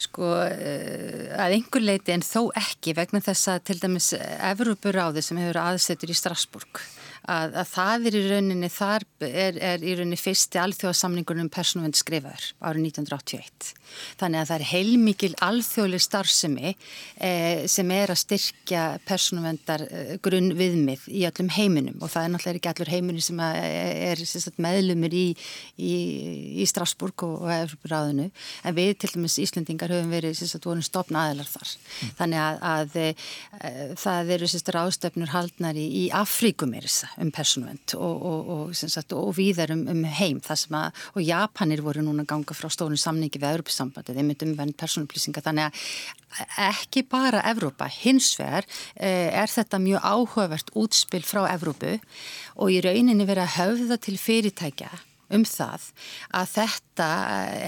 Sko 0.00 0.30
eh, 0.46 1.28
að 1.36 1.58
einhver 1.58 1.84
leiti 1.84 2.14
en 2.14 2.24
þó 2.24 2.48
ekki 2.56 2.94
vegna 2.96 3.20
þess 3.24 3.50
að 3.52 3.64
til 3.68 3.78
dæmis 3.82 4.12
Evrópuráði 4.16 5.24
sem 5.24 5.40
hefur 5.42 5.60
aðsetur 5.60 6.12
í 6.12 6.16
Strasburg 6.16 6.80
að, 7.28 7.56
að 7.60 7.68
það 7.74 8.06
er 8.08 8.16
í 8.16 8.22
rauninni, 8.30 8.70
þar 8.72 9.06
er, 9.26 9.58
er 9.72 9.84
í 9.84 9.94
rauninni 9.98 10.18
fyrsti 10.20 10.60
alþjóðasamningur 10.62 11.40
um 11.42 11.50
persónuvend 11.52 11.98
skrifaður 11.98 12.46
árið 12.60 12.86
1981. 12.90 13.70
Þannig 14.20 14.40
að 14.40 14.50
það 14.50 14.56
er 14.56 14.66
heilmikil 14.70 15.30
alþjóðli 15.44 16.00
starfsemi 16.00 16.70
eh, 16.70 17.66
sem 17.70 17.90
er 17.94 18.12
að 18.14 18.20
styrkja 18.22 18.84
persónuvendar 19.08 19.84
eh, 19.88 20.12
grunn 20.22 20.54
viðmið 20.58 21.08
í 21.10 21.24
öllum 21.28 21.50
heiminum 21.56 21.98
og 22.00 22.12
það 22.12 22.26
er 22.26 22.32
náttúrulega 22.34 22.60
ekki 22.60 22.72
allur 22.72 22.92
heiminum 22.94 23.24
sem 23.24 23.42
er, 23.44 24.22
er 24.22 24.60
meðlumir 24.60 25.16
í, 25.16 25.26
í, 25.76 25.94
í 26.62 26.68
Strasburg 26.70 27.26
og, 27.26 27.36
og 27.44 27.54
Európaráðinu 27.56 28.30
en 28.30 28.78
við 28.78 28.94
til 29.02 29.12
dæmis 29.16 29.38
Íslendingar 29.42 29.92
höfum 29.92 30.14
verið 30.14 30.38
stofna 30.90 31.26
aðelar 31.26 31.48
þar. 31.50 31.70
Mm. 31.70 32.12
Þannig 32.18 32.40
að, 32.44 32.60
að 32.70 32.96
e, 33.00 33.06
það 34.00 34.32
eru 34.36 34.50
ráðstöfnur 34.76 35.32
haldnar 35.34 35.78
í, 35.78 35.86
í 36.00 36.04
Afríkum 36.14 36.74
er 36.78 36.86
þess 36.86 37.09
um 37.18 37.30
persónuvend 37.34 37.94
og, 37.98 38.22
og, 38.30 38.50
og, 38.54 39.18
og 39.18 39.34
víðar 39.36 39.74
um, 39.74 39.84
um 39.90 40.04
heim 40.04 40.40
að, 40.44 41.02
og 41.14 41.22
Japanir 41.24 41.82
voru 41.82 42.04
núna 42.04 42.26
ganga 42.28 42.56
frá 42.56 42.70
stórun 42.72 43.00
samningi 43.00 43.40
við 43.40 43.56
Europasambandi, 43.56 44.14
þeir 44.14 44.28
myndum 44.28 44.56
venn 44.58 44.74
persónuplýsinga 44.78 45.42
þannig 45.44 45.68
að 45.70 46.70
ekki 46.70 47.04
bara 47.10 47.42
Evrópa, 47.50 47.90
hins 47.90 48.32
vegar 48.38 48.66
eh, 48.94 49.30
er 49.34 49.50
þetta 49.50 49.82
mjög 49.82 50.06
áhugavert 50.06 50.74
útspil 50.78 51.24
frá 51.26 51.44
Evrópu 51.50 51.98
og 52.60 52.70
í 52.70 52.80
rauninni 52.84 53.26
verið 53.26 53.48
að 53.48 53.56
höfða 53.58 54.02
til 54.06 54.18
fyrirtækja 54.20 54.90
um 55.34 55.44
það 55.46 55.86
að 56.36 56.50
þetta, 56.54 57.08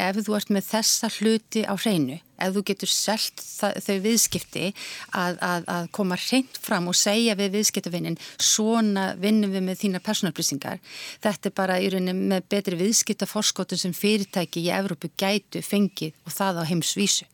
ef 0.09 0.21
þú 0.27 0.37
ert 0.39 0.53
með 0.55 0.69
þessa 0.69 1.11
hluti 1.17 1.63
á 1.67 1.75
hreinu, 1.77 2.19
ef 2.43 2.55
þú 2.57 2.65
getur 2.73 2.91
selt 2.91 3.45
þau 3.61 3.97
viðskipti 4.07 4.67
að, 5.15 5.39
að, 5.39 5.69
að 5.77 5.89
koma 5.99 6.19
hreint 6.19 6.61
fram 6.63 6.91
og 6.91 6.99
segja 6.99 7.39
við 7.39 7.57
viðskiptavinnin 7.59 8.21
svona 8.37 9.13
vinnum 9.23 9.55
við 9.55 9.67
með 9.69 9.83
þína 9.85 10.03
personalplýsingar, 10.05 10.83
þetta 11.23 11.51
er 11.51 11.59
bara 11.63 11.81
í 11.81 11.91
rauninni 11.93 12.35
með 12.35 12.47
betri 12.53 12.79
viðskiptaforskótun 12.83 13.85
sem 13.87 13.97
fyrirtæki 13.97 14.67
í 14.67 14.73
Evrópu 14.75 15.13
gætu 15.17 15.65
fengið 15.65 16.17
og 16.27 16.39
það 16.39 16.63
á 16.63 16.71
heimsvísu. 16.73 17.29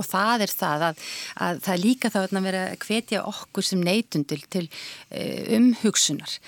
Og 0.00 0.08
það 0.08 0.46
er 0.46 0.54
það 0.54 0.86
að, 0.88 1.04
að 1.46 1.60
það 1.66 1.82
líka 1.84 2.10
þá 2.12 2.18
að 2.24 2.48
vera 2.48 2.62
að 2.70 2.86
hvetja 2.86 3.22
okkur 3.30 3.68
sem 3.68 3.84
neytundil 3.84 4.40
til 4.52 4.64
uh, 4.66 5.54
umhugsunar. 5.58 6.38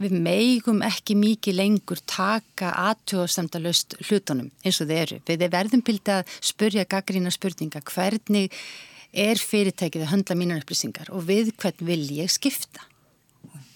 Við 0.00 0.16
meigum 0.24 0.80
ekki 0.86 1.18
mikið 1.18 1.58
lengur 1.60 2.00
taka 2.10 2.72
aðtjóðsamtalust 2.88 3.98
hlutunum 4.08 4.50
eins 4.64 4.80
og 4.82 4.90
þeir 4.90 5.04
eru. 5.04 5.20
Við 5.28 5.46
verðum 5.52 5.84
pildi 5.86 6.16
að 6.16 6.34
spurja 6.40 6.88
gaggrína 6.88 7.32
spurninga 7.34 7.84
hvernig 7.92 8.50
er 9.14 9.38
fyrirtækið 9.38 10.06
að 10.06 10.10
höndla 10.10 10.38
mínan 10.38 10.64
upplýsingar 10.64 11.12
og 11.14 11.28
við 11.28 11.54
hvern 11.60 11.86
vil 11.86 12.02
ég 12.16 12.32
skipta 12.32 12.82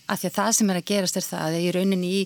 af 0.09 0.21
því 0.21 0.31
að 0.31 0.37
það 0.39 0.53
sem 0.59 0.73
er 0.73 0.81
að 0.81 0.89
gerast 0.91 1.19
er 1.21 1.27
það 1.27 1.47
að 1.47 1.59
í 1.61 1.73
rauninni 1.77 2.13
í, 2.19 2.21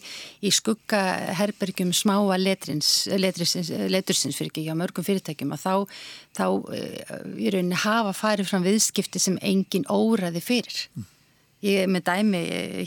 í 0.47 0.53
skugga 0.55 1.03
herbergjum 1.39 1.95
smáa 1.97 2.39
letrins, 2.41 2.93
letursins 3.13 4.39
fyrir 4.39 4.53
ekki 4.53 4.67
á 4.71 4.79
mörgum 4.79 5.07
fyrirtækjum 5.07 5.57
að 5.57 5.65
þá, 5.65 5.75
þá 6.39 6.47
eh, 6.77 7.17
í 7.39 7.55
rauninni 7.55 7.81
hafa 7.85 8.15
farið 8.17 8.53
fram 8.53 8.67
viðskipti 8.67 9.23
sem 9.23 9.41
engin 9.43 9.89
óraði 9.91 10.45
fyrir. 10.45 10.85
Ég 11.63 11.87
með 11.87 12.09
dæmi 12.09 12.39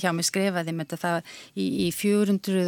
hjá 0.01 0.09
mig 0.11 0.27
skrefaði 0.27 0.73
með 0.75 0.89
þetta 0.89 0.97
það 0.99 1.29
í, 1.55 1.67
í 1.85 1.91
400, 1.95 2.65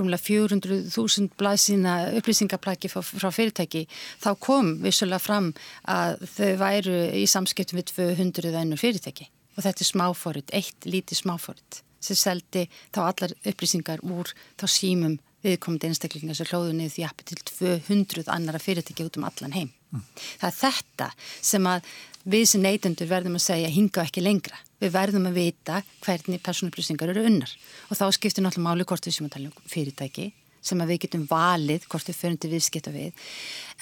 rúmlega 0.00 0.24
400.000 0.24 1.28
blæsina 1.38 1.92
upplýsingaplaki 2.18 2.90
frá, 2.90 3.04
frá 3.06 3.30
fyrirtæki 3.30 3.84
þá 4.24 4.32
kom 4.42 4.72
vissulega 4.82 5.22
fram 5.22 5.52
að 5.86 6.26
þau 6.34 6.50
væru 6.64 6.98
í 7.20 7.22
samskiptum 7.30 7.78
við 7.78 7.92
200 7.94 8.50
ennur 8.64 8.82
fyrirtæki 8.82 9.30
og 9.54 9.64
þetta 9.64 9.84
er 9.84 9.90
smáfórit, 9.90 10.54
eitt 10.54 10.88
lítið 10.88 11.24
smáfórit 11.24 11.82
sem 12.04 12.18
seldi 12.18 12.66
þá 12.92 13.00
allar 13.06 13.32
upplýsingar 13.48 14.02
úr 14.04 14.32
þá 14.60 14.66
símum 14.68 15.16
viðkomandi 15.44 15.90
einstaklingar 15.90 16.36
sem 16.36 16.48
hlóðu 16.48 16.74
niður 16.76 16.94
því 16.94 17.06
appi 17.08 17.26
til 17.28 17.40
200 17.50 18.28
annara 18.32 18.60
fyrirtæki 18.62 19.04
út 19.04 19.18
um 19.20 19.26
allan 19.28 19.56
heim. 19.56 19.72
Mm. 19.92 20.04
Það 20.40 20.46
er 20.48 20.56
þetta 20.60 21.08
sem 21.50 21.68
að 21.68 21.90
við 22.34 22.46
sem 22.48 22.64
neytundur 22.64 23.10
verðum 23.10 23.36
að 23.38 23.44
segja 23.44 23.72
hinga 23.72 24.06
ekki 24.06 24.24
lengra. 24.24 24.60
Við 24.80 24.94
verðum 24.94 25.28
að 25.28 25.38
vita 25.40 25.82
hvernig 26.04 26.42
personupplýsingar 26.44 27.12
eru 27.12 27.26
unnar 27.28 27.52
og 27.90 28.00
þá 28.00 28.06
skiptir 28.16 28.44
náttúrulega 28.44 28.70
máli 28.70 28.88
hvort 28.88 29.08
við 29.08 29.18
sem 29.18 29.28
að 29.28 29.36
tala 29.36 29.52
um 29.52 29.68
fyrirtæki 29.74 30.30
sem 30.64 30.80
að 30.80 30.94
við 30.94 31.02
getum 31.04 31.26
valið 31.28 31.88
hvort 31.92 32.08
við 32.08 32.20
fyrir 32.20 32.40
til 32.40 32.52
viðskipta 32.54 32.92
við 32.94 33.26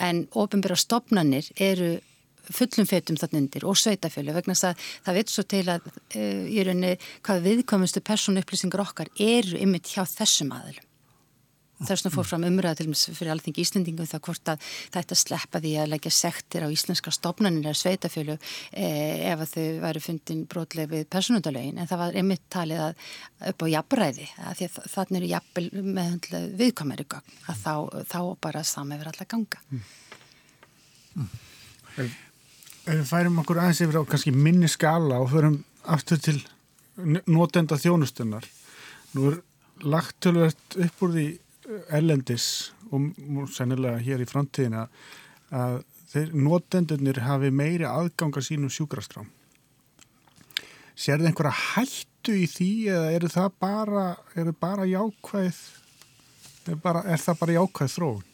en 0.03 0.25
ofinbæra 0.35 0.79
stopnannir 0.79 1.47
eru 1.63 1.95
fullum 2.51 2.89
fetum 2.89 3.19
þannig 3.21 3.43
undir 3.43 3.67
og 3.69 3.79
sveitafjölu 3.79 4.37
vegna 4.37 4.57
þess 4.57 4.71
að 4.71 4.87
það 5.09 5.19
veit 5.19 5.35
svo 5.35 5.45
til 5.55 5.65
að 5.67 5.91
uh, 5.91 6.47
í 6.49 6.65
rauninni 6.67 6.95
hvað 7.27 7.45
viðkomustu 7.49 8.05
persónu 8.05 8.43
upplýsingar 8.43 8.87
okkar 8.87 9.13
eru 9.19 9.61
ymmit 9.63 9.93
hjá 9.95 10.03
þessum 10.09 10.55
aðlum. 10.57 10.89
Þess 11.83 12.05
vegna 12.05 12.13
fór 12.15 12.27
fram 12.29 12.45
umræða 12.47 12.79
til 12.79 12.87
og 12.87 12.93
með 12.93 13.17
fyrir 13.19 13.33
alþengi 13.33 13.63
Íslandingum 13.65 14.07
það 14.07 14.23
hvort 14.27 14.51
að 14.53 14.67
þetta 14.95 15.19
sleppa 15.19 15.61
því 15.63 15.73
að 15.83 15.91
leggja 15.91 16.13
sektir 16.15 16.67
á 16.67 16.69
íslenska 16.71 17.13
stopnarnir 17.15 17.67
eða 17.67 17.81
sveitafjölu 17.81 18.37
eh, 18.39 19.25
ef 19.33 19.43
að 19.43 19.55
þau 19.55 19.65
væri 19.83 20.03
fundin 20.05 20.45
brotlega 20.51 20.93
við 20.93 21.09
personundalögin 21.11 21.81
en 21.83 21.91
það 21.91 22.03
var 22.05 22.19
ymmit 22.23 22.45
talið 22.55 22.85
að 22.87 23.07
upp 23.51 23.67
á 23.67 23.73
jafnræði 23.75 24.29
að 24.47 24.61
því 24.61 24.69
að 24.69 24.91
þannig 24.95 25.21
eru 25.21 25.33
jafnvel 25.33 25.87
með 25.99 26.29
viðkomari 26.63 27.09
gang 27.17 27.37
að 27.51 27.65
þá, 27.65 27.75
þá 28.15 28.21
bara 28.47 28.67
sami 28.67 29.01
verið 29.01 29.15
alltaf 29.15 29.33
ganga. 29.35 29.65
Mm. 29.73 29.87
Mm. 31.17 32.13
Ef 32.83 32.97
við 32.97 33.05
færum 33.07 33.37
okkur 33.39 33.61
aðeins 33.63 33.81
yfir 33.85 34.01
á 34.03 34.11
kannski 34.11 34.33
minni 34.35 34.67
skala 34.71 35.21
og 35.23 35.29
förum 35.31 35.61
aftur 35.95 36.19
til 36.19 36.41
notenda 37.31 37.77
þjónustunnar. 37.79 38.43
Nú 39.15 39.29
er 39.31 39.37
lagt 39.87 40.17
tölvert 40.25 40.77
upp 40.83 41.05
úr 41.07 41.13
því 41.15 41.27
ellendis 41.95 42.47
og 42.91 43.13
sennilega 43.55 44.03
hér 44.03 44.25
í 44.25 44.27
framtíðina 44.27 44.89
að 45.55 45.79
þeir 46.11 46.35
notendunir 46.35 47.23
hafi 47.23 47.53
meiri 47.55 47.87
aðganga 47.87 48.43
sínum 48.43 48.73
sjúkrastrám. 48.73 49.31
Sér 50.99 51.23
þið 51.23 51.31
einhverja 51.31 51.55
hættu 51.61 52.35
í 52.35 52.51
því 52.51 52.73
eða 52.97 53.15
eru 53.15 53.31
það 53.31 53.57
bara, 53.63 54.05
eru 54.35 54.57
bara 54.59 54.91
jákvæð, 54.91 55.63
er, 56.67 56.83
bara, 56.83 57.07
er 57.07 57.23
það 57.23 57.41
bara 57.47 57.59
jákvæð 57.61 57.95
þróun? 57.95 58.29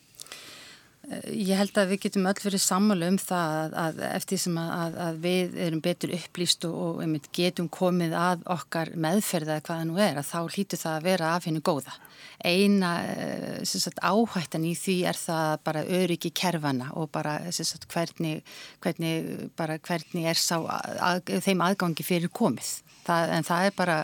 Ég 1.09 1.57
held 1.57 1.79
að 1.81 1.95
við 1.95 2.01
getum 2.03 2.27
öll 2.29 2.41
verið 2.43 2.61
sammálu 2.61 3.07
um 3.09 3.17
það 3.21 3.77
að, 3.81 4.01
eftir 4.11 4.41
sem 4.43 4.59
að, 4.61 4.97
að 5.01 5.21
við 5.23 5.55
erum 5.65 5.81
betur 5.85 6.13
upplýst 6.19 6.67
og, 6.69 6.99
og 7.01 7.31
getum 7.33 7.71
komið 7.73 8.13
að 8.19 8.43
okkar 8.53 8.91
meðferða 8.93 9.57
hvaða 9.65 9.87
nú 9.89 9.97
er 10.05 10.21
að 10.21 10.29
þá 10.29 10.41
hlýtur 10.53 10.83
það 10.83 10.99
að 10.99 11.07
vera 11.09 11.31
af 11.33 11.49
hennu 11.49 11.63
góða. 11.65 11.97
Eina 12.45 12.91
eh, 13.09 13.65
sagt, 13.65 14.03
áhættan 14.05 14.67
í 14.69 14.75
því 14.77 14.99
er 15.09 15.19
það 15.19 15.55
bara 15.65 15.87
öryggi 15.99 16.31
kerfana 16.37 16.91
og 16.93 17.09
bara 17.15 17.39
sagt, 17.57 17.89
hvernig, 17.95 18.43
hvernig, 18.85 19.49
bara, 19.57 19.79
hvernig 19.81 20.29
er 20.29 20.39
sá, 20.39 20.59
að, 20.61 21.25
þeim 21.47 21.65
aðgangi 21.71 22.05
fyrir 22.05 22.29
komið. 22.29 22.77
Það, 23.09 23.33
en 23.39 23.49
það 23.49 23.71
er 23.71 23.79
bara 23.79 23.99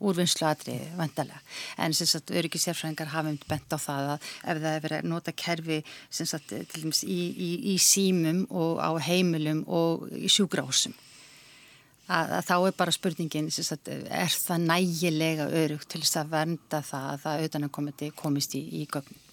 úrvinnslu 0.00 0.48
aðrið 0.48 0.86
vandalega. 0.98 1.42
En 1.78 1.94
sem 1.96 2.08
sagt, 2.08 2.32
öryggisjárfræðingar 2.32 3.12
hafa 3.12 3.34
um 3.34 3.38
bent 3.48 3.76
á 3.76 3.78
það 3.80 4.10
að 4.14 4.24
ef 4.24 4.62
það 4.64 4.72
er 4.72 4.82
verið 4.86 4.98
að 4.98 5.12
nota 5.12 5.36
kerfi 5.36 5.82
sem 6.08 6.30
sagt, 6.32 6.48
til 6.50 6.82
dæmis 6.86 7.04
í, 7.04 7.20
í, 7.30 7.52
í 7.74 7.78
símum 7.78 8.46
og 8.50 8.80
á 8.80 8.90
heimilum 9.10 9.64
og 9.68 10.08
í 10.16 10.30
sjúgrásum 10.32 10.96
að, 12.10 12.36
að 12.38 12.46
þá 12.48 12.54
er 12.58 12.76
bara 12.78 12.94
spurningin 12.94 13.50
sem 13.54 13.66
sagt, 13.66 13.90
er 13.90 14.34
það 14.34 14.66
nægilega 14.66 15.48
örugt 15.62 15.90
til 15.92 16.02
þess 16.02 16.20
að 16.20 16.32
vernda 16.34 16.82
það 16.86 17.10
að 17.10 17.24
það 17.24 17.42
auðvitað 17.42 17.72
komandi 17.76 18.12
komist 18.18 18.56
í, 18.58 18.62
í 18.80 18.86
gögnum. 18.90 19.26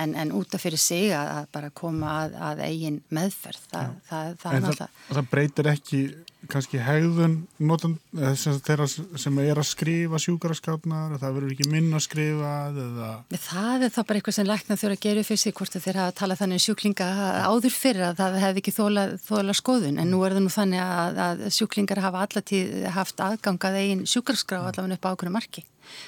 En, 0.00 0.14
en 0.16 0.32
út 0.36 0.54
af 0.56 0.64
fyrir 0.64 0.80
sig 0.80 1.10
að, 1.12 1.30
að 1.36 1.48
bara 1.52 1.70
koma 1.82 2.16
að, 2.22 2.36
að 2.50 2.64
eigin 2.66 3.00
meðferð 3.12 3.64
það, 3.72 3.94
það, 4.08 4.34
það, 4.42 4.68
það, 4.70 5.00
það 5.10 5.30
breytir 5.34 5.72
ekki 5.74 6.02
kannski 6.48 6.80
hegðun 6.80 7.34
notan, 7.68 7.96
þeirra 8.14 8.86
sem 8.88 9.38
er 9.42 9.60
að 9.60 9.66
skrifa 9.68 10.20
sjúkaraskapnar, 10.22 11.18
það 11.20 11.36
verður 11.36 11.52
ekki 11.54 11.68
minna 11.70 11.98
að 11.98 12.04
skrifa 12.06 12.52
eða... 12.70 13.10
Það 13.34 13.84
er 13.86 13.92
þá 13.94 14.00
bara 14.00 14.20
eitthvað 14.20 14.36
sem 14.38 14.48
læknar 14.48 14.80
þurfa 14.80 14.96
að 14.96 15.04
gera 15.04 15.26
fyrir 15.28 15.42
sig 15.42 15.56
hvort 15.58 15.76
þeir 15.76 16.00
hafa 16.00 16.16
talað 16.22 16.42
þannig 16.42 16.60
um 16.60 16.64
sjúklinga 16.66 17.10
áður 17.44 17.76
fyrir 17.76 18.06
að 18.08 18.22
það 18.22 18.38
hefði 18.46 18.64
ekki 18.64 18.76
þóla, 18.78 19.06
þóla 19.26 19.58
skoðun. 19.60 20.00
En 20.00 20.12
nú 20.14 20.24
er 20.24 20.36
það 20.36 20.46
nú 20.46 20.54
þannig 20.56 20.84
að, 20.86 21.22
að 21.26 21.46
sjúklingar 21.58 22.02
hafa 22.06 22.24
allatíð 22.26 22.74
haft 22.96 23.24
aðgangað 23.26 23.80
eigin 23.82 24.04
sjúkaraskrá 24.08 24.64
allavega 24.64 24.96
upp 24.96 25.08
á 25.08 25.12
ákveðinu 25.12 25.36
marki. 25.36 25.66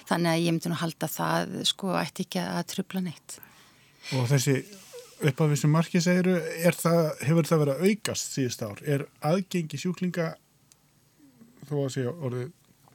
Þannig 0.08 0.32
að 0.32 0.44
ég 0.46 0.56
myndi 0.56 0.72
nú 0.72 0.80
halda 0.80 1.10
það 1.10 1.56
sko 1.68 1.96
ætti 2.00 2.26
ekki 2.26 2.44
að 2.44 2.68
trubla 2.72 3.04
neitt 3.04 3.40
Og 4.18 4.26
þessi 4.30 4.56
upp 5.22 5.42
af 5.44 5.52
þessum 5.52 5.72
marki 5.76 6.00
segiru, 6.02 6.34
hefur 7.22 7.46
það 7.48 7.62
verið 7.62 7.74
að 7.74 7.84
aukast 7.88 8.34
síðust 8.36 8.64
ár? 8.66 8.80
Er 8.82 9.04
aðgengi 9.24 9.78
sjúklinga, 9.78 10.32
þó 11.68 11.76
að 11.84 11.92
segja 11.94 12.14
orðið 12.14 12.48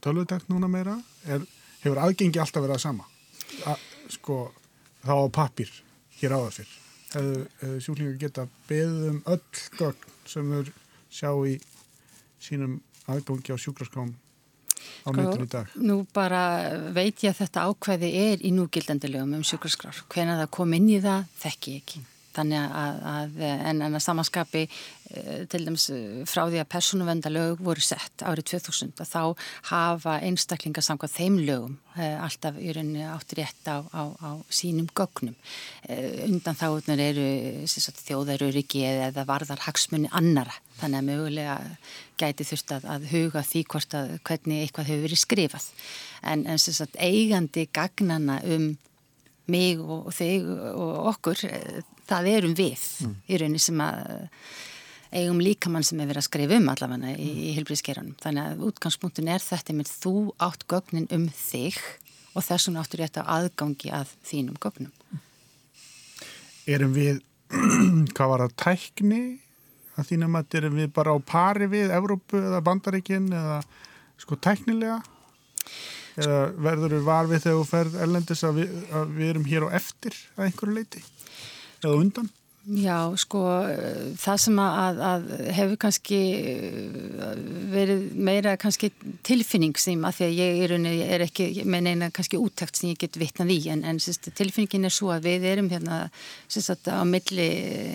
tölvutækt 0.04 0.52
núna 0.52 0.70
meira, 0.72 0.98
er, 1.26 1.46
hefur 1.84 2.02
aðgengi 2.04 2.42
alltaf 2.44 2.66
verið 2.66 2.76
að 2.76 2.84
sama? 2.84 3.08
A, 3.66 3.78
sko, 4.12 4.42
þá 5.06 5.14
á 5.16 5.28
pappir 5.40 5.72
hér 6.20 6.36
áður 6.36 6.60
fyrr. 6.60 6.76
Hefur, 7.16 7.80
sjúklinga 7.86 8.20
geta 8.20 8.48
beðið 8.68 9.10
um 9.14 9.24
öll 9.32 9.42
gögn 9.80 10.16
sem 10.28 10.52
þau 10.52 10.72
sjá 11.08 11.32
í 11.48 11.56
sínum 12.44 12.80
aðgangi 13.08 13.56
á 13.56 13.58
sjúkraskám 13.58 14.12
á 15.06 15.10
myndinu 15.12 15.48
í 15.48 15.52
dag? 15.52 15.72
Nú 15.80 16.02
bara 16.14 16.44
veit 16.96 17.24
ég 17.26 17.34
að 17.34 17.42
þetta 17.44 17.66
ákveði 17.72 18.12
er 18.26 18.46
í 18.46 18.54
núgildendilegum 18.56 19.38
um 19.40 19.48
sjúkraskrár. 19.48 20.04
Hvena 20.14 20.38
það 20.42 20.54
kom 20.60 20.78
inn 20.78 20.92
í 20.92 21.02
það, 21.04 21.28
þekk 21.44 21.72
ég 21.72 21.82
ekki. 21.84 22.04
Þannig 22.38 22.78
að, 22.78 22.98
að 23.10 23.40
en, 23.48 23.82
en 23.88 23.98
að 23.98 24.04
samanskapi 24.04 24.62
eh, 24.68 25.46
til 25.50 25.64
dæmis 25.66 25.88
eh, 25.94 26.22
frá 26.30 26.44
því 26.46 26.62
að 26.62 26.70
persónuvendalög 26.70 27.64
voru 27.66 27.82
sett 27.82 28.22
árið 28.22 28.52
2000 28.54 29.02
að 29.02 29.10
þá 29.10 29.48
hafa 29.72 30.18
einstaklingar 30.28 30.86
samkvæmt 30.86 31.16
þeim 31.16 31.40
lögum 31.48 31.78
eh, 31.98 32.14
alltaf 32.22 32.60
í 32.62 32.70
rauninni 32.76 33.08
átti 33.10 33.40
rétt 33.40 33.72
á, 33.74 33.82
á, 33.90 34.04
á 34.22 34.30
sínum 34.54 34.90
gögnum. 34.94 35.36
Undan 36.28 36.58
þáðunar 36.60 37.02
eru 37.02 37.28
þjóðaruriki 37.66 38.84
eða 38.86 39.26
varðar 39.28 39.66
hagsmunni 39.66 40.12
annara. 40.14 40.54
Þannig 40.78 41.00
að 41.00 41.08
mögulega 41.08 41.60
gæti 42.22 42.46
þurft 42.46 42.74
að, 42.76 42.90
að 42.94 43.08
huga 43.14 43.46
því 43.46 43.64
að 43.98 44.18
hvernig 44.28 44.66
eitthvað 44.66 44.92
hefur 44.92 45.06
verið 45.08 45.24
skrifað. 45.24 45.70
En, 46.22 46.46
en 46.46 46.62
sagt, 46.62 46.98
eigandi 47.02 47.66
gagnana 47.74 48.42
um 48.46 48.76
mig 49.48 49.80
og 49.80 50.12
þig 50.16 50.46
og 50.48 51.14
okkur 51.14 51.46
það 52.08 52.32
erum 52.34 52.56
við 52.58 52.88
mm. 53.04 53.14
í 53.28 53.40
rauninni 53.42 53.62
sem 53.62 53.84
að 53.84 54.02
eigum 55.12 55.40
líkamann 55.40 55.86
sem 55.88 56.00
er 56.02 56.10
verið 56.10 56.22
að 56.22 56.28
skrifa 56.28 56.58
um 56.60 56.68
allavega 56.72 57.14
í, 57.16 57.30
í 57.50 57.54
hilbriðskeranum. 57.56 58.18
Þannig 58.22 58.50
að 58.50 58.66
útgangspunktin 58.68 59.32
er 59.32 59.44
þetta 59.44 59.76
með 59.78 59.92
þú 60.04 60.14
átt 60.44 60.68
gögnin 60.70 61.08
um 61.16 61.28
þig 61.32 61.80
og 62.38 62.46
þessum 62.46 62.78
áttur 62.82 63.02
rétt 63.02 63.20
á 63.22 63.24
aðgangi 63.38 63.92
að 63.96 64.12
þínum 64.28 64.60
gögnum. 64.62 64.94
Erum 66.68 66.96
við, 66.96 67.22
hvað 68.16 68.34
var 68.34 68.46
það, 68.46 68.56
tækni 68.64 69.22
að 69.98 70.10
þínum 70.12 70.38
að 70.38 70.58
erum 70.60 70.78
við 70.78 70.90
bara 70.94 71.16
á 71.16 71.18
pari 71.26 71.70
við 71.72 71.94
Evrópu 71.96 72.42
eða 72.42 72.64
Bandaríkin 72.66 73.32
eða 73.34 73.62
sko 74.22 74.38
tæknilega? 74.38 75.00
Eða 76.18 76.38
verður 76.66 76.96
við 76.98 77.04
varfið 77.06 77.44
þegar 77.44 77.60
þú 77.60 77.66
ferð 77.70 78.00
erlendis 78.02 78.44
að 78.46 78.60
við, 78.62 78.78
að 78.98 79.12
við 79.18 79.32
erum 79.32 79.48
hér 79.48 79.66
á 79.70 79.76
eftir 79.78 80.20
að 80.36 80.48
einhverju 80.48 80.78
leiti? 80.78 81.04
Eða 81.88 82.04
undan? 82.04 82.34
Já, 82.68 83.16
sko, 83.16 83.42
það 84.20 84.40
sem 84.44 84.58
að, 84.60 84.98
að 85.08 85.28
hefur 85.56 85.78
kannski 85.80 86.18
verið 87.72 88.02
meira 88.28 88.58
kannski 88.60 88.90
tilfinningsým 89.24 90.02
að 90.04 90.18
því 90.18 90.26
að 90.26 90.34
ég 90.36 90.60
er, 90.66 90.74
er 91.06 91.24
ekki 91.24 91.64
með 91.64 91.86
neina 91.86 92.10
kannski 92.12 92.42
úttækt 92.44 92.76
sem 92.82 92.90
ég 92.90 93.00
get 93.00 93.16
vitnað 93.22 93.54
í 93.56 93.58
en, 93.72 93.86
en 93.88 94.02
sérst, 94.04 94.28
tilfinningin 94.36 94.90
er 94.90 94.92
svo 94.92 95.14
að 95.16 95.30
við 95.30 95.46
erum 95.54 95.70
hérna 95.72 96.02
sérst, 96.52 96.92
á 96.92 97.08
milli 97.08 97.48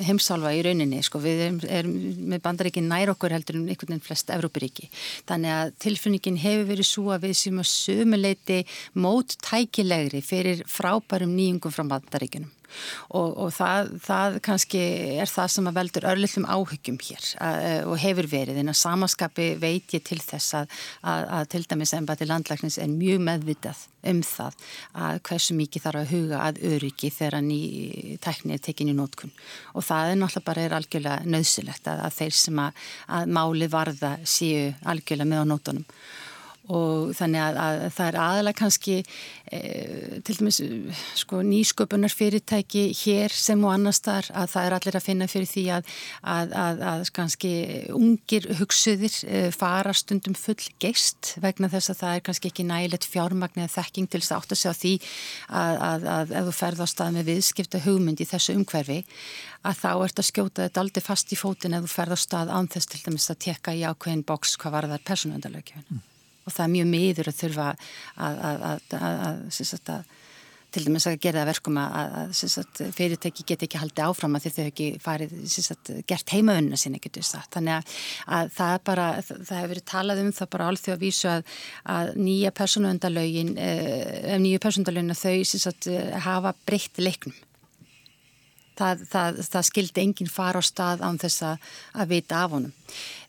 heimsálfa 0.09 0.55
í 0.57 0.65
rauninni, 0.65 1.03
sko, 1.05 1.21
við 1.21 1.45
erum, 1.51 1.61
erum 1.69 2.01
með 2.33 2.43
bandaríkin 2.49 2.89
nær 2.89 3.13
okkur 3.13 3.37
heldur 3.37 3.61
um 3.61 3.69
einhvern 3.69 3.93
veginn 3.93 4.07
flest 4.09 4.33
Evrópuríki. 4.33 4.89
Þannig 5.29 5.57
að 5.59 5.75
tilfinningin 5.85 6.41
hefur 6.47 6.65
verið 6.73 6.89
svo 6.95 7.13
að 7.13 7.29
við 7.29 7.37
séum 7.43 7.61
að 7.61 7.69
sömuleiti 7.75 8.63
móttækilegri 8.97 10.25
fyrir 10.25 10.65
frábærum 10.65 11.37
nýjungum 11.37 11.77
frá 11.77 11.85
bandaríkinum 11.93 12.49
og, 13.11 13.29
og 13.47 13.53
það, 13.55 13.93
það 14.07 14.39
kannski 14.49 14.83
er 15.23 15.31
það 15.31 15.55
sem 15.55 15.71
að 15.71 15.79
veldur 15.81 16.09
örlillum 16.13 16.49
áhyggjum 16.49 16.99
hér 17.07 17.31
að, 17.47 17.63
eh, 17.69 17.81
og 17.87 18.03
hefur 18.03 18.29
verið. 18.33 18.61
En 18.63 18.73
að 18.73 18.81
samaskapi 18.83 19.49
veit 19.63 19.97
ég 19.97 20.05
til 20.07 20.21
þess 20.23 20.59
að, 20.63 20.77
að, 21.03 21.25
að 21.39 21.49
til 21.55 21.65
dæmis 21.71 21.95
ennbæti 21.97 22.29
landlæknis 22.29 22.79
er 22.83 22.93
mjög 22.93 23.25
meðvitað 23.29 23.89
um 24.11 24.23
það 24.27 24.57
að 24.99 25.21
hversu 25.29 25.57
mikið 25.57 25.85
þarf 25.85 26.01
að 26.01 26.13
huga 26.17 26.41
að 26.49 26.61
öryggi 26.73 27.11
þegar 27.15 27.45
ný 27.47 27.61
tekni 28.23 28.57
er 28.57 28.65
tekinni 28.65 28.95
nótkun 28.99 29.31
og 29.77 29.87
það 29.87 30.11
er 30.11 30.19
náttúrulega 30.19 30.49
bara 30.49 30.65
er 30.67 30.77
algjörlega 30.79 31.31
nöðsilegt 31.35 31.91
að 31.93 32.09
þeir 32.17 32.39
sem 32.41 32.63
að 32.65 33.31
máli 33.31 33.71
varða 33.71 34.17
séu 34.27 34.73
algjörlega 34.83 35.31
með 35.31 35.45
á 35.47 35.51
nótunum 35.53 35.87
og 36.73 37.13
þannig 37.17 37.43
að, 37.43 37.59
að 37.63 37.83
það 37.97 38.09
er 38.09 38.19
aðalega 38.23 38.59
kannski 38.63 38.95
e, 39.03 39.61
til 40.25 40.37
dæmis 40.39 40.61
sko, 41.21 41.43
nýsköpunar 41.47 42.15
fyrirtæki 42.15 42.85
hér 43.03 43.35
sem 43.37 43.65
og 43.65 43.75
annars 43.75 44.01
þar 44.05 44.31
að 44.43 44.51
það 44.55 44.69
er 44.69 44.77
allir 44.79 44.99
að 44.99 45.07
finna 45.07 45.29
fyrir 45.31 45.51
því 45.51 45.65
að, 45.77 45.93
að, 46.35 46.57
að 46.93 47.05
kannski 47.19 47.53
ungir 47.97 48.49
hugsuðir 48.61 49.19
e, 49.27 49.45
fara 49.55 49.95
stundum 49.97 50.37
full 50.39 50.59
geist 50.83 51.35
vegna 51.43 51.71
þess 51.73 51.93
að 51.93 52.03
það 52.03 52.17
er 52.17 52.27
kannski 52.29 52.53
ekki 52.53 52.69
nægilegt 52.69 53.09
fjármagn 53.13 53.65
eða 53.65 53.75
þekking 53.77 54.09
til 54.09 54.23
þess 54.23 54.35
að 54.35 54.43
átta 54.43 54.61
sig 54.63 54.73
á 54.73 54.75
því 54.83 54.95
að 55.63 56.11
ef 56.41 56.47
þú 56.49 56.55
ferð 56.57 56.85
á 56.85 56.87
stað 56.89 57.17
með 57.19 57.33
viðskipta 57.33 57.83
hugmynd 57.87 58.23
í 58.23 58.29
þessu 58.29 58.57
umhverfi 58.57 59.03
að 59.63 59.83
þá 59.83 59.91
ert 59.93 60.23
að 60.23 60.29
skjóta 60.29 60.67
þetta 60.67 60.83
aldrei 60.83 61.05
fast 61.05 61.35
í 61.35 61.39
fótin 61.39 61.77
ef 61.77 61.85
þú 61.87 61.93
ferð 61.93 62.17
á 62.17 62.19
stað 62.25 62.55
án 62.55 62.71
þess 62.73 62.91
til 62.91 63.03
dæmis 63.07 63.31
að 63.31 63.43
tekka 63.49 63.77
í 63.77 63.85
ákveðin 63.87 64.25
bóks 64.27 64.57
hvað 64.59 64.79
var 64.79 64.91
það 64.95 65.07
persónuöndalökjum. 65.11 65.85
Mm 65.91 66.12
og 66.43 66.53
það 66.53 66.65
er 66.67 66.75
mjög 66.77 66.91
miður 66.93 67.31
að 67.31 67.41
þurfa 67.43 67.69
að, 67.73 68.43
að, 68.51 68.67
að, 68.99 70.19
til 70.73 70.85
dæmis 70.87 71.07
að 71.09 71.19
gera 71.21 71.45
verkum 71.47 71.79
að 71.81 72.33
fyrirtæki 72.97 73.45
get 73.49 73.65
ekki 73.67 73.81
haldið 73.81 74.07
áfram 74.07 74.39
að 74.39 74.49
þau 74.57 74.65
ekki 74.65 74.89
farið 75.03 75.35
sagt, 75.53 75.93
gert 76.09 76.33
heimaunna 76.33 76.79
sinni. 76.81 77.01
Þannig 77.03 77.93
að 78.25 78.53
það 78.57 78.75
er 78.79 78.83
bara, 78.89 79.07
það 79.29 79.55
hefur 79.59 79.73
verið 79.75 79.87
talað 79.93 80.25
um 80.25 80.33
það 80.39 80.53
bara 80.57 80.69
alþjóð 80.73 80.97
að 80.97 81.05
vísu 81.05 81.31
að 81.33 82.13
nýja 82.17 82.55
persónuöndalögin, 82.57 83.55
ef 83.61 84.29
eh, 84.33 84.43
nýju 84.43 84.65
persónuöndalögin 84.65 85.17
að 85.17 85.25
þau 85.27 85.63
sagt, 85.67 85.91
hafa 86.25 86.55
breytt 86.67 87.03
leiknum 87.03 87.37
það, 88.83 89.07
það, 89.11 89.41
það 89.49 89.67
skildi 89.69 90.03
enginn 90.03 90.31
fara 90.31 90.61
á 90.61 90.65
stað 90.65 91.05
án 91.07 91.19
þess 91.21 91.45
að 91.47 92.11
vita 92.11 92.43
af 92.43 92.55
honum. 92.57 92.75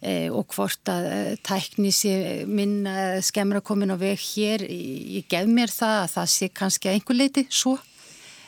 E, 0.02 0.13
og 0.34 0.48
hvort 0.56 0.92
að 0.92 1.08
e, 1.10 1.22
tækni 1.46 1.94
sé 1.96 2.13
minn 2.50 2.84
e, 2.89 3.22
skemmur 3.26 3.62
að 3.62 3.68
komin 3.70 3.94
á 3.94 3.98
veg 4.00 4.20
hér, 4.34 4.66
ég 4.68 5.30
gef 5.32 5.50
mér 5.50 5.74
það 5.74 5.98
að 6.02 6.12
það 6.18 6.30
sé 6.36 6.52
kannski 6.62 6.89
að 6.89 7.00
einhver 7.00 7.20
leiti 7.20 7.46
svo. 7.50 7.78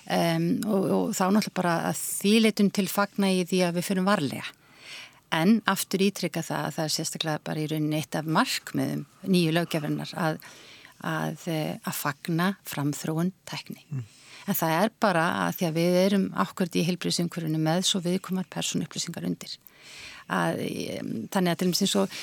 Um, 0.06 0.44
og, 0.70 0.84
og 0.94 1.06
þá 1.18 1.24
náttúrulega 1.34 1.58
bara 1.58 1.72
að 1.88 1.98
því 1.98 2.34
leitum 2.44 2.68
til 2.70 2.86
fagna 2.92 3.32
í 3.34 3.40
því 3.50 3.64
að 3.66 3.80
við 3.80 3.88
fyrir 3.88 4.06
varlega. 4.06 4.52
En 5.34 5.56
aftur 5.68 6.04
ítrykka 6.06 6.44
það 6.46 6.68
að 6.68 6.76
það 6.76 6.84
er 6.84 6.94
sérstaklega 6.94 7.42
bara 7.48 7.64
í 7.64 7.66
rauninni 7.72 7.98
eitt 7.98 8.18
af 8.20 8.30
markmiðum 8.30 9.02
nýju 9.26 9.56
löggefinnar 9.56 10.14
að, 10.22 10.38
að, 11.02 11.48
að 11.50 11.98
fagna 11.98 12.52
framþróun 12.70 13.34
tækni. 13.50 13.82
Mm 13.90 14.06
en 14.46 14.58
það 14.58 14.74
er 14.80 14.96
bara 15.02 15.26
að 15.46 15.60
því 15.60 15.68
að 15.68 15.78
við 15.80 16.00
erum 16.02 16.26
ákvörði 16.34 16.82
í 16.82 16.88
heilbríðsumkvörunum 16.90 17.70
með 17.70 17.86
svo 17.90 18.02
viðkomar 18.06 18.50
persónu 18.52 18.88
upplýsingar 18.88 19.28
undir. 19.28 19.56
Að, 20.26 20.62
þannig 21.34 21.52
að 21.52 21.60
til 21.60 21.68
og 21.68 21.72
með 21.72 21.82
eins 21.86 21.96
og 22.02 22.14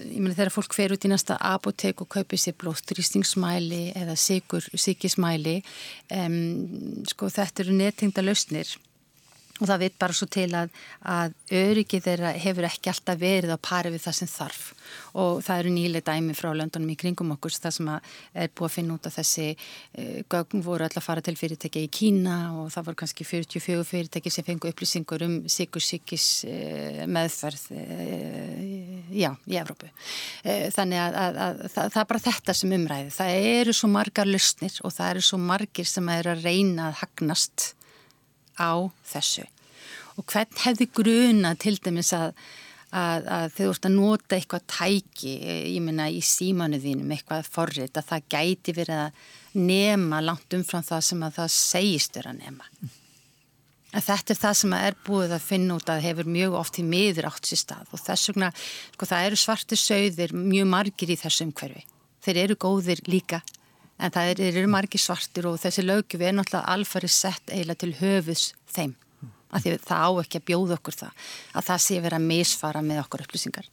ég 0.00 0.18
meina 0.18 0.34
þegar 0.34 0.54
fólk 0.54 0.74
fer 0.74 0.94
út 0.94 1.04
í 1.06 1.10
næsta 1.12 1.36
apotek 1.46 2.00
og 2.02 2.08
kaupir 2.10 2.40
sér 2.40 2.56
blóttrýstingsmæli 2.58 3.92
eða 3.98 4.16
sigur, 4.18 4.64
sikismæli 4.74 5.60
um, 6.16 7.04
sko 7.06 7.28
þetta 7.30 7.62
eru 7.66 7.76
netingda 7.76 8.24
lausnir 8.24 8.72
og 9.62 9.68
það 9.70 9.82
veit 9.84 9.98
bara 10.02 10.16
svo 10.16 10.26
til 10.30 10.48
að, 10.58 10.72
að 11.06 11.34
öryggið 11.54 12.06
þeirra 12.06 12.32
hefur 12.42 12.66
ekki 12.66 12.90
alltaf 12.92 13.20
verið 13.20 13.54
á 13.54 13.58
pari 13.62 13.92
við 13.94 14.04
það 14.06 14.16
sem 14.18 14.30
þarf. 14.32 14.62
Og 15.22 15.42
það 15.44 15.62
eru 15.62 15.72
nýlega 15.72 16.12
dæmi 16.12 16.34
frá 16.36 16.50
löndunum 16.56 16.92
í 16.92 16.96
kringum 16.98 17.32
okkur 17.36 17.54
það 17.54 17.76
sem 17.76 17.90
er 17.92 18.50
búið 18.52 18.68
að 18.68 18.74
finna 18.74 18.96
út 18.96 19.08
af 19.08 19.16
þessi 19.20 19.46
uh, 19.54 20.18
gögn 20.32 20.64
voru 20.66 20.86
alltaf 20.86 21.02
að 21.02 21.06
fara 21.06 21.24
til 21.24 21.36
fyrirtæki 21.38 21.84
í 21.86 21.90
Kína 21.92 22.36
og 22.60 22.72
það 22.74 22.88
voru 22.90 23.00
kannski 23.02 23.26
44 23.28 23.86
fyrirtæki 23.88 24.32
sem 24.34 24.46
fengu 24.46 24.72
upplýsingur 24.72 25.26
um 25.28 25.36
sigur 25.52 25.84
sikis 25.84 26.28
uh, 26.48 27.04
meðferð 27.06 27.68
uh, 27.76 28.62
já, 29.12 29.30
í 29.46 29.60
Evrópu. 29.60 29.90
Þannig 30.42 30.98
að, 30.98 31.16
að, 31.22 31.38
að 31.46 31.60
það, 31.68 31.92
það 31.94 32.00
er 32.02 32.08
bara 32.10 32.24
þetta 32.26 32.56
sem 32.56 32.74
umræði 32.76 33.12
það 33.14 33.36
eru 33.52 33.76
svo 33.76 33.90
margar 33.92 34.28
lustnir 34.28 34.80
og 34.82 34.94
það 34.94 35.14
eru 35.14 35.24
svo 35.28 35.38
margir 35.42 35.88
sem 35.88 36.10
eru 36.12 36.34
að 36.34 36.46
reyna 36.48 36.88
að 36.90 36.98
hagnast 37.02 37.72
á 38.58 38.88
þessu 39.08 39.46
og 40.18 40.26
hvern 40.28 40.60
hefði 40.64 40.88
gruna 40.92 41.54
til 41.60 41.76
dæmis 41.82 42.12
að, 42.16 42.32
að, 42.92 43.28
að 43.36 43.46
þau 43.56 43.66
vart 43.66 43.88
að 43.88 43.94
nota 43.96 44.38
eitthvað 44.38 44.66
tæki, 44.70 45.36
ég 45.72 45.84
minna 45.84 46.08
í 46.12 46.20
símanuðinum 46.26 47.14
eitthvað 47.14 47.48
forrið 47.52 48.00
að 48.00 48.10
það 48.10 48.26
gæti 48.34 48.74
verið 48.76 49.04
að 49.06 49.30
nema 49.62 50.20
langt 50.24 50.56
umfram 50.56 50.84
það 50.86 51.06
sem 51.08 51.24
að 51.26 51.38
það 51.40 51.54
segist 51.56 52.18
er 52.20 52.28
að 52.30 52.42
nema. 52.42 52.68
En 53.92 54.00
þetta 54.00 54.32
er 54.32 54.38
það 54.40 54.54
sem 54.56 54.74
er 54.78 54.94
búið 55.04 55.34
að 55.36 55.44
finna 55.44 55.74
út 55.76 55.90
að 55.92 56.04
hefur 56.06 56.28
mjög 56.32 56.54
oft 56.62 56.78
í 56.80 56.84
miður 56.86 57.28
átt 57.28 57.48
sér 57.48 57.60
stað 57.60 57.90
og 57.92 58.00
þess 58.00 58.30
vegna, 58.30 58.48
sko 58.94 59.08
það 59.10 59.26
eru 59.26 59.40
svartir 59.40 59.80
sögðir 59.80 60.32
mjög 60.36 60.70
margir 60.72 61.12
í 61.12 61.18
þessu 61.20 61.44
umhverfi. 61.48 61.84
Þeir 62.24 62.40
eru 62.46 62.56
góðir 62.62 63.02
líka 63.10 63.42
en 64.02 64.14
það 64.14 64.42
eru 64.48 64.64
er 64.64 64.70
margi 64.70 64.98
svartir 65.00 65.46
og 65.50 65.60
þessi 65.62 65.84
lögjöf 65.84 66.24
er 66.24 66.34
náttúrulega 66.36 66.74
alfarið 66.74 67.14
sett 67.14 67.52
eiginlega 67.52 67.82
til 67.82 67.92
höfus 68.00 68.48
þeim. 68.74 68.96
Af 69.52 69.62
því 69.62 69.76
það 69.84 70.04
á 70.08 70.10
ekki 70.22 70.40
að 70.40 70.46
bjóða 70.48 70.76
okkur 70.78 70.98
það 71.02 71.24
að 71.52 71.66
það 71.68 71.82
sé 71.84 71.98
verið 72.00 72.18
að 72.18 72.28
misfara 72.30 72.82
með 72.82 73.02
okkur 73.04 73.24
upplýsingar. 73.26 73.68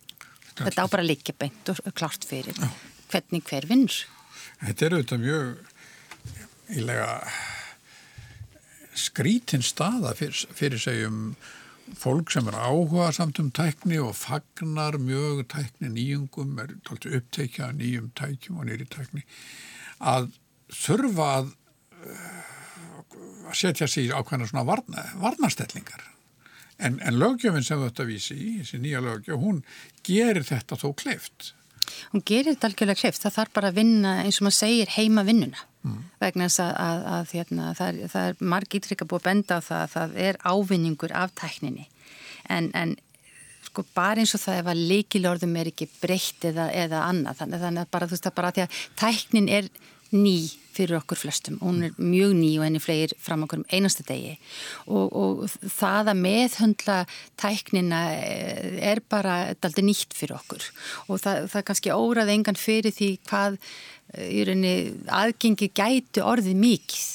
Þetta 0.59 0.83
á 0.83 0.87
bara 0.91 1.05
líka 1.05 1.35
beint 1.39 1.71
og 1.71 1.79
klart 1.95 2.27
fyrir 2.27 2.57
Já. 2.59 2.67
hvernig 3.13 3.45
hver 3.47 3.67
vinnur. 3.69 4.01
Þetta 4.59 4.85
er 4.85 4.97
auðvitað 4.97 5.23
mjög 5.23 6.75
ílega 6.79 7.13
skrítinn 8.99 9.63
staða 9.63 10.11
fyrir, 10.19 10.43
fyrir 10.51 10.83
segjum 10.83 11.21
fólk 11.97 12.29
sem 12.33 12.47
er 12.51 12.59
áhuga 12.59 13.07
samt 13.15 13.39
um 13.41 13.49
tækni 13.55 13.97
og 14.03 14.13
fagnar 14.19 14.99
mjög 15.01 15.45
tækni 15.49 15.89
nýjungum 15.95 16.59
er 16.61 16.75
uppteikjað 16.91 17.79
nýjum 17.79 18.11
tækjum 18.19 18.59
og 18.59 18.67
nýri 18.69 18.85
tækni 18.91 19.23
að 19.99 20.31
þurfa 20.73 21.29
að, 21.39 21.51
að 23.49 23.55
setja 23.59 23.89
sér 23.89 24.15
ákveðna 24.15 24.49
svona 24.49 24.65
varna, 24.67 25.05
varnastellingar. 25.21 26.05
En, 26.79 26.99
en 27.03 27.17
lögjöfinn 27.19 27.65
sem 27.65 27.81
þetta 27.83 28.07
vísi 28.07 28.35
í, 28.37 28.51
þessi 28.61 28.79
nýja 28.79 29.01
lögjöf, 29.03 29.39
hún 29.41 29.63
gerir 30.07 30.45
þetta 30.47 30.77
þó 30.79 30.93
kleift. 30.95 31.53
Hún 32.13 32.23
gerir 32.23 32.53
þetta 32.53 32.69
algjörlega 32.69 33.01
kleift. 33.01 33.25
Það 33.25 33.35
þarf 33.35 33.57
bara 33.57 33.71
að 33.73 33.81
vinna 33.81 34.13
eins 34.23 34.39
og 34.39 34.47
maður 34.47 34.59
segir 34.61 34.95
heima 34.95 35.25
vinnuna. 35.27 35.65
Mm. 35.79 35.99
vegna 36.19 36.47
þess 36.49 36.59
að, 36.59 36.73
að, 36.83 37.05
að 37.15 37.29
hérna, 37.37 37.67
það 37.77 37.99
er, 38.03 38.15
er 38.19 38.41
marg 38.51 38.73
ítrykka 38.75 39.05
búið 39.07 39.21
að 39.21 39.27
benda 39.29 39.59
á 39.59 39.61
það 39.63 39.83
að 39.83 39.93
það 39.93 40.17
er 40.25 40.39
ávinningur 40.43 41.13
af 41.15 41.31
tækninni 41.39 41.85
en, 42.51 42.67
en 42.75 42.97
sko 43.69 43.85
bara 43.95 44.23
eins 44.23 44.33
og 44.35 44.41
það 44.41 44.63
ef 44.63 44.71
að 44.71 44.87
leikilorðum 44.89 45.59
er 45.61 45.69
ekki 45.71 45.89
breytt 45.99 46.49
eða, 46.49 46.69
eða 46.73 47.05
annað. 47.05 47.43
Þannig, 47.43 47.63
þannig 47.65 47.85
að 47.85 47.93
bara 47.93 48.09
þú 48.09 48.17
veist 48.17 48.29
að 48.29 48.37
bara 48.39 48.51
því 48.55 48.65
að 48.65 48.81
tæknin 48.99 49.53
er 49.59 49.69
ný 50.09 50.37
fyrir 50.73 50.97
okkur 50.99 51.19
flestum. 51.19 51.59
Hún 51.61 51.83
er 51.85 51.95
mjög 51.99 52.33
ný 52.39 52.49
og 52.57 52.65
henni 52.65 52.81
flegir 52.81 53.13
fram 53.21 53.43
okkur 53.45 53.61
um 53.61 53.67
einasta 53.69 54.05
degi. 54.07 54.37
Og, 54.87 55.13
og 55.13 55.45
það 55.75 56.13
að 56.13 56.21
meðhundla 56.23 56.97
tæknina 57.41 58.01
eh, 58.15 58.79
er 58.91 59.03
bara 59.11 59.53
daldi 59.59 59.85
nýtt 59.85 60.15
fyrir 60.17 60.37
okkur. 60.39 60.65
Og 61.09 61.21
það, 61.21 61.49
það 61.53 61.65
kannski 61.69 61.95
órað 61.95 62.33
engan 62.35 62.59
fyrir 62.59 62.95
því 62.95 63.09
hvað 63.29 63.57
eh, 63.59 64.39
rauninni 64.47 64.75
aðgengi 65.21 65.71
gætu 65.75 66.23
orðið 66.25 66.61
mikið. 66.63 67.09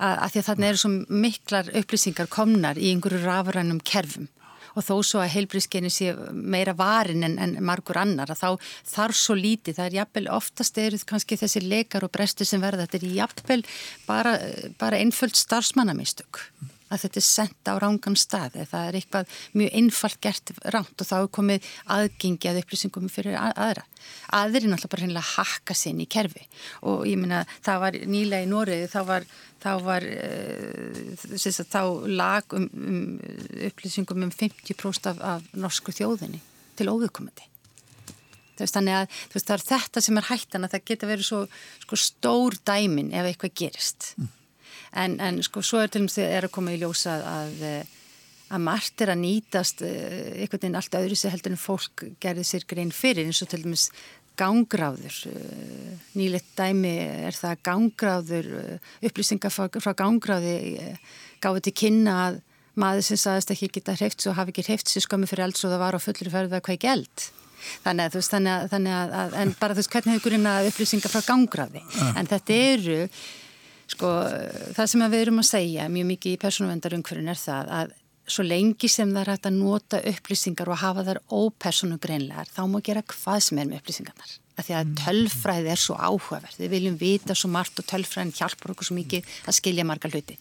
Að, 0.00 0.14
að 0.14 0.28
því 0.32 0.40
að 0.40 0.50
þarna 0.50 0.68
eru 0.70 0.80
svo 0.80 0.92
miklar 1.24 1.74
upplýsingar 1.80 2.30
komnar 2.32 2.78
í 2.80 2.92
einhverju 2.92 3.24
rafrænum 3.24 3.82
kerfum 3.84 4.30
og 4.80 4.86
þó 4.86 4.94
svo 5.04 5.20
að 5.22 5.34
heilbríðskeinu 5.36 5.92
sé 5.92 6.14
meira 6.32 6.74
varin 6.76 7.26
en, 7.26 7.36
en 7.42 7.56
margur 7.64 8.00
annar 8.00 8.32
að 8.32 8.42
þá 8.42 8.72
þarf 8.94 9.20
svo 9.20 9.36
lítið, 9.38 9.76
það 9.78 9.90
er 9.90 9.98
jafnvel 10.00 10.26
oftast 10.40 10.80
eruð 10.80 11.06
kannski 11.12 11.38
þessi 11.40 11.64
leikar 11.66 12.06
og 12.06 12.12
brestur 12.14 12.48
sem 12.48 12.62
verða, 12.62 12.88
þetta 12.88 13.00
er 13.00 13.16
jafnvel 13.20 13.62
bara, 14.08 14.36
bara 14.80 15.00
einföld 15.00 15.38
starfsmannamistök. 15.38 16.44
Að 16.90 17.04
þetta 17.04 17.20
er 17.20 17.22
sendt 17.22 17.68
á 17.70 17.74
rángan 17.78 18.16
stað 18.18 18.56
það 18.66 18.88
er 18.88 18.96
eitthvað 18.98 19.34
mjög 19.54 19.76
einfalt 19.78 20.18
gert 20.26 20.50
ránt 20.74 21.02
og 21.04 21.06
þá 21.06 21.14
er 21.20 21.28
komið 21.36 21.68
aðgengi 21.94 22.50
að 22.50 22.58
upplýsingum 22.64 23.12
fyrir 23.12 23.36
aðra. 23.38 23.84
Aðri 24.34 24.66
náttúrulega 24.66 24.90
bara 24.90 25.04
hennilega 25.04 25.34
hakka 25.36 25.76
sinn 25.78 26.02
í 26.02 26.08
kerfi. 26.10 26.42
Og 26.90 27.04
ég 27.06 27.20
minna 27.20 27.44
það 27.62 27.84
var 27.84 28.00
nýlega 28.10 28.42
í 28.42 28.50
Nóriði 28.50 28.90
þá 28.90 29.00
var, 29.06 29.28
þá, 29.60 29.70
var 29.84 30.06
uh, 30.06 31.60
þá 31.60 31.82
lag 32.08 32.56
um, 32.56 32.66
um 32.72 33.04
upplýsingum 33.68 34.26
um 34.26 34.34
50% 34.34 35.12
af, 35.12 35.20
af 35.20 35.54
norsku 35.54 35.94
þjóðinni 35.94 36.42
til 36.78 36.90
óviðkomandi. 36.92 37.46
Þannig 38.60 38.96
að 38.98 39.06
veist, 39.32 39.46
það 39.48 39.54
er 39.54 39.64
þetta 39.70 40.02
sem 40.04 40.20
er 40.20 40.28
hættan 40.28 40.66
að 40.66 40.74
það 40.74 40.84
geta 40.90 41.08
verið 41.08 41.28
svo 41.28 41.40
sko, 41.84 41.96
stór 41.96 42.58
dæmin 42.68 43.14
ef 43.16 43.30
eitthvað 43.30 43.56
gerist. 43.62 44.10
Mm. 44.18 44.28
En, 45.00 45.16
en 45.22 45.40
sko 45.46 45.62
svo 45.64 45.80
er 45.80 45.88
til 45.88 46.02
dæmis 46.02 46.18
er 46.20 46.46
að 46.46 46.54
koma 46.54 46.74
í 46.74 46.80
ljósa 46.80 47.16
að, 47.30 47.64
að 48.50 48.64
margt 48.66 49.04
er 49.04 49.14
að 49.14 49.22
nýtast 49.22 49.84
eh, 49.86 50.42
einhvern 50.42 50.64
veginn 50.64 50.80
allt 50.80 50.98
öðru 50.98 51.18
sem 51.18 51.32
heldur 51.32 51.54
en 51.54 51.62
fólk 51.62 52.04
gerði 52.22 52.46
sér 52.48 52.66
grein 52.68 52.92
fyrir 52.94 53.30
eins 53.30 53.42
og 53.44 53.52
til 53.52 53.62
dæmis 53.64 53.88
gangráður. 54.40 55.16
Eh, 55.30 55.96
nýleitt 56.18 56.52
dæmi 56.58 56.94
er 57.28 57.36
það 57.36 57.64
gangráður 57.68 58.52
eh, 58.60 58.94
upplýsingar 59.08 59.52
frá, 59.54 59.68
frá 59.80 59.92
gangráði 59.98 60.54
gáði 61.40 61.66
til 61.66 61.76
kynna 61.84 62.16
að 62.28 62.40
maður 62.80 63.06
sem 63.10 63.20
sagðist 63.20 63.52
ekki 63.54 63.70
geta 63.76 63.96
hreift 63.98 64.22
svo 64.22 64.32
hafi 64.36 64.54
ekki 64.54 64.66
hreift 64.70 64.88
sér 64.88 65.04
skömmi 65.04 65.28
fyrir 65.28 65.48
elds 65.48 65.64
og 65.66 65.74
það 65.74 65.82
var 65.82 65.98
á 65.98 66.00
fullur 66.00 66.32
ferðu 66.32 66.56
að 66.56 66.64
hvað 66.68 66.80
gæld 66.84 67.26
þannig 67.84 68.06
að 68.06 68.14
þú 68.14 68.20
veist 68.20 68.34
þannig 68.34 68.52
að, 68.54 68.66
þannig 68.72 68.96
að 68.96 69.34
en 69.42 69.52
bara 69.60 69.74
þú 69.74 69.82
veist 69.82 69.92
hvernig 69.94 70.14
hefur 70.14 70.30
grunna 70.30 70.52
upplýsingar 70.70 71.12
frá 71.12 71.26
gangráði? 71.26 71.82
En 72.16 72.30
þetta 72.30 72.58
eru 72.70 73.00
Sko 73.90 74.10
það 74.76 74.86
sem 74.86 75.02
við 75.02 75.22
erum 75.24 75.42
að 75.42 75.48
segja 75.48 75.88
mjög 75.90 76.08
mikið 76.12 76.36
í 76.36 76.40
persónuvendarumhverjum 76.44 77.30
er 77.32 77.40
það 77.40 77.72
að 77.78 77.94
svo 78.32 78.44
lengi 78.46 78.90
sem 78.90 79.10
það 79.10 79.22
er 79.22 79.32
hægt 79.34 79.48
að 79.50 79.58
nota 79.58 80.00
upplýsingar 80.10 80.70
og 80.70 80.80
hafa 80.82 81.06
þar 81.08 81.20
ópersónugreinlegar 81.28 82.50
þá 82.50 82.62
má 82.70 82.78
gera 82.86 83.04
hvað 83.06 83.40
sem 83.46 83.60
er 83.60 83.70
með 83.70 83.82
upplýsingarnar. 83.82 84.36
Af 84.60 84.66
því 84.66 84.76
að 84.76 84.86
mm. 84.88 84.96
tölfræði 85.00 85.72
er 85.72 85.80
svo 85.80 85.96
áhugaverð. 85.96 86.58
Við 86.60 86.72
viljum 86.74 86.98
vita 87.00 87.36
svo 87.38 87.48
margt 87.52 87.80
og 87.80 87.88
tölfræðin 87.88 88.34
hjálpar 88.36 88.74
okkur 88.74 88.90
svo 88.90 88.98
mikið 88.98 89.34
að 89.48 89.56
skilja 89.56 89.86
marga 89.88 90.10
hluti. 90.12 90.36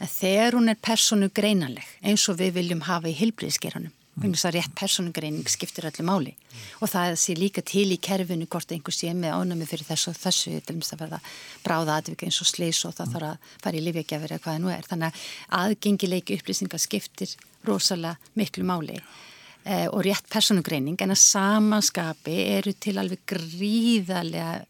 En 0.00 0.10
þegar 0.12 0.56
hún 0.56 0.72
er 0.72 0.80
persónugreinanleg 0.88 1.94
eins 2.00 2.24
og 2.32 2.40
við 2.40 2.56
viljum 2.62 2.86
hafa 2.88 3.10
í 3.10 3.16
hilbriðskeranum 3.18 3.92
þess 4.22 4.48
að 4.48 4.54
rétt 4.56 4.74
personugreining 4.78 5.50
skiptir 5.50 5.86
öllu 5.88 6.04
máli 6.06 6.32
mm. 6.34 6.62
og 6.82 6.90
það 6.92 7.14
sé 7.22 7.36
líka 7.38 7.62
til 7.66 7.86
í 7.94 7.98
kerfinu 8.02 8.48
hvort 8.50 8.72
einhver 8.74 8.94
sé 8.94 9.12
með 9.14 9.36
ánami 9.36 9.68
fyrir 9.68 9.86
þessu 9.88 10.12
og 10.12 10.18
þessu 10.18 10.54
til 10.54 10.62
dæmis 10.72 10.92
að 10.94 11.02
verða 11.04 11.20
bráða 11.64 11.98
aðvika 11.98 12.26
eins 12.28 12.40
og 12.42 12.50
slis 12.50 12.84
og 12.88 12.96
það 12.96 13.06
mm. 13.06 13.14
þarf 13.14 13.28
að 13.28 13.52
fara 13.64 13.80
í 13.80 13.84
livjagjafir 13.86 14.34
eða 14.36 14.44
hvaða 14.46 14.62
nú 14.64 14.72
er 14.74 14.88
þannig 14.88 15.08
að 15.08 15.60
aðgengileiki 15.60 16.38
upplýsingar 16.38 16.82
skiptir 16.82 17.36
rosalega 17.68 18.32
miklu 18.38 18.66
máli 18.68 18.96
eh, 18.98 19.86
og 19.86 20.02
rétt 20.06 20.26
personugreining 20.32 20.98
en 21.04 21.14
að 21.14 21.22
samanskapi 21.24 22.40
eru 22.58 22.74
til 22.74 22.98
alveg 22.98 23.22
gríðarlega 23.34 24.64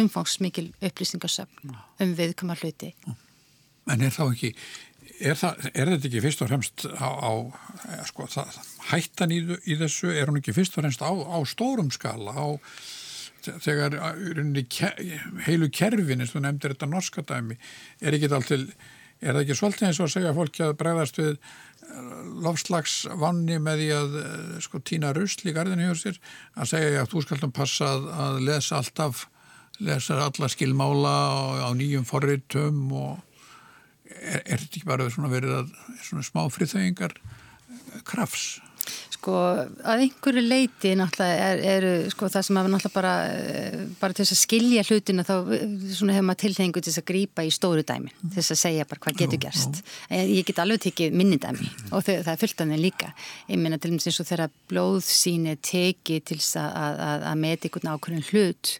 umfangsmikil 0.00 0.70
upplýsingarsöfn 0.78 1.74
um 1.74 2.14
viðkoma 2.18 2.58
hluti 2.60 2.94
En 3.90 4.04
er 4.06 4.12
þá 4.14 4.26
ekki 4.28 4.50
Er, 5.20 5.36
það, 5.36 5.66
er 5.74 5.90
þetta 5.92 6.08
ekki 6.08 6.22
fyrst 6.24 6.42
og 6.42 6.48
fremst 6.48 6.86
á, 6.96 7.08
á 7.12 7.32
sko, 8.08 8.24
það, 8.32 8.56
hættan 8.88 9.34
í, 9.34 9.42
í 9.68 9.76
þessu, 9.76 10.08
er 10.16 10.30
hún 10.30 10.40
ekki 10.40 10.54
fyrst 10.56 10.78
og 10.78 10.84
fremst 10.84 11.04
á, 11.04 11.12
á 11.12 11.38
stórum 11.48 11.90
skala, 11.92 12.32
á 12.32 12.48
þegar 13.40 13.96
heilu 15.46 15.68
kerfin, 15.72 16.20
eins 16.20 16.34
og 16.36 16.44
nefndir 16.44 16.74
þetta 16.74 16.88
norska 16.90 17.24
dæmi, 17.28 17.56
er 18.00 18.16
ekki 18.16 18.30
alltaf, 18.30 18.64
er 19.20 19.34
það 19.34 19.42
ekki 19.42 19.58
svolítið 19.58 19.88
eins 19.88 20.00
og 20.00 20.08
að 20.08 20.14
segja 20.16 20.36
fólki 20.36 20.64
að 20.64 20.76
bregðast 20.80 21.20
við 21.20 21.32
eh, 21.32 22.12
lofslagsvanni 22.46 23.58
með 23.60 23.82
því 23.82 23.88
að 23.96 24.18
eh, 24.22 24.54
sko 24.64 24.80
týna 24.80 25.12
rusl 25.16 25.48
í 25.48 25.56
gardinu 25.56 25.88
hjá 25.88 25.98
sér, 26.02 26.20
að 26.56 26.72
segja 26.74 27.02
að 27.04 27.10
þú 27.14 27.24
skaldum 27.26 27.56
passa 27.56 27.90
að, 27.94 28.08
að 28.26 28.40
lesa 28.48 28.78
alltaf, 28.80 29.26
lesa 29.80 30.20
alla 30.26 30.52
skilmála 30.52 31.16
á, 31.28 31.40
á 31.64 31.70
nýjum 31.76 32.08
forritum 32.08 32.86
og 32.92 33.18
er, 34.18 34.42
þetta 34.58 34.78
ekki 34.78 34.88
bara 34.88 35.08
verið 35.32 35.54
að 35.60 35.70
svona 36.04 36.26
smá 36.26 36.42
friðþauðingar 36.52 37.16
krafs? 38.08 38.60
Sko 39.20 39.34
að 39.36 40.02
einhverju 40.06 40.40
leiti 40.40 40.94
náttúrulega 40.96 41.48
er, 41.52 41.58
er 41.84 42.06
sko 42.08 42.30
það 42.32 42.44
sem 42.46 42.56
að 42.56 42.68
náttúrulega 42.72 42.94
bara, 42.94 43.10
eh, 43.28 43.82
bara 44.00 44.16
til 44.16 44.24
þess 44.24 44.32
að 44.32 44.40
skilja 44.40 44.84
hlutina 44.88 45.24
þá 45.28 45.34
svona 45.92 46.14
hefur 46.16 46.26
maður 46.30 46.40
tilhengu 46.46 46.80
til 46.80 46.88
þess 46.88 47.02
að 47.02 47.08
grýpa 47.10 47.44
í 47.44 47.50
stóru 47.52 47.84
dæmi 47.84 48.14
til 48.22 48.32
þess 48.38 48.54
að 48.54 48.60
segja 48.62 48.86
bara 48.88 49.04
hvað 49.04 49.18
getur 49.20 49.42
gerst. 49.44 49.82
Jú. 50.08 50.22
Ég 50.30 50.48
get 50.48 50.62
alveg 50.64 50.80
tekið 50.86 51.18
minni 51.20 51.36
dæmi 51.42 51.68
og 51.90 52.06
þau, 52.06 52.14
það 52.24 52.32
er 52.32 52.40
fullt 52.40 52.64
af 52.64 52.72
þeim 52.72 52.80
líka. 52.80 53.12
Ég 53.50 53.60
minna 53.60 53.76
til 53.76 53.92
dæmis 53.92 54.08
eins 54.08 54.22
og 54.24 54.30
þegar 54.30 54.54
blóðsín 54.72 55.46
er 55.52 55.60
tekið 55.68 56.24
til 56.30 56.40
þess 56.40 56.56
að, 56.62 56.80
að, 56.80 57.28
að 57.28 57.40
með 57.44 57.68
einhvern 57.68 57.92
ákveðin 57.92 58.28
hlut 58.30 58.72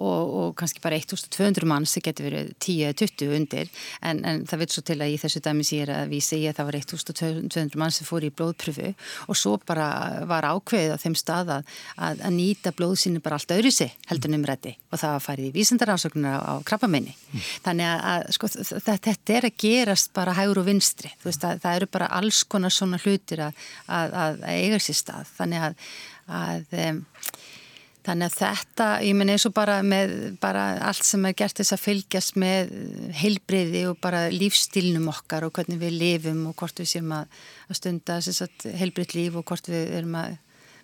og, 0.00 0.32
og 0.40 0.56
kannski 0.56 0.82
bara 0.82 0.96
1200 0.96 1.68
manns, 1.68 1.92
það 1.98 2.06
getur 2.08 2.28
verið 2.30 2.52
10-20 2.64 3.36
undir 3.36 3.70
en, 4.00 4.24
en 4.24 4.42
það 4.48 4.64
vil 4.64 4.70
svo 4.72 4.84
til 4.88 4.98
að 5.02 5.12
í 5.12 5.20
þessu 5.20 5.42
dæmi 5.44 5.66
sér 5.66 5.92
að 5.94 6.12
vísi 6.16 6.40
ég 6.42 6.54
að 6.54 6.60
það 6.60 6.70
var 6.70 6.80
1200 6.80 7.80
manns 7.80 8.00
sem 8.00 8.08
fór 8.08 8.26
í 8.26 8.32
blóðpröfu 8.32 8.92
og 9.28 9.38
svo 9.38 9.58
bara 9.68 9.81
var 10.30 10.46
ákveðið 10.48 10.94
á 10.94 11.02
þeim 11.02 11.16
stað 11.18 11.52
að, 11.56 11.74
að, 11.96 12.22
að 12.28 12.34
nýta 12.36 12.72
blóðsynni 12.76 13.22
bara 13.24 13.38
allt 13.38 13.54
öðru 13.56 13.72
sig 13.74 13.92
heldur 14.10 14.32
numrætti 14.32 14.74
og 14.92 15.02
það 15.02 15.18
farið 15.26 15.48
í 15.48 15.54
vísendarásökunar 15.56 16.38
á, 16.38 16.40
á 16.42 16.54
krabbamenni. 16.68 17.14
Mm. 17.32 17.44
Þannig 17.66 17.92
að 18.12 18.26
sko, 18.36 18.50
þetta 18.88 19.36
er 19.36 19.48
að 19.48 19.58
gerast 19.64 20.12
bara 20.16 20.36
hægur 20.36 20.62
og 20.62 20.68
vinstri. 20.68 21.12
Veist, 21.24 21.44
það 21.44 21.76
eru 21.76 21.90
bara 21.98 22.10
alls 22.18 22.42
konar 22.44 22.74
svona 22.74 23.00
hlutir 23.02 23.46
að 23.46 24.44
eiga 24.48 24.80
sér 24.82 24.98
stað. 24.98 25.32
Þannig 25.38 25.68
að 26.32 26.76
um, 26.86 27.02
Þannig 28.02 28.32
að 28.32 28.38
þetta, 28.40 28.86
ég 29.06 29.14
menn 29.14 29.30
eins 29.30 29.44
og 29.46 29.52
bara 29.54 29.76
með 29.86 30.12
bara 30.42 30.62
allt 30.88 31.06
sem 31.06 31.22
er 31.28 31.36
gert 31.38 31.60
þess 31.60 31.76
að 31.76 31.84
fylgjast 31.84 32.38
með 32.42 32.72
heilbriði 33.20 33.84
og 33.92 34.00
bara 34.02 34.24
lífstilnum 34.32 35.06
okkar 35.12 35.46
og 35.46 35.52
hvernig 35.54 35.78
við 35.78 35.94
lifum 36.00 36.40
og 36.50 36.56
hvort 36.58 36.82
við 36.82 36.90
séum 36.96 37.12
að, 37.14 37.36
að 37.68 37.78
stunda 37.78 38.16
heilbrið 38.80 39.14
líf 39.14 39.38
og 39.38 39.46
hvort 39.46 39.70
við 39.70 39.94
erum 40.00 40.16
að 40.18 40.34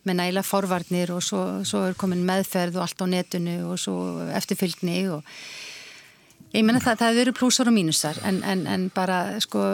með 0.07 0.21
næla 0.21 0.45
forvarnir 0.47 1.11
og 1.15 1.25
svo, 1.25 1.43
svo 1.67 1.83
er 1.89 1.99
komin 1.99 2.23
meðferð 2.27 2.79
og 2.79 2.87
allt 2.87 3.03
á 3.03 3.07
netinu 3.11 3.57
og 3.73 3.81
svo 3.83 3.97
eftirfylgni 4.39 5.01
og 5.13 5.27
ég 6.55 6.65
menna 6.65 6.81
það, 6.81 7.03
það 7.03 7.21
eru 7.25 7.35
plúsar 7.37 7.71
og 7.71 7.77
mínusar 7.77 8.23
en, 8.29 8.41
en, 8.47 8.65
en 8.71 8.87
bara 8.95 9.41
sko 9.45 9.65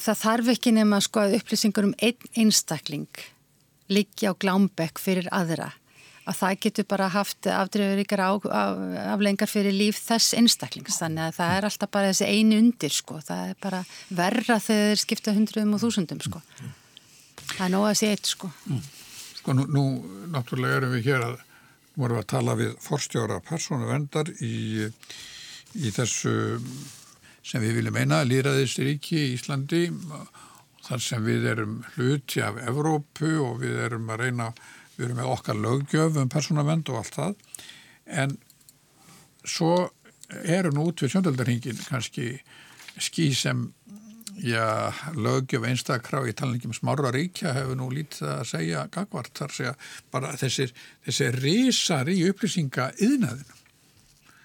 það 0.00 0.22
þarf 0.22 0.54
ekki 0.54 0.74
nema 0.78 1.02
sko 1.04 1.26
upplýsingur 1.40 1.90
um 1.90 1.98
einn 1.98 2.30
einstakling 2.44 3.26
líkja 3.90 4.32
á 4.32 4.38
glámbekk 4.38 5.02
fyrir 5.02 5.28
aðra 5.34 5.72
að 6.30 6.38
það 6.38 6.56
getur 6.64 6.86
bara 6.90 7.08
haft 7.10 7.48
afdreyfuríkar 7.50 8.22
aflengar 8.22 9.50
fyrir 9.50 9.74
líf 9.74 9.98
þess 10.04 10.36
einstaklings. 10.38 11.00
Þannig 11.02 11.26
að 11.26 11.36
það 11.40 11.56
er 11.56 11.68
alltaf 11.68 11.92
bara 11.96 12.12
þessi 12.12 12.30
einu 12.30 12.60
undir 12.62 12.94
sko, 12.94 13.18
það 13.26 13.52
er 13.52 13.60
bara 13.62 13.82
verra 14.08 14.58
þegar 14.62 14.94
þeir 14.94 15.02
skipta 15.04 15.36
hundruðum 15.36 15.76
og 15.76 15.84
þúsundum 15.84 16.22
sko. 16.24 16.42
Það 17.50 17.66
er 17.66 17.74
nóg 17.74 17.86
að 17.88 17.98
sé 18.00 18.10
eitt 18.14 18.30
sko. 18.30 18.50
Mm. 18.70 18.82
Sko 19.40 19.56
nú, 19.56 19.66
nú 19.72 19.84
náttúrulega 20.30 20.82
erum 20.82 20.94
við 20.96 21.10
hér 21.10 21.26
að 21.26 21.38
vorum 22.00 22.18
við 22.18 22.24
að 22.24 22.30
tala 22.32 22.56
við 22.58 22.74
forstjóra 22.84 23.40
persónu 23.44 23.88
vendar 23.90 24.30
í, 24.40 24.86
í 25.76 25.92
þessu 25.94 26.34
sem 27.42 27.62
við 27.64 27.80
viljum 27.80 27.98
eina 27.98 28.20
líraðistiríki 28.26 29.18
í 29.18 29.32
Íslandi 29.34 29.86
þar 30.86 31.02
sem 31.04 31.24
við 31.24 31.48
erum 31.52 31.80
hluti 31.94 32.42
af 32.44 32.60
Evrópu 32.62 33.32
og 33.42 33.60
við 33.64 33.80
erum 33.86 34.10
að 34.12 34.26
reyna 34.26 34.50
við 35.00 35.08
erum 35.08 35.20
með 35.22 35.32
okkar 35.34 35.58
lögjöf 35.58 36.20
um 36.20 36.30
persónavend 36.30 36.92
og 36.92 37.00
allt 37.00 37.16
það. 37.16 37.34
En 38.20 38.36
svo 39.48 39.74
eru 40.44 40.72
nú 40.74 40.90
út 40.90 41.02
við 41.02 41.14
sjöndöldarhingin 41.14 41.80
kannski 41.88 42.34
ský 43.00 43.30
sem 43.34 43.70
já, 44.44 44.92
lögjöf 45.16 45.64
einstakrá 45.68 46.22
í 46.28 46.34
talningum 46.36 46.74
smára 46.76 47.12
ríkja 47.14 47.54
hefur 47.56 47.78
nú 47.80 47.88
lítið 47.92 48.28
að 48.34 48.44
segja 48.52 48.84
gagvart 48.92 49.32
þar 49.36 49.56
segja 49.56 49.74
bara 50.12 50.36
þessir, 50.40 50.74
þessir 51.08 51.40
risar 51.40 52.12
í 52.12 52.20
upplýsinga 52.28 52.92
yðnaðinu 53.00 53.58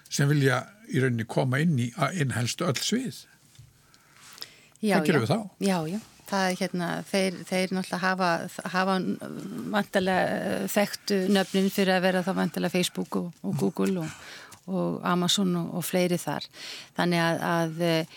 sem 0.08 0.28
vilja 0.30 0.64
í 0.88 1.00
rauninni 1.02 1.26
koma 1.28 1.60
inn 1.60 1.78
í 1.82 1.88
innhelstu 2.14 2.64
öll 2.68 2.78
svið. 2.78 3.24
Já, 4.84 5.00
þá? 5.02 5.40
Já, 5.60 5.78
já 5.90 5.98
það 6.26 6.46
er 6.46 6.56
hérna, 6.60 6.88
þeir, 7.10 7.36
þeir 7.48 7.74
náttúrulega 7.76 8.00
hafa, 8.02 8.30
hafa 8.72 8.96
vantilega 9.74 10.38
eh, 10.38 10.64
þekktu 10.72 11.20
nöfnin 11.34 11.68
fyrir 11.72 11.96
að 11.96 12.08
vera 12.08 12.24
þá 12.26 12.32
vantilega 12.40 12.74
Facebook 12.74 13.20
og, 13.20 13.28
og 13.46 13.60
Google 13.60 14.02
og, 14.04 14.32
og 14.66 14.98
Amazon 15.06 15.54
og, 15.60 15.76
og 15.78 15.86
fleiri 15.86 16.18
þar. 16.20 16.48
Þannig 16.96 17.22
að, 17.22 17.44
að 17.50 17.84
eh, 17.86 18.16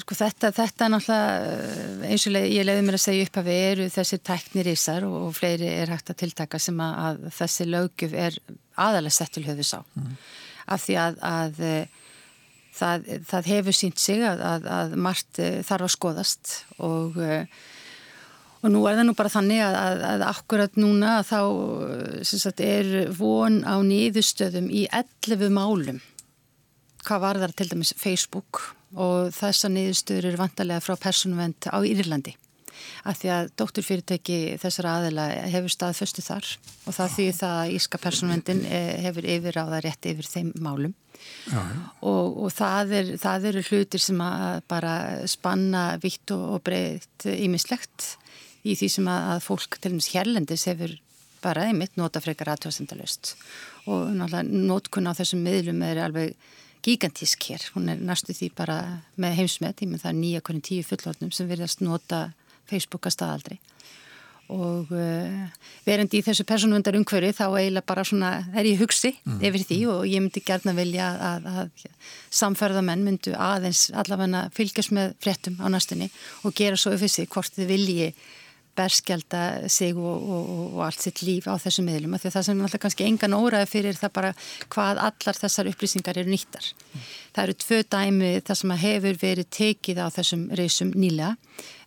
sko 0.00 0.16
þetta, 0.16 0.52
þetta 0.56 0.86
er 0.86 0.92
náttúrulega 0.94 1.54
eh, 1.54 2.10
eins 2.10 2.26
og 2.28 2.36
ég 2.40 2.68
leiði 2.68 2.84
mér 2.88 2.98
að 3.00 3.06
segja 3.06 3.28
upp 3.28 3.40
að 3.40 3.48
við 3.50 3.62
eru 3.70 3.88
þessir 3.96 4.24
tæknir 4.30 4.74
ísar 4.74 5.08
og 5.08 5.30
fleiri 5.38 5.70
er 5.70 5.94
hægt 5.94 6.12
að 6.12 6.20
tiltaka 6.24 6.60
sem 6.60 6.84
að, 6.84 7.00
að 7.06 7.24
þessi 7.38 7.70
lögjöf 7.70 8.18
er 8.26 8.42
aðalega 8.80 9.16
sett 9.16 9.34
til 9.36 9.46
höfðus 9.48 9.74
á. 9.76 9.80
Mm. 9.96 10.12
Af 10.70 10.84
því 10.84 11.00
að, 11.02 11.18
að 11.26 11.64
það, 12.80 13.10
það 13.28 13.50
hefur 13.54 13.76
sínt 13.76 14.00
sig 14.02 14.24
að, 14.26 14.42
að, 14.52 14.70
að 14.78 14.96
margt 15.08 15.42
uh, 15.42 15.60
þarf 15.66 15.86
að 15.86 15.94
skoðast 15.96 16.54
og, 16.78 17.20
uh, 17.20 17.44
og 18.60 18.74
nú 18.74 18.82
er 18.88 18.98
það 18.98 19.08
nú 19.08 19.16
bara 19.18 19.32
þannig 19.32 19.62
að, 19.68 20.04
að 20.10 20.26
akkurat 20.30 20.80
núna 20.80 21.14
þá 21.26 21.40
sagt, 22.26 22.60
er 22.64 23.10
von 23.16 23.62
á 23.64 23.76
nýðustöðum 23.84 24.68
í 24.72 24.86
11 24.88 25.52
málum 25.54 26.02
hvað 27.06 27.24
var 27.24 27.40
það 27.40 27.56
til 27.56 27.70
dæmis 27.72 27.94
Facebook 27.96 28.62
og 28.98 29.30
þessa 29.34 29.70
nýðustöður 29.72 30.32
eru 30.32 30.40
vantarlega 30.40 30.84
frá 30.84 30.96
personvend 31.00 31.68
á 31.70 31.78
Írlandi 31.86 32.34
að 33.04 33.20
því 33.20 33.32
að 33.34 33.50
dótturfyrirtæki 33.60 34.38
þessara 34.62 34.94
aðila 34.98 35.26
hefur 35.52 35.74
staðföstu 35.74 36.24
þar 36.24 36.48
og 36.86 36.96
það 36.96 37.14
því 37.16 37.26
það 37.40 37.58
að 37.58 37.74
Íska 37.78 38.00
personvendin 38.02 38.64
eh, 38.68 38.94
hefur 39.06 39.28
yfir 39.36 39.60
á 39.60 39.64
það 39.64 39.84
rétt 39.86 40.10
yfir 40.12 40.30
þeim 40.30 40.52
málum. 40.62 40.96
Já, 41.50 41.60
já. 41.60 41.80
Og, 42.08 42.38
og 42.46 42.54
það, 42.56 42.94
er, 42.96 43.12
það 43.20 43.46
eru 43.50 43.62
hlutir 43.68 44.02
sem 44.02 44.22
að 44.24 44.62
bara 44.72 44.94
spanna 45.28 45.84
vitt 46.00 46.32
og, 46.32 46.46
og 46.56 46.64
breytt 46.64 47.28
ímislegt 47.28 48.14
í 48.64 48.76
því 48.76 48.88
sem 48.92 49.10
að, 49.10 49.28
að 49.34 49.44
fólk 49.44 49.76
til 49.78 49.92
dæmis 49.92 50.10
hérlendis 50.14 50.66
hefur 50.70 50.96
bara 51.40 51.66
einmitt 51.68 51.96
nota 51.96 52.20
frekar 52.20 52.52
aðtjóðsendalust 52.54 53.34
og 53.88 54.10
náttúrulega 54.12 54.66
nótkunna 54.70 55.14
á 55.16 55.18
þessum 55.20 55.44
miðlum 55.44 55.84
er 55.86 56.02
alveg 56.04 56.34
gigantísk 56.84 57.50
hér, 57.50 57.64
hún 57.74 57.90
er 57.92 58.00
næstu 58.00 58.34
því 58.36 58.50
bara 58.56 58.76
með 59.20 59.36
heimsmet, 59.40 59.82
ég 59.82 59.90
með 59.90 60.04
það 60.04 60.12
er 60.12 60.18
nýja 60.20 60.44
konið 60.44 60.66
tíu 60.68 60.86
fullornum 60.88 61.32
sem 61.36 61.48
verðast 61.50 61.82
nota 61.84 62.20
Facebook 62.70 63.08
að 63.08 63.16
staðaldri 63.18 63.60
og 64.50 64.90
uh, 64.90 65.66
verandi 65.86 66.18
í 66.18 66.24
þessu 66.26 66.44
personvöndar 66.48 66.96
umhverfi 66.98 67.36
þá 67.38 67.44
eiginlega 67.46 67.86
bara 67.86 68.04
svona 68.06 68.30
er 68.50 68.66
ég 68.66 68.80
hugsi 68.82 69.12
mm. 69.22 69.38
yfir 69.46 69.66
því 69.68 69.78
og 69.92 70.00
ég 70.10 70.24
myndi 70.24 70.42
gerna 70.46 70.74
vilja 70.74 71.06
að, 71.28 71.46
að 71.62 71.84
samferðamenn 72.40 73.04
myndu 73.06 73.34
aðeins 73.38 73.88
allavega 73.94 74.48
fylgjast 74.56 74.94
með 74.96 75.14
fréttum 75.22 75.60
á 75.62 75.70
næstunni 75.70 76.10
og 76.42 76.56
gera 76.58 76.78
svo 76.80 76.94
öfissi 76.96 77.28
hvort 77.30 77.54
þið 77.54 77.70
vilji 77.70 78.10
berskjálta 78.78 79.42
sig 79.68 79.96
og, 79.96 80.28
og, 80.36 80.60
og 80.74 80.84
allt 80.86 81.04
sitt 81.04 81.22
líf 81.26 81.48
á 81.50 81.54
þessum 81.60 81.88
miðlum 81.90 82.16
því 82.18 82.30
að 82.30 82.36
það 82.36 82.46
sem 82.48 82.62
alltaf 82.66 82.84
kannski 82.84 83.08
engan 83.08 83.36
óraði 83.36 83.70
fyrir 83.70 83.98
það 83.98 84.14
bara 84.18 84.32
hvað 84.72 85.02
allar 85.08 85.40
þessar 85.42 85.70
upplýsingar 85.72 86.20
eru 86.20 86.32
nýttar. 86.32 86.70
Mm. 86.70 87.08
Það 87.30 87.44
eru 87.44 87.58
tvö 87.64 87.80
dæmi 87.94 88.30
það 88.46 88.60
sem 88.60 88.76
hefur 88.84 89.20
verið 89.20 89.50
tekið 89.54 90.02
á 90.02 90.06
þessum 90.14 90.48
reysum 90.58 90.94
nýlega. 90.96 91.36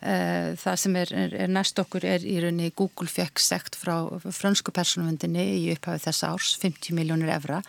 Eh, 0.03 0.53
það 0.59 0.79
sem 0.81 0.95
er, 0.99 1.11
er, 1.15 1.36
er 1.45 1.51
næst 1.51 1.79
okkur 1.79 2.03
er 2.07 2.23
í 2.27 2.36
rauninni 2.43 2.73
Google 2.75 3.07
fekk 3.07 3.39
sekt 3.39 3.77
frá 3.79 3.95
fransku 4.36 4.73
persónuvendinni 4.75 5.45
í 5.61 5.69
upphafið 5.77 6.03
þessa 6.09 6.31
árs, 6.34 6.49
50 6.59 6.97
miljónur 6.97 7.31
evra 7.31 7.61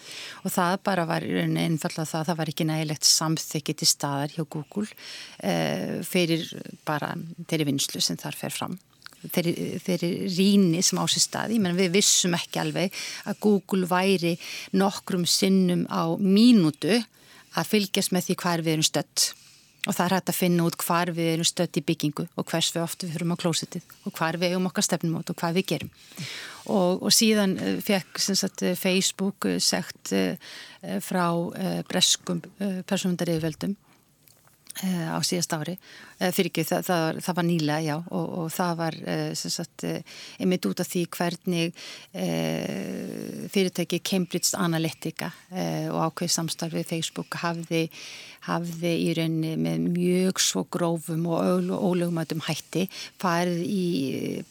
og 0.42 0.50
það 0.50 0.80
bara 0.88 1.04
var 1.06 1.26
í 1.26 1.30
rauninni 1.30 1.68
einfallega 1.68 2.10
það 2.10 2.24
að 2.24 2.32
það 2.32 2.40
var 2.40 2.50
ekki 2.50 2.66
nægilegt 2.70 3.10
samþykki 3.10 3.76
til 3.78 3.90
staðar 3.90 4.34
hjá 4.34 4.42
Google 4.56 4.88
eh, 5.46 6.02
fyrir 6.02 6.42
bara 6.82 7.12
þeirri 7.46 7.70
vinslu 7.70 8.02
sem 8.02 8.18
þar 8.18 8.42
fer 8.42 8.58
fram 8.58 8.74
þeirri, 9.32 10.10
ríni 10.36 10.82
sem 10.84 11.00
á 11.00 11.04
sér 11.08 11.24
stað. 11.24 11.54
Ég 11.56 11.62
menn 11.64 11.78
við 11.78 11.94
vissum 11.96 12.36
ekki 12.36 12.60
alveg 12.62 13.04
að 13.28 13.40
Google 13.44 13.88
væri 13.90 14.34
nokkrum 14.76 15.24
sinnum 15.28 15.86
á 15.88 16.12
mínútu 16.18 17.00
að 17.54 17.70
fylgjast 17.70 18.14
með 18.14 18.28
því 18.28 18.38
hvar 18.42 18.64
við 18.64 18.76
erum 18.76 18.86
stött 18.86 19.32
og 19.84 19.92
það 19.92 20.04
er 20.06 20.14
hægt 20.16 20.30
að 20.32 20.38
finna 20.38 20.64
út 20.64 20.76
hvar 20.80 21.10
við 21.12 21.30
erum 21.34 21.48
stött 21.48 21.76
í 21.76 21.84
byggingu 21.84 22.24
og 22.40 22.46
hvers 22.48 22.70
við 22.72 22.84
ofta 22.86 23.06
við 23.06 23.18
höfum 23.18 23.34
á 23.36 23.42
klósitið 23.42 23.94
og 24.08 24.16
hvar 24.16 24.38
við 24.40 24.54
eigum 24.54 24.68
okkar 24.70 24.86
stefnum 24.86 25.18
út 25.20 25.32
og 25.32 25.38
hvað 25.40 25.58
við 25.58 25.66
gerum. 25.74 25.90
Og, 26.72 27.02
og 27.04 27.12
síðan 27.12 27.58
eh, 27.60 27.74
fekk 27.84 28.22
sagt, 28.24 28.64
Facebook 28.80 29.44
eh, 29.50 29.58
segt 29.60 30.14
eh, 30.16 30.38
frá 31.04 31.26
breskum 31.88 32.40
persónundariðveldum 32.88 33.76
Eh, 33.76 33.93
á 34.82 35.18
síðast 35.22 35.54
ári, 35.54 35.76
eh, 36.18 36.32
fyrir 36.34 36.50
ekki 36.50 36.64
það, 36.66 36.80
það, 36.88 37.18
það 37.22 37.36
var 37.38 37.46
nýlega, 37.46 37.84
já 37.84 37.94
og, 38.02 38.26
og 38.40 38.48
það 38.50 38.72
var 38.80 38.96
eh, 39.06 39.30
sagt, 39.38 39.84
einmitt 40.42 40.66
út 40.66 40.82
af 40.82 40.88
því 40.90 41.02
hvernig 41.14 41.84
e, 42.10 42.26
fyrirtæki 43.54 44.00
Cambridge 44.02 44.58
Analytica 44.58 45.30
e, 45.52 45.86
og 45.92 46.08
ákveð 46.08 46.32
samstarfið 46.34 46.88
Facebook 46.90 47.38
hafði, 47.38 47.84
hafði 48.48 48.92
í 49.04 49.14
rauninni 49.18 49.54
með 49.60 49.86
mjög 49.94 50.42
svo 50.42 50.64
grófum 50.74 51.28
og 51.30 51.70
ólögumætum 51.70 52.42
hætti 52.48 52.88
farið 53.22 53.62
í 53.62 53.86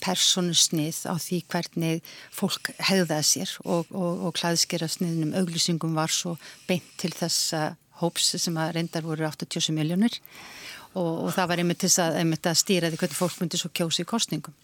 personusnið 0.04 1.04
á 1.12 1.16
því 1.20 1.44
hvernig 1.52 2.16
fólk 2.32 2.72
hegðaði 2.80 3.30
sér 3.34 3.56
og, 3.66 3.92
og, 3.92 4.28
og 4.30 4.36
klæðskera 4.40 4.88
sniðnum 4.88 5.36
auglýsingum 5.44 6.00
var 6.00 6.14
svo 6.14 6.38
beint 6.70 6.94
til 7.02 7.12
þess 7.12 7.56
að 7.60 7.80
hóps 8.02 8.34
sem 8.42 8.58
að 8.60 8.76
reyndar 8.78 9.06
voru 9.06 9.28
87 9.30 9.74
miljónir 9.76 10.20
og, 10.94 11.26
og 11.26 11.34
það 11.36 11.50
var 11.52 11.64
einmitt 11.64 11.82
til 11.84 11.92
að, 12.04 12.20
einmitt 12.22 12.50
að 12.50 12.62
stýra 12.62 12.92
því 12.92 13.02
hvernig 13.02 13.20
fólk 13.20 13.42
myndi 13.42 13.60
svo 13.62 13.72
kjósi 13.74 14.06
í 14.06 14.10
kostningum. 14.10 14.56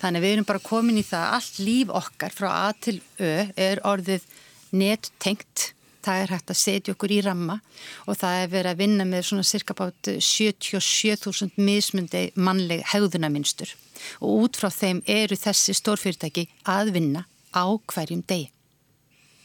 Þannig 0.00 0.20
að 0.20 0.24
við 0.24 0.34
erum 0.36 0.48
bara 0.48 0.62
komin 0.62 1.00
í 1.00 1.06
það 1.06 1.24
að 1.26 1.36
allt 1.38 1.62
líf 1.66 1.94
okkar 2.00 2.34
frá 2.34 2.50
A 2.52 2.66
til 2.78 3.00
Ö 3.18 3.32
er 3.56 3.82
orðið 3.86 4.26
nettengt 4.74 5.70
það 6.04 6.22
er 6.22 6.32
hægt 6.34 6.52
að 6.52 6.60
setja 6.60 6.94
okkur 6.94 7.14
í 7.14 7.20
ramma 7.24 7.58
og 8.04 8.18
það 8.20 8.40
er 8.40 8.50
verið 8.52 8.70
að 8.72 8.80
vinna 8.82 9.06
með 9.08 9.26
svona 9.28 9.46
cirka 9.48 9.76
bát 9.78 10.10
77.000 10.12 11.56
mismundi 11.56 12.24
mannleg 12.36 12.84
hegðunaminstur 12.92 13.72
og 14.20 14.46
út 14.46 14.60
frá 14.60 14.70
þeim 14.74 15.02
eru 15.10 15.38
þessi 15.38 15.76
stórfyrirtæki 15.80 16.48
að 16.68 16.92
vinna 16.98 17.24
á 17.54 17.64
hverjum 17.88 18.24
degi. 18.26 18.50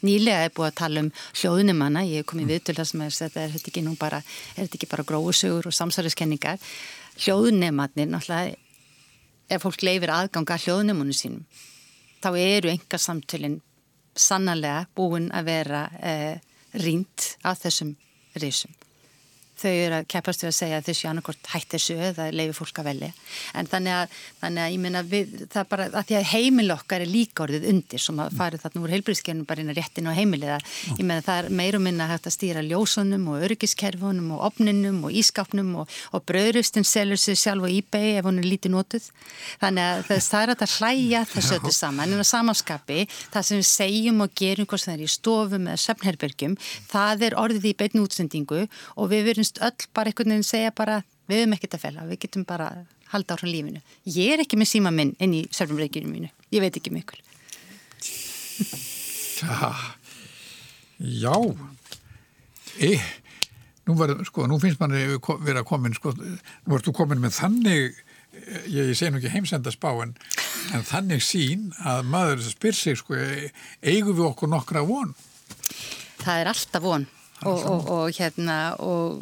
Nýlega 0.06 0.45
er 0.47 0.54
búið 0.56 0.70
að 0.70 0.78
tala 0.80 1.04
um 1.04 1.12
hljóðnumanna, 1.41 2.06
ég 2.08 2.24
hef 2.24 2.30
komið 2.32 2.54
við 2.54 2.64
til 2.64 2.76
það 2.78 2.89
sem 2.91 3.04
er 3.06 3.16
þetta 3.18 3.43
er 3.43 3.54
þetta 3.56 3.72
ekki 3.72 3.86
nú 3.86 3.95
bara, 4.00 4.22
er 4.56 4.62
þetta 4.64 4.80
ekki 4.80 4.91
bara 4.93 5.08
gróðsugur 5.12 5.70
og 5.70 5.76
samsæriskenningar. 5.76 6.60
Hljóðnumannir, 7.20 8.12
náttúrulega, 8.14 8.56
ef 9.50 9.66
fólk 9.66 9.84
leifir 9.84 10.14
aðganga 10.16 10.60
hljóðnumunum 10.64 11.16
sínum, 11.16 11.43
þá 12.24 12.30
eru 12.39 12.72
enga 12.72 13.02
samtölinn 13.02 13.60
sannarlega 14.20 14.86
búin 14.95 15.30
að 15.36 15.52
vera 15.52 15.86
eh, 16.00 16.36
rínt 16.80 17.34
af 17.47 17.64
þessum 17.64 17.95
risum 18.39 18.79
þau 19.60 19.72
eru 19.72 19.97
að 19.99 20.07
keppast 20.14 20.43
við 20.43 20.49
að 20.49 20.57
segja 20.57 20.80
að 20.80 20.88
þessu 20.89 21.10
annarkort 21.10 21.49
hætti 21.53 21.76
þessu 21.76 21.97
eða 22.10 22.28
leiði 22.34 22.55
fólk 22.57 22.80
að 22.82 22.89
velja. 22.89 23.10
En 23.60 23.70
þannig 23.70 23.95
að, 23.95 24.18
þannig 24.41 24.64
að 24.64 24.74
ég 24.74 24.84
minna 24.86 25.03
við, 25.03 25.34
það 25.45 25.62
er 25.62 25.70
bara 25.74 25.88
að 25.89 26.07
því 26.10 26.18
að 26.20 26.28
heimil 26.34 26.68
okkar 26.76 27.03
er 27.03 27.12
líka 27.12 27.45
orðið 27.45 27.68
undir 27.74 28.03
sem 28.03 28.22
að 28.24 28.38
farið 28.39 28.64
þarna 28.66 28.84
úr 28.84 28.93
heilbríðskernum 28.95 29.47
bara 29.49 29.64
inn 29.64 29.74
á 29.74 29.76
réttinu 29.80 30.12
og 30.12 30.18
heimiliða 30.20 30.60
ég 30.95 31.03
minna 31.03 31.26
það 31.26 31.41
er 31.43 31.57
meirum 31.60 31.86
minna 31.86 32.07
hægt 32.10 32.30
að 32.30 32.36
stýra 32.36 32.64
ljósunum 32.66 33.28
og 33.34 33.45
örgiskerfunum 33.47 34.34
og 34.36 34.45
opninum 34.49 35.01
og 35.07 35.16
ískapnum 35.20 35.72
og, 35.84 35.95
og 36.16 36.26
bröðrustin 36.30 36.88
selur 36.88 37.20
sig 37.20 37.39
sjálf 37.39 37.68
og 37.68 37.74
ebay 37.74 38.20
ef 38.20 38.28
hún 38.28 38.41
er 38.41 38.47
lítið 38.47 38.76
nótuð 38.76 39.10
þannig 39.62 39.84
að 39.86 40.24
það 40.30 40.45
er 40.45 40.53
að 40.55 40.76
hlæja 40.80 41.24
þessu 41.34 41.57
öllu 41.60 41.74
saman. 41.76 42.14
En 42.14 42.24
á 42.24 42.28
samanskapi 42.28 43.05
það 43.34 43.47
sem 43.49 43.62
við 43.62 43.70
segjum 43.70 44.24
og 44.26 44.36
gerum 44.38 44.70
hvort 44.70 44.86
það 44.86 44.95
er 44.95 45.05
í 45.05 45.12
stofum 45.12 45.68
eða 45.70 45.84
söfnherbergjum 45.86 46.57
það 46.89 47.26
er 47.30 47.38
orðið 47.39 47.70
í 47.72 47.76
beitn 47.80 48.03
útsendingu 48.03 48.66
og 48.95 49.12
við 49.12 49.30
verum 49.30 49.49
finnst 49.50 49.62
öll 49.62 49.93
bara 49.93 50.10
einhvern 50.10 50.30
veginn 50.30 50.43
segja 50.43 50.72
bara 50.76 51.04
við 51.30 51.43
hefum 51.43 51.54
ekkert 51.56 51.76
að 51.76 51.84
fela, 51.84 52.06
við 52.06 52.20
getum 52.24 52.45
bara 52.45 52.70
halda 53.10 53.36
áhrifin 53.36 53.54
lífinu. 53.54 53.82
Ég 54.06 54.34
er 54.34 54.43
ekki 54.43 54.58
með 54.58 54.70
síma 54.70 54.91
minn 54.91 55.16
inn 55.20 55.34
í 55.34 55.47
sörfumreikinu 55.52 56.10
mínu, 56.10 56.30
ég 56.52 56.62
veit 56.62 56.76
ekki 56.78 56.93
mikil. 56.93 57.22
Já, 59.39 59.74
já, 61.00 61.36
e, 62.78 63.00
nú, 63.88 63.95
var, 63.95 64.18
sko, 64.28 64.47
nú 64.47 64.60
finnst 64.60 64.82
manni 64.82 65.06
verið 65.16 65.62
að 65.62 65.68
komin, 65.70 65.95
sko, 65.95 66.14
nú 66.14 66.78
ertu 66.78 66.93
komin 66.93 67.22
með 67.24 67.38
þannig, 67.39 68.02
ég, 68.68 68.89
ég 68.91 68.97
segi 68.97 69.14
nú 69.14 69.22
ekki 69.22 69.32
heimsenda 69.34 69.72
spá, 69.72 69.93
en, 70.04 70.12
en 70.76 70.84
þannig 70.86 71.24
sín 71.24 71.70
að 71.88 72.04
maður 72.12 72.43
spyr 72.50 72.76
sig, 72.76 73.00
sko, 73.00 73.16
eigum 73.80 74.18
við 74.18 74.28
okkur 74.28 74.52
nokkra 74.52 74.84
von? 74.86 75.16
Það 76.20 76.43
er 76.43 76.52
alltaf 76.52 76.84
von 76.84 77.08
og, 77.48 77.64
og, 77.72 77.90
og 77.94 78.18
hérna 78.18 78.58
og 78.84 79.22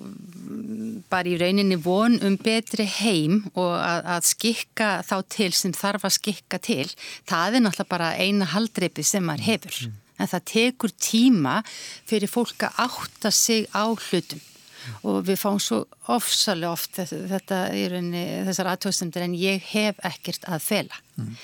bara 1.12 1.30
í 1.30 1.38
rauninni 1.40 1.78
von 1.82 2.18
um 2.26 2.38
betri 2.42 2.88
heim 2.98 3.44
og 3.54 3.76
að, 3.78 4.02
að 4.16 4.28
skikka 4.32 4.90
þá 5.06 5.16
til 5.34 5.52
sem 5.56 5.76
þarf 5.76 6.08
að 6.08 6.18
skikka 6.18 6.60
til 6.64 6.88
það 7.30 7.60
er 7.60 7.66
náttúrulega 7.66 7.94
bara 7.94 8.12
eina 8.18 8.50
haldreipi 8.54 9.06
sem 9.06 9.26
maður 9.26 9.48
hefur. 9.52 9.80
mm. 9.88 9.96
en 10.18 10.32
það 10.34 10.46
tekur 10.54 10.94
tíma 10.98 11.56
fyrir 12.10 12.32
fólk 12.32 12.70
að 12.70 12.84
átta 12.88 13.32
sig 13.32 13.68
á 13.76 13.86
hlutum. 13.86 14.42
Mm. 14.88 14.94
og 15.04 15.26
við 15.28 15.42
fáum 15.42 15.58
svo 15.60 15.82
ofsalega 16.08 16.72
oft 16.72 16.94
þetta, 16.96 17.18
þetta 17.34 17.58
í 17.76 17.88
rauninni 17.92 18.22
þessar 18.48 18.72
aðtöðstundir 18.72 19.26
en 19.26 19.36
ég 19.36 19.66
hef 19.74 20.00
ekkert 20.08 20.48
að 20.48 20.64
fela. 20.64 21.04
Mm 21.20 21.36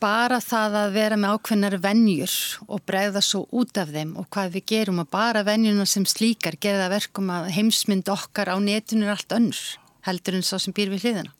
bara 0.00 0.38
það 0.42 0.76
að 0.78 0.92
vera 0.94 1.16
með 1.18 1.36
ákveðnar 1.36 1.76
vennjur 1.82 2.34
og 2.68 2.82
bregða 2.86 3.22
svo 3.24 3.44
út 3.56 3.78
af 3.80 3.90
þeim 3.94 4.14
og 4.20 4.28
hvað 4.32 4.58
við 4.58 4.66
gerum 4.72 5.00
og 5.02 5.08
bara 5.12 5.44
vennjuna 5.46 5.86
sem 5.88 6.06
slíkar 6.08 6.58
gerða 6.62 6.90
verkum 6.92 7.32
að 7.34 7.50
heimsmynd 7.56 8.10
okkar 8.12 8.52
á 8.54 8.56
netinu 8.62 9.08
er 9.08 9.16
allt 9.16 9.34
önnur 9.34 9.62
heldur 10.06 10.38
en 10.38 10.46
svo 10.46 10.60
sem 10.62 10.76
býr 10.76 10.92
við 10.92 11.08
hliðina 11.08 11.32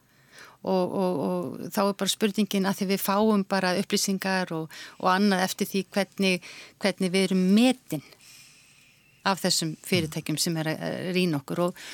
og, 0.64 0.96
og, 0.96 1.22
og 1.24 1.70
þá 1.74 1.80
er 1.84 1.96
bara 2.00 2.14
spurningin 2.14 2.68
að 2.68 2.80
því 2.80 2.90
við 2.94 3.04
fáum 3.04 3.44
bara 3.48 3.74
upplýsingar 3.80 4.52
og, 4.56 4.72
og 5.00 5.10
annað 5.12 5.44
eftir 5.46 5.70
því 5.70 5.84
hvernig, 5.94 6.52
hvernig 6.82 7.12
við 7.14 7.28
erum 7.28 7.44
metin 7.54 8.04
af 9.24 9.40
þessum 9.40 9.74
fyrirtækjum 9.84 10.40
sem 10.40 10.56
er 10.60 10.72
að 10.74 10.96
rýna 11.16 11.40
okkur 11.40 11.68
og, 11.68 11.84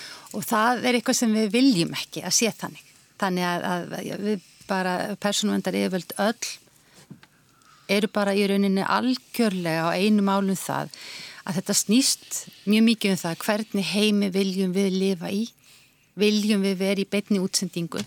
það 0.46 0.86
er 0.86 0.98
eitthvað 0.98 1.20
sem 1.20 1.34
við 1.34 1.52
viljum 1.54 1.92
ekki 1.94 2.24
að 2.26 2.36
sé 2.40 2.50
þannig. 2.58 2.86
Þannig 3.20 3.46
að, 3.46 3.66
að 3.68 4.24
við 4.24 4.48
bara 4.70 5.16
persónuvendar 5.20 5.76
yfirvöld 5.76 6.14
öll 6.22 6.50
eru 7.90 8.10
bara 8.14 8.36
í 8.38 8.46
rauninni 8.46 8.86
algjörlega 8.86 9.90
á 9.90 9.98
einu 9.98 10.22
málum 10.22 10.58
það 10.58 10.94
að 11.44 11.56
þetta 11.58 11.76
snýst 11.76 12.38
mjög 12.70 12.86
mikið 12.86 13.14
um 13.14 13.20
það 13.24 13.42
hvernig 13.44 13.90
heimi 13.90 14.30
viljum 14.30 14.74
við 14.76 14.90
lifa 14.94 15.30
í, 15.34 15.42
viljum 16.14 16.62
við 16.62 16.76
vera 16.78 17.02
í 17.02 17.08
beitni 17.10 17.40
útsendingu. 17.42 18.02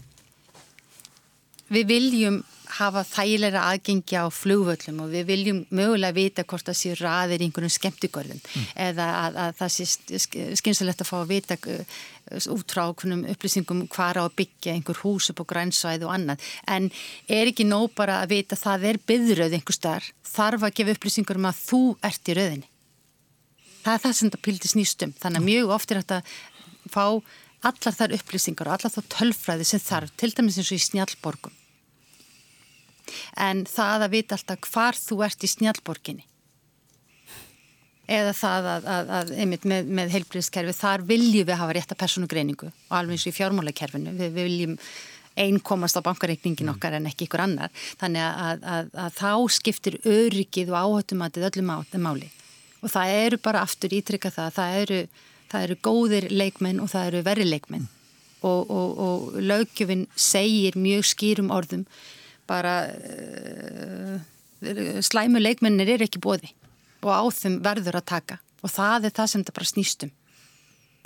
Við 1.74 1.88
viljum 1.89 2.41
hafa 2.78 3.03
þægilega 3.05 3.61
aðgengja 3.69 4.24
á 4.26 4.28
flugvöllum 4.34 5.03
og 5.03 5.11
við 5.13 5.28
viljum 5.30 5.59
mögulega 5.74 6.15
vita 6.15 6.45
hvort 6.47 6.65
það 6.69 6.80
séu 6.80 6.97
raðir 6.99 7.43
í 7.43 7.47
einhvern 7.47 7.74
skemmtigörðum 7.74 8.39
mm. 8.41 8.65
eða 8.88 9.07
að, 9.19 9.39
að 9.43 9.55
það 9.59 9.74
sé 9.76 9.88
skynsalegt 10.57 11.03
að 11.03 11.09
fá 11.09 11.15
að 11.19 11.34
vita 11.34 11.57
uh, 11.59 12.01
út 12.55 12.74
frá 12.74 12.84
okkurum 12.88 13.26
upplýsingum 13.34 13.86
hvar 13.93 14.17
á 14.17 14.24
að 14.24 14.36
byggja 14.41 14.74
einhver 14.74 15.01
hús 15.03 15.30
upp 15.34 15.43
á 15.43 15.51
grænsvæð 15.53 16.07
og 16.07 16.15
annað. 16.15 16.49
En 16.65 16.89
er 17.28 17.51
ekki 17.51 17.67
nóg 17.67 17.93
bara 17.97 18.21
að 18.24 18.38
vita 18.38 18.57
að 18.57 18.65
það 18.65 18.89
er 18.89 19.01
byðröð 19.11 19.57
einhver 19.59 19.78
starf 19.78 20.11
þarf 20.34 20.65
að 20.65 20.78
gefa 20.80 20.97
upplýsingur 20.97 21.41
um 21.41 21.49
að 21.51 21.63
þú 21.67 21.82
ert 22.09 22.30
í 22.30 22.38
röðinni. 22.39 22.69
Það 23.84 23.95
er 23.95 24.05
það 24.05 24.13
sem 24.17 24.30
þetta 24.30 24.45
pildi 24.47 24.69
snýstum 24.71 25.17
þannig 25.19 25.41
að 25.41 25.49
mjög 25.49 25.74
oft 25.76 25.91
er 25.91 25.99
þetta 26.01 26.21
að 26.21 26.93
fá 26.93 27.05
allar 27.63 27.97
þar 27.99 28.15
upplýsingar 28.17 28.69
og 28.69 28.78
allar 28.78 28.93
þá 28.93 29.11
tölfræði 29.17 29.67
sem 29.67 29.84
þarf 29.84 30.15
til 30.19 30.32
dæmis 30.32 30.57
eins 30.59 30.71
og 30.71 30.80
í 30.80 30.86
snjálborgum 30.88 31.59
en 33.38 33.66
það 33.70 34.08
að 34.08 34.14
vita 34.18 34.38
alltaf 34.38 34.70
hvar 34.74 34.99
þú 34.99 35.24
ert 35.28 35.43
í 35.43 35.51
snjálborginni 35.51 36.28
eða 38.14 38.34
það 38.36 38.68
að, 38.68 38.86
að, 38.93 39.12
að 39.18 39.34
einmitt 39.39 39.66
með, 39.70 39.89
með 39.99 40.14
heilbríðskerfi 40.18 40.76
þar 40.76 41.04
viljum 41.08 41.47
við 41.47 41.60
hafa 41.60 41.76
rétta 41.78 41.97
personugreiningu 41.97 42.68
og 42.68 42.95
alveg 42.97 43.16
eins 43.16 43.26
og 43.26 43.32
í 43.32 43.38
fjármálakerfinu 43.38 44.16
við, 44.18 44.34
við 44.36 44.49
viljum 44.49 44.78
einn 45.39 45.60
komast 45.66 45.97
á 45.97 46.06
bankareikningin 46.06 46.68
mm. 46.68 46.76
okkar 46.76 46.97
en 46.97 47.10
ekki 47.10 47.28
ykkur 47.28 47.43
annar. 47.45 47.74
Þannig 48.01 48.24
að, 48.24 48.89
að 48.93 49.18
þá 49.18 49.32
skiptir 49.56 49.99
öryggið 50.06 50.74
og 50.74 50.80
áhættumatið 50.80 51.47
öllum 51.49 51.72
máli. 52.06 52.30
Og 52.84 52.91
það 52.91 53.16
eru 53.24 53.39
bara 53.41 53.64
aftur 53.66 53.95
ítrykka 53.95 54.34
það 54.34 54.58
það 54.58 54.80
eru, 54.84 54.99
það 55.51 55.68
eru 55.68 55.80
góðir 55.88 56.30
leikmenn 56.32 56.82
og 56.84 56.91
það 56.91 57.10
eru 57.10 57.24
verri 57.26 57.47
leikmenn. 57.49 57.88
Og, 58.43 58.68
og, 58.68 58.99
og 58.99 59.38
lögjöfin 59.39 60.06
segir 60.20 60.76
mjög 60.76 61.08
skýrum 61.14 61.54
orðum 61.56 61.88
bara 62.50 62.74
uh, 62.89 64.18
slæmu 65.04 65.41
leikmennir 65.41 65.96
er 65.96 66.06
ekki 66.06 66.22
bóði 66.24 66.52
og 67.04 67.12
á 67.12 67.24
þeim 67.36 67.60
verður 67.64 68.00
að 68.00 68.10
taka. 68.14 68.39
Og 68.64 68.72
það 68.72 69.10
er 69.10 69.16
það 69.18 69.30
sem 69.30 69.44
þetta 69.44 69.58
bara 69.58 69.72
snýstum 69.72 70.12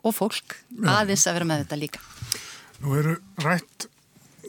og 0.05 0.13
fólk 0.13 0.57
ja. 0.69 0.99
aðeins 0.99 1.25
að 1.27 1.39
vera 1.39 1.49
með 1.49 1.63
þetta 1.63 1.79
líka. 1.81 2.03
Nú 2.83 2.93
eru 2.99 3.15
rætt 3.41 3.87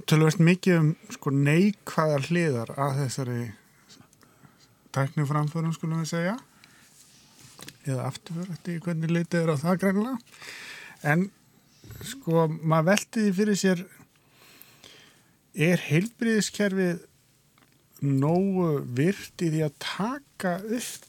tölvöld 0.08 0.42
mikið 0.44 0.76
um 0.82 0.90
sko 1.14 1.32
neikvæðar 1.34 2.28
hliðar 2.28 2.74
að 2.76 3.00
þessari 3.02 3.40
tækniframförum 4.94 5.74
skulum 5.76 6.04
við 6.04 6.12
segja. 6.12 6.36
Eða 7.88 8.10
afturför 8.10 8.52
eftir 8.52 8.82
hvernig 8.84 9.12
litið 9.14 9.40
er 9.46 9.54
á 9.56 9.62
það 9.64 9.80
greinlega 9.82 10.16
en 11.08 11.28
sko 12.04 12.46
maður 12.48 12.90
veltiði 12.92 13.34
fyrir 13.36 13.58
sér 13.58 13.82
er 15.58 15.82
heilbriðiskerfið 15.88 17.04
nógu 18.06 18.68
virt 18.94 19.42
í 19.42 19.50
því 19.50 19.64
að 19.66 19.78
taka 19.82 20.58
upp 20.62 21.08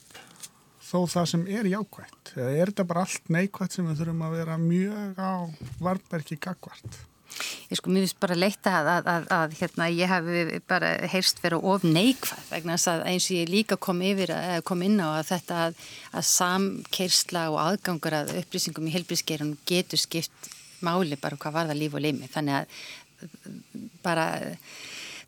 þó 0.90 1.04
það 1.06 1.28
sem 1.34 1.44
er 1.54 1.70
jákvægt 1.70 2.32
eða 2.34 2.56
er 2.56 2.72
þetta 2.72 2.88
bara 2.90 3.04
allt 3.06 3.30
neikvægt 3.30 3.76
sem 3.76 3.86
við 3.86 4.02
þurfum 4.02 4.26
að 4.26 4.36
vera 4.40 4.58
mjög 4.62 5.22
á 5.22 5.34
varbergi 5.84 6.40
gagvart? 6.42 7.00
Ég 7.70 7.78
sko, 7.78 7.92
mér 7.94 8.08
finnst 8.08 8.18
bara 8.20 8.36
leita 8.36 8.72
að, 8.80 8.88
að, 8.90 9.10
að, 9.14 9.28
að 9.36 9.52
hérna, 9.60 9.88
ég 9.94 10.10
hef 10.10 10.64
bara 10.68 10.90
heyrst 11.12 11.44
vera 11.44 11.60
of 11.72 11.86
neikvæð 11.86 12.48
vegna 12.50 12.78
að 12.80 13.04
eins 13.12 13.28
og 13.30 13.36
ég 13.38 13.52
líka 13.54 13.78
kom 13.78 14.02
yfir 14.04 14.34
að 14.34 14.64
kom 14.68 14.82
inn 14.86 14.98
á 14.98 15.14
að 15.20 15.28
þetta 15.30 15.60
að 15.70 16.26
samkeirsla 16.32 17.46
og 17.54 17.60
aðgangur 17.68 18.18
að 18.24 18.34
upplýsingum 18.42 18.90
í 18.90 18.96
helbriðskerun 18.98 19.54
getur 19.70 20.02
skipt 20.02 20.50
máli 20.82 21.20
bara 21.22 21.38
hvað 21.38 21.56
var 21.60 21.70
það 21.70 21.82
líf 21.84 22.00
og 22.00 22.04
leimi 22.08 22.32
þannig 22.34 22.64
að 22.64 22.82
bara 24.06 24.28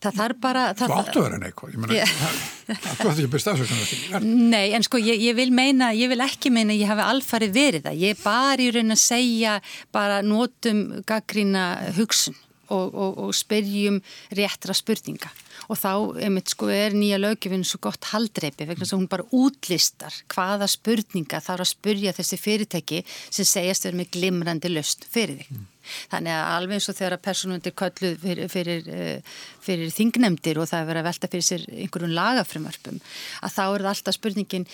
það 0.01 0.15
þarf 0.17 0.39
bara 0.41 0.61
Þú 0.77 0.89
áttu 0.97 1.21
að 1.21 1.25
vera 1.27 1.39
neikvæð, 1.41 1.73
ég 1.73 1.81
meina 1.83 2.37
þú 2.81 3.09
ætti 3.09 3.09
ekki 3.11 3.31
byrst 3.35 3.51
afsöknar 3.51 4.25
Nei, 4.25 4.71
en 4.77 4.85
sko 4.87 5.01
ég, 5.01 5.21
ég 5.21 5.37
vil 5.37 5.51
meina, 5.53 5.91
ég 5.97 6.11
vil 6.11 6.21
ekki 6.25 6.53
meina 6.53 6.73
ég 6.77 6.89
hafi 6.89 7.05
alfarið 7.05 7.57
verið 7.57 7.89
það, 7.89 7.99
ég 8.01 8.15
er 8.15 8.23
bara 8.23 8.65
í 8.65 8.71
raun 8.73 8.95
að 8.95 9.03
segja, 9.03 9.57
bara 9.93 10.21
nótum 10.25 11.03
gaggrína 11.09 11.67
hugsun 11.99 12.37
og, 12.71 12.93
og, 12.95 13.17
og 13.25 13.35
spyrjum 13.35 13.99
réttra 14.37 14.75
spurninga 14.77 15.31
og 15.71 15.77
þá 15.79 15.91
einmitt, 16.25 16.51
sko, 16.51 16.69
er 16.73 16.95
nýja 16.97 17.19
lögjöfinn 17.21 17.65
svo 17.67 17.81
gott 17.85 18.09
haldreipi 18.11 18.65
vegna 18.67 18.85
þess 18.85 18.95
að 18.95 19.01
hún 19.01 19.11
bara 19.11 19.27
útlistar 19.35 20.15
hvaða 20.31 20.67
spurninga 20.71 21.41
þarf 21.43 21.65
að 21.65 21.71
spurja 21.71 22.15
þessi 22.17 22.39
fyrirtæki 22.41 23.03
sem 23.07 23.47
segjast 23.47 23.85
verið 23.87 24.01
með 24.01 24.09
glimrandi 24.15 24.71
löst 24.71 25.05
fyrir 25.11 25.41
þig. 25.41 25.51
Mm. 25.53 25.67
Þannig 26.11 26.35
að 26.35 26.49
alveg 26.55 26.77
eins 26.77 26.89
og 26.91 26.97
þegar 26.97 27.15
að 27.15 27.23
personundir 27.25 27.75
kölluð 27.81 28.17
fyrir, 28.21 28.49
fyrir, 28.51 28.89
eh, 28.93 29.37
fyrir 29.65 29.93
þingnemdir 29.95 30.59
og 30.61 30.69
það 30.69 30.81
er 30.83 30.89
verið 30.89 31.01
að 31.01 31.09
velta 31.09 31.31
fyrir 31.31 31.47
sér 31.47 31.65
einhverjum 31.71 32.17
lagafrumvarpum 32.17 32.99
að 33.41 33.55
þá 33.55 33.63
er 33.63 33.85
það 33.85 33.91
alltaf 33.93 34.17
spurningin 34.17 34.67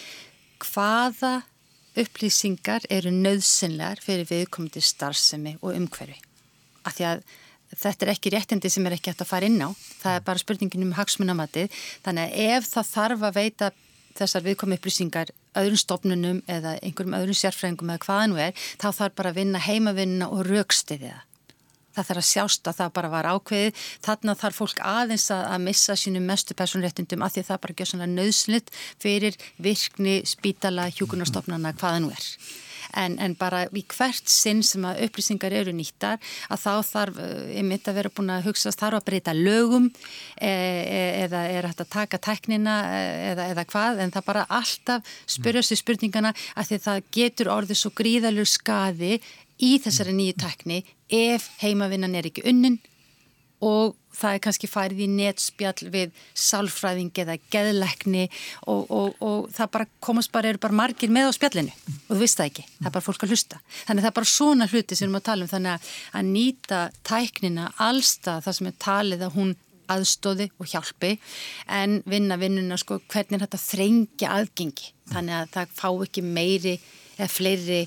hvaða 0.65 1.33
upplýsingar 1.97 2.85
eru 2.93 3.11
nöðsynlegar 3.13 4.01
fyrir 4.03 4.27
viðkomandi 4.29 4.83
starfsemi 4.83 5.57
og 5.61 5.73
umhverfi. 5.73 6.19
Af 6.85 6.97
því 6.97 7.07
að 7.11 7.23
þetta 7.73 8.05
er 8.05 8.13
ekki 8.13 8.31
réttindi 8.33 8.71
sem 8.71 8.85
er 8.87 8.95
ekki 8.97 9.11
hægt 9.11 9.23
að 9.25 9.31
fara 9.31 9.49
inn 9.49 9.59
á. 9.59 9.69
Það 10.01 10.15
er 10.15 10.25
bara 10.29 10.41
spurningin 10.41 10.87
um 10.87 10.95
hagsmunamatið. 10.97 11.77
Þannig 12.05 12.27
að 12.27 12.57
ef 12.57 12.71
það 12.71 12.91
þarf 12.93 13.27
að 13.27 13.37
veita 13.41 13.71
þessar 14.17 14.45
viðkomi 14.47 14.77
upplýsingar 14.79 15.31
öðrum 15.57 15.79
stofnunum 15.81 16.41
eða 16.49 16.75
einhverjum 16.81 17.15
öðrum 17.17 17.37
sérfræðingum 17.37 17.93
eða 17.93 18.05
hvaða 18.05 18.27
nú 18.31 18.39
er, 18.41 18.67
þá 18.81 18.87
þarf 18.99 19.17
bara 19.17 19.33
að 19.33 19.39
vinna 19.41 19.61
heimavinna 19.61 20.29
og 20.33 20.45
raukstiði 20.47 21.11
það. 21.11 21.23
Það 21.97 22.09
þarf 22.11 22.21
að 22.21 22.27
sjást 22.29 22.67
að 22.69 22.77
það 22.77 22.91
bara 22.93 23.09
var 23.09 23.27
ákveðið. 23.33 23.85
Þannig 24.05 24.31
að 24.33 24.41
þarf 24.43 24.59
fólk 24.61 24.81
aðeins 24.85 25.31
að 25.33 25.63
missa 25.65 25.95
sínum 25.97 26.27
mestu 26.29 26.57
personréttindum 26.57 27.25
af 27.25 27.33
því 27.33 27.41
að 27.41 27.49
það 27.49 27.61
bara 27.63 27.77
gjör 27.79 27.91
svona 27.91 28.09
nöðsnitt 28.11 28.69
fyrir 29.01 29.39
virkni, 29.57 30.19
spítala, 30.29 30.91
hjúkunarstofnana, 30.93 31.73
hvaða 31.81 32.03
nú 32.05 32.13
er 32.13 32.29
en, 32.95 33.17
en 33.19 33.35
bara 33.37 33.65
í 33.71 33.83
hvert 33.91 34.29
sinn 34.31 34.63
sem 34.65 34.85
að 34.87 35.03
upplýsingar 35.07 35.55
eru 35.59 35.73
nýttar 35.75 36.19
að 36.51 36.63
þá 36.63 36.73
þarf 36.91 37.21
eh, 37.23 37.59
einmitt 37.59 37.87
að 37.89 37.99
vera 37.99 38.13
búin 38.13 38.33
að 38.33 38.49
hugsa 38.49 38.73
þarf 38.75 39.01
að 39.01 39.07
breyta 39.09 39.35
lögum 39.37 39.89
e, 39.89 40.49
e, 40.49 41.01
eða 41.25 41.43
er 41.51 41.69
hægt 41.69 41.83
að 41.83 41.93
taka 41.95 42.21
teknina 42.29 42.77
e, 42.91 43.01
eða, 43.33 43.49
eða 43.53 43.67
hvað 43.71 44.03
en 44.05 44.13
það 44.15 44.27
bara 44.31 44.47
alltaf 44.59 45.15
spyrja 45.27 45.65
sér 45.65 45.81
spurningana 45.81 46.33
að 46.55 46.71
því 46.71 46.81
það 46.87 47.07
getur 47.19 47.53
orðið 47.53 47.81
svo 47.81 47.93
gríðalur 47.97 48.49
skadi 48.49 49.17
í 49.63 49.77
þessari 49.81 50.13
nýju 50.15 50.37
tekni 50.43 50.83
ef 51.09 51.49
heimavinnan 51.61 52.15
er 52.17 52.29
ekki 52.29 52.45
unnin 52.49 52.77
og 53.63 53.95
það 54.17 54.37
er 54.37 54.41
kannski 54.45 54.69
farið 54.69 55.03
í 55.05 55.09
netspjall 55.11 55.91
við 55.93 56.23
sálfræðing 56.33 57.21
eða 57.23 57.37
geðlekni 57.53 58.25
og, 58.65 58.87
og, 58.89 59.21
og 59.21 59.47
það 59.55 59.71
bara 59.75 59.89
komast 60.03 60.33
bara, 60.33 60.51
eru 60.51 60.61
bara 60.63 60.79
margir 60.79 61.13
með 61.13 61.29
á 61.29 61.37
spjallinu 61.37 61.75
og 62.07 62.11
þú 62.15 62.19
veist 62.23 62.39
það 62.39 62.51
ekki, 62.51 62.67
það 62.79 62.89
er 62.89 62.95
bara 62.97 63.07
fólk 63.07 63.25
að 63.25 63.35
hlusta. 63.35 63.61
Þannig 63.85 64.05
það 64.05 64.11
er 64.11 64.17
bara 64.19 64.33
svona 64.33 64.69
hluti 64.71 64.97
sem 64.97 65.05
við 65.05 65.09
erum 65.09 65.21
að 65.21 65.27
tala 65.29 65.47
um 65.47 65.53
þannig 65.53 65.93
að 66.17 66.29
nýta 66.33 66.81
tæknina 67.07 67.71
allstað 67.87 68.43
það 68.47 68.59
sem 68.59 68.69
er 68.71 68.77
talið 68.87 69.25
að 69.27 69.37
hún 69.37 69.55
aðstóði 69.87 70.49
og 70.59 70.67
hjálpi 70.67 71.13
en 71.71 72.01
vinna 72.09 72.37
vinnuna 72.39 72.77
sko 72.79 72.99
hvernig 73.07 73.43
þetta 73.45 73.61
þrengja 73.61 74.33
aðgengi? 74.35 74.91
Þannig 75.13 75.37
að 75.37 75.51
það 75.53 75.75
fá 75.77 75.89
ekki 75.93 76.23
meiri 76.25 76.75
eða 77.17 77.29
fleiri 77.31 77.81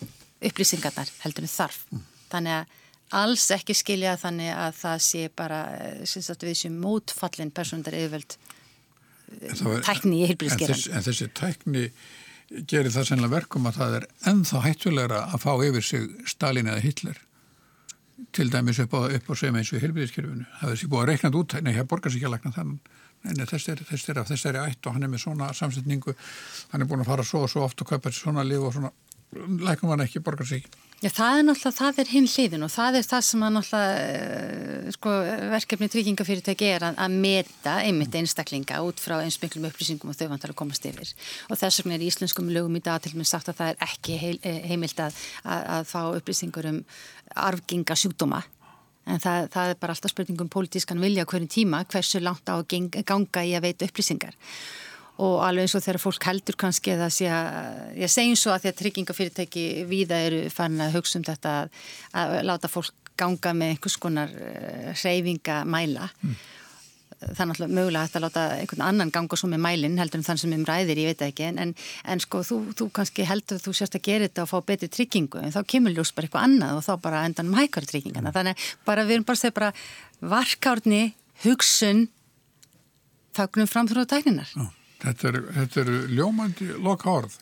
upplýsingarnar 0.48 1.10
heldur 1.24 1.44
en 1.44 1.52
þarf. 1.52 1.82
Þannig 2.32 2.60
að 2.60 2.78
alls 3.16 3.48
ekki 3.54 3.74
skilja 3.74 4.14
þannig 4.20 4.52
að 4.54 4.76
það 4.80 5.04
sé 5.06 5.22
bara 5.36 5.60
sagt, 6.06 6.44
við 6.46 6.56
sem 6.62 6.76
mótfallin 6.80 7.52
personundar 7.54 7.96
yfirvöld 7.98 8.36
tækni 9.86 10.22
í 10.22 10.28
heilbríðskeran. 10.30 10.76
En, 10.76 10.98
en 10.98 11.06
þessi 11.06 11.30
tækni 11.38 11.88
gerir 12.70 12.90
það 12.90 13.10
sennilega 13.10 13.36
verkum 13.36 13.68
að 13.70 13.76
það 13.78 13.96
er 13.98 14.06
enþá 14.30 14.62
hættulegra 14.66 15.20
að 15.30 15.44
fá 15.44 15.52
yfir 15.68 15.86
sig 15.86 16.08
Stalin 16.30 16.70
eða 16.70 16.86
Hitler 16.86 17.20
til 18.36 18.50
dæmis 18.52 18.80
upp 18.82 18.94
á, 18.98 19.00
upp 19.16 19.30
á 19.30 19.34
sem 19.38 19.54
eins 19.56 19.70
og 19.72 19.80
heilbríðskerfinu. 19.80 20.48
Það 20.60 20.72
er 20.72 20.80
sér 20.80 20.90
búið 20.92 21.02
að 21.02 21.10
reiknað 21.10 21.38
út, 21.40 21.54
nei, 21.64 21.72
hér 21.72 21.86
borgar 21.88 22.12
sér 22.12 22.20
ekki 22.20 22.28
að 22.28 22.34
lækna 22.34 22.52
þannig. 22.58 22.90
Nei, 23.20 23.46
þess 23.48 23.70
er, 23.72 23.80
þess 23.88 24.10
er 24.10 24.20
af 24.20 24.28
þessari 24.28 24.60
ætt 24.60 24.88
og 24.88 24.96
hann 24.96 25.06
er 25.06 25.12
með 25.12 25.22
svona 25.24 25.48
samsetningu, 25.56 26.14
hann 26.72 26.84
er 26.84 26.88
búin 26.88 27.02
að 27.04 27.10
fara 27.12 27.24
svo 27.26 27.42
og 27.46 27.50
svo 27.52 27.64
oft 27.64 27.80
og 27.80 27.88
kaupa 27.88 28.12
sér 28.12 28.26
svona 28.26 28.44
lif 28.44 28.64
og 28.64 28.76
svona, 28.76 28.92
lækum 29.64 29.92
hann 29.92 30.04
ekki, 30.04 30.22
borgar 30.24 30.48
sér 30.48 30.60
ekki 30.60 30.89
Já, 31.00 31.08
það 31.16 31.38
er 31.38 31.44
náttúrulega, 31.48 31.76
það 31.78 31.98
er 32.02 32.08
hinn 32.12 32.26
hliðin 32.28 32.64
og 32.66 32.70
það 32.74 32.96
er 32.98 33.06
það 33.08 33.22
sem 33.24 33.44
að 33.46 33.52
náttúrulega 33.54 34.00
uh, 34.04 34.88
sko, 34.92 35.12
verkefni 35.54 35.86
tryggingafyrirtæki 35.94 36.66
er 36.74 36.84
að, 36.90 36.98
að 37.00 37.14
meta 37.22 37.76
einmitt 37.86 38.18
einstaklinga 38.20 38.82
út 38.84 39.00
frá 39.00 39.14
eins 39.22 39.38
miklum 39.40 39.64
upplýsingum 39.70 40.12
og 40.12 40.18
þau 40.18 40.26
vantar 40.34 40.52
að 40.52 40.58
komast 40.60 40.84
yfir. 40.90 41.14
Og 41.48 41.56
þess 41.56 41.80
vegna 41.80 41.96
er 41.96 42.04
í 42.04 42.10
íslenskum 42.12 42.52
lögum 42.52 42.76
í 42.76 42.82
dag 42.84 43.00
til 43.00 43.14
og 43.14 43.22
með 43.22 43.30
sagt 43.32 43.48
að 43.48 43.62
það 43.62 43.72
er 43.72 43.88
ekki 43.88 44.18
heil, 44.20 44.34
eh, 44.44 44.60
heimilt 44.68 45.00
að, 45.00 45.16
að, 45.40 45.64
að 45.78 45.88
fá 45.94 46.00
upplýsingur 46.18 46.68
um 46.74 46.82
arfginga 47.48 47.96
sjúkdóma. 47.96 48.42
En 49.08 49.24
það, 49.24 49.48
það 49.56 49.72
er 49.72 49.80
bara 49.80 49.96
alltaf 49.96 50.12
spurningum 50.12 50.52
pólitískan 50.52 51.00
vilja 51.00 51.24
hverjum 51.24 51.48
tíma 51.48 51.80
hversu 51.88 52.20
langt 52.20 52.44
á 52.52 52.60
að 52.60 52.68
ganga 53.08 53.48
í 53.48 53.56
að 53.56 53.70
veita 53.70 53.88
upplýsingar 53.88 54.36
og 55.20 55.40
alveg 55.44 55.66
eins 55.66 55.76
og 55.76 55.84
þegar 55.84 56.00
fólk 56.02 56.28
heldur 56.28 56.56
kannski 56.60 56.94
það 56.98 57.12
sé 57.16 57.28
að, 57.32 57.58
ég 58.00 58.12
segjum 58.12 58.38
svo 58.38 58.54
að 58.54 58.62
því 58.62 58.70
að 58.70 58.78
tryggingafyrirtæki 58.78 59.66
víða 59.90 60.22
eru 60.28 60.40
fann 60.54 60.80
að 60.80 60.96
hugsa 60.96 61.20
um 61.20 61.26
þetta 61.26 61.56
að, 61.58 61.82
að 62.22 62.38
láta 62.48 62.70
fólk 62.72 63.12
ganga 63.20 63.52
með 63.56 63.74
einhvers 63.74 63.98
konar 64.00 64.32
hreyfingamæla. 64.96 66.08
Mm. 66.24 66.40
þannig 67.36 67.58
að 67.60 67.72
mögulega 67.76 68.08
þetta 68.08 68.20
láta 68.24 68.42
einhvern 68.62 68.82
annan 68.86 69.10
ganga 69.12 69.36
svo 69.36 69.50
með 69.52 69.60
mælinn 69.66 69.98
heldur 70.00 70.22
en 70.22 70.24
þann 70.24 70.38
sem 70.40 70.54
um 70.56 70.62
ræðir, 70.64 71.02
ég 71.02 71.10
veit 71.10 71.24
ekki. 71.26 71.50
En, 71.50 71.74
en 72.08 72.22
sko 72.24 72.40
þú, 72.48 72.60
þú 72.78 72.88
kannski 72.96 73.26
heldur 73.28 73.60
þú 73.60 73.74
sérst 73.76 73.98
að 73.98 74.06
gera 74.08 74.28
þetta 74.30 74.46
og 74.46 74.52
fá 74.54 74.56
betri 74.70 74.88
tryggingu 74.88 75.42
en 75.42 75.52
þá 75.52 75.60
kemur 75.74 75.92
ljós 75.92 76.14
bara 76.16 76.30
eitthvað 76.30 76.48
annað 76.48 76.80
og 76.80 76.86
þá 76.88 77.04
bara 77.04 77.22
endan 77.28 77.52
mækar 77.52 77.84
tryggingana, 77.90 78.30
mm. 78.30 78.38
þannig 78.38 78.66
bara 78.88 79.04
við 79.04 79.18
erum 79.18 79.28
bara 79.28 79.42
segja 79.42 79.58
bara 79.60 79.72
varkárni, 80.32 81.04
hugsun 81.44 82.06
fagnum 83.36 83.68
framþróðu 83.68 84.14
tækninar 84.16 84.56
Já 84.56 84.70
Þetta 85.00 85.30
er, 85.30 85.38
þetta 85.56 85.84
er 85.84 85.92
ljómandi 86.12 86.72
loka 86.84 87.12
orð 87.12 87.38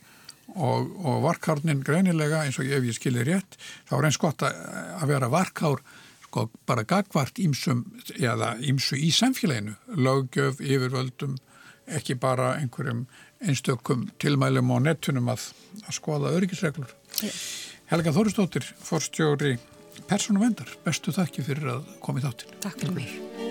og, 0.55 0.93
og 1.05 1.23
varkárnin 1.27 1.83
greinilega 1.87 2.45
eins 2.45 2.59
og 2.61 2.69
ef 2.69 2.87
ég 2.87 2.97
skilir 2.97 3.27
rétt 3.29 3.59
þá 3.89 3.97
er 3.99 4.09
eins 4.09 4.21
gott 4.21 4.45
að, 4.47 4.61
að 5.03 5.11
vera 5.13 5.31
varkár 5.33 5.83
sko 6.29 6.49
bara 6.69 6.85
gagvart 6.89 7.41
ímsum 7.41 7.85
eða 8.15 8.55
ímsu 8.61 8.99
í 9.01 9.11
samfélaginu 9.15 9.75
lögjöf, 9.97 10.61
yfirvöldum 10.61 11.39
ekki 11.99 12.19
bara 12.21 12.55
einhverjum 12.59 13.07
einstökum 13.41 14.09
tilmælum 14.21 14.73
á 14.75 14.77
nettunum 14.91 15.31
að, 15.33 15.49
að 15.87 15.97
skoða 15.97 16.35
öryggisreglur. 16.37 16.93
Helga 17.89 18.13
Þóristóttir, 18.13 18.67
forstjóri 18.85 19.57
Persónu 20.09 20.43
Vendar, 20.45 20.71
bestu 20.85 21.15
þakki 21.15 21.47
fyrir 21.47 21.79
að 21.79 21.93
koma 22.05 22.21
í 22.21 22.27
þáttin. 22.27 22.59
Takk 22.65 22.83
fyrir 22.83 22.99
mig. 23.01 23.48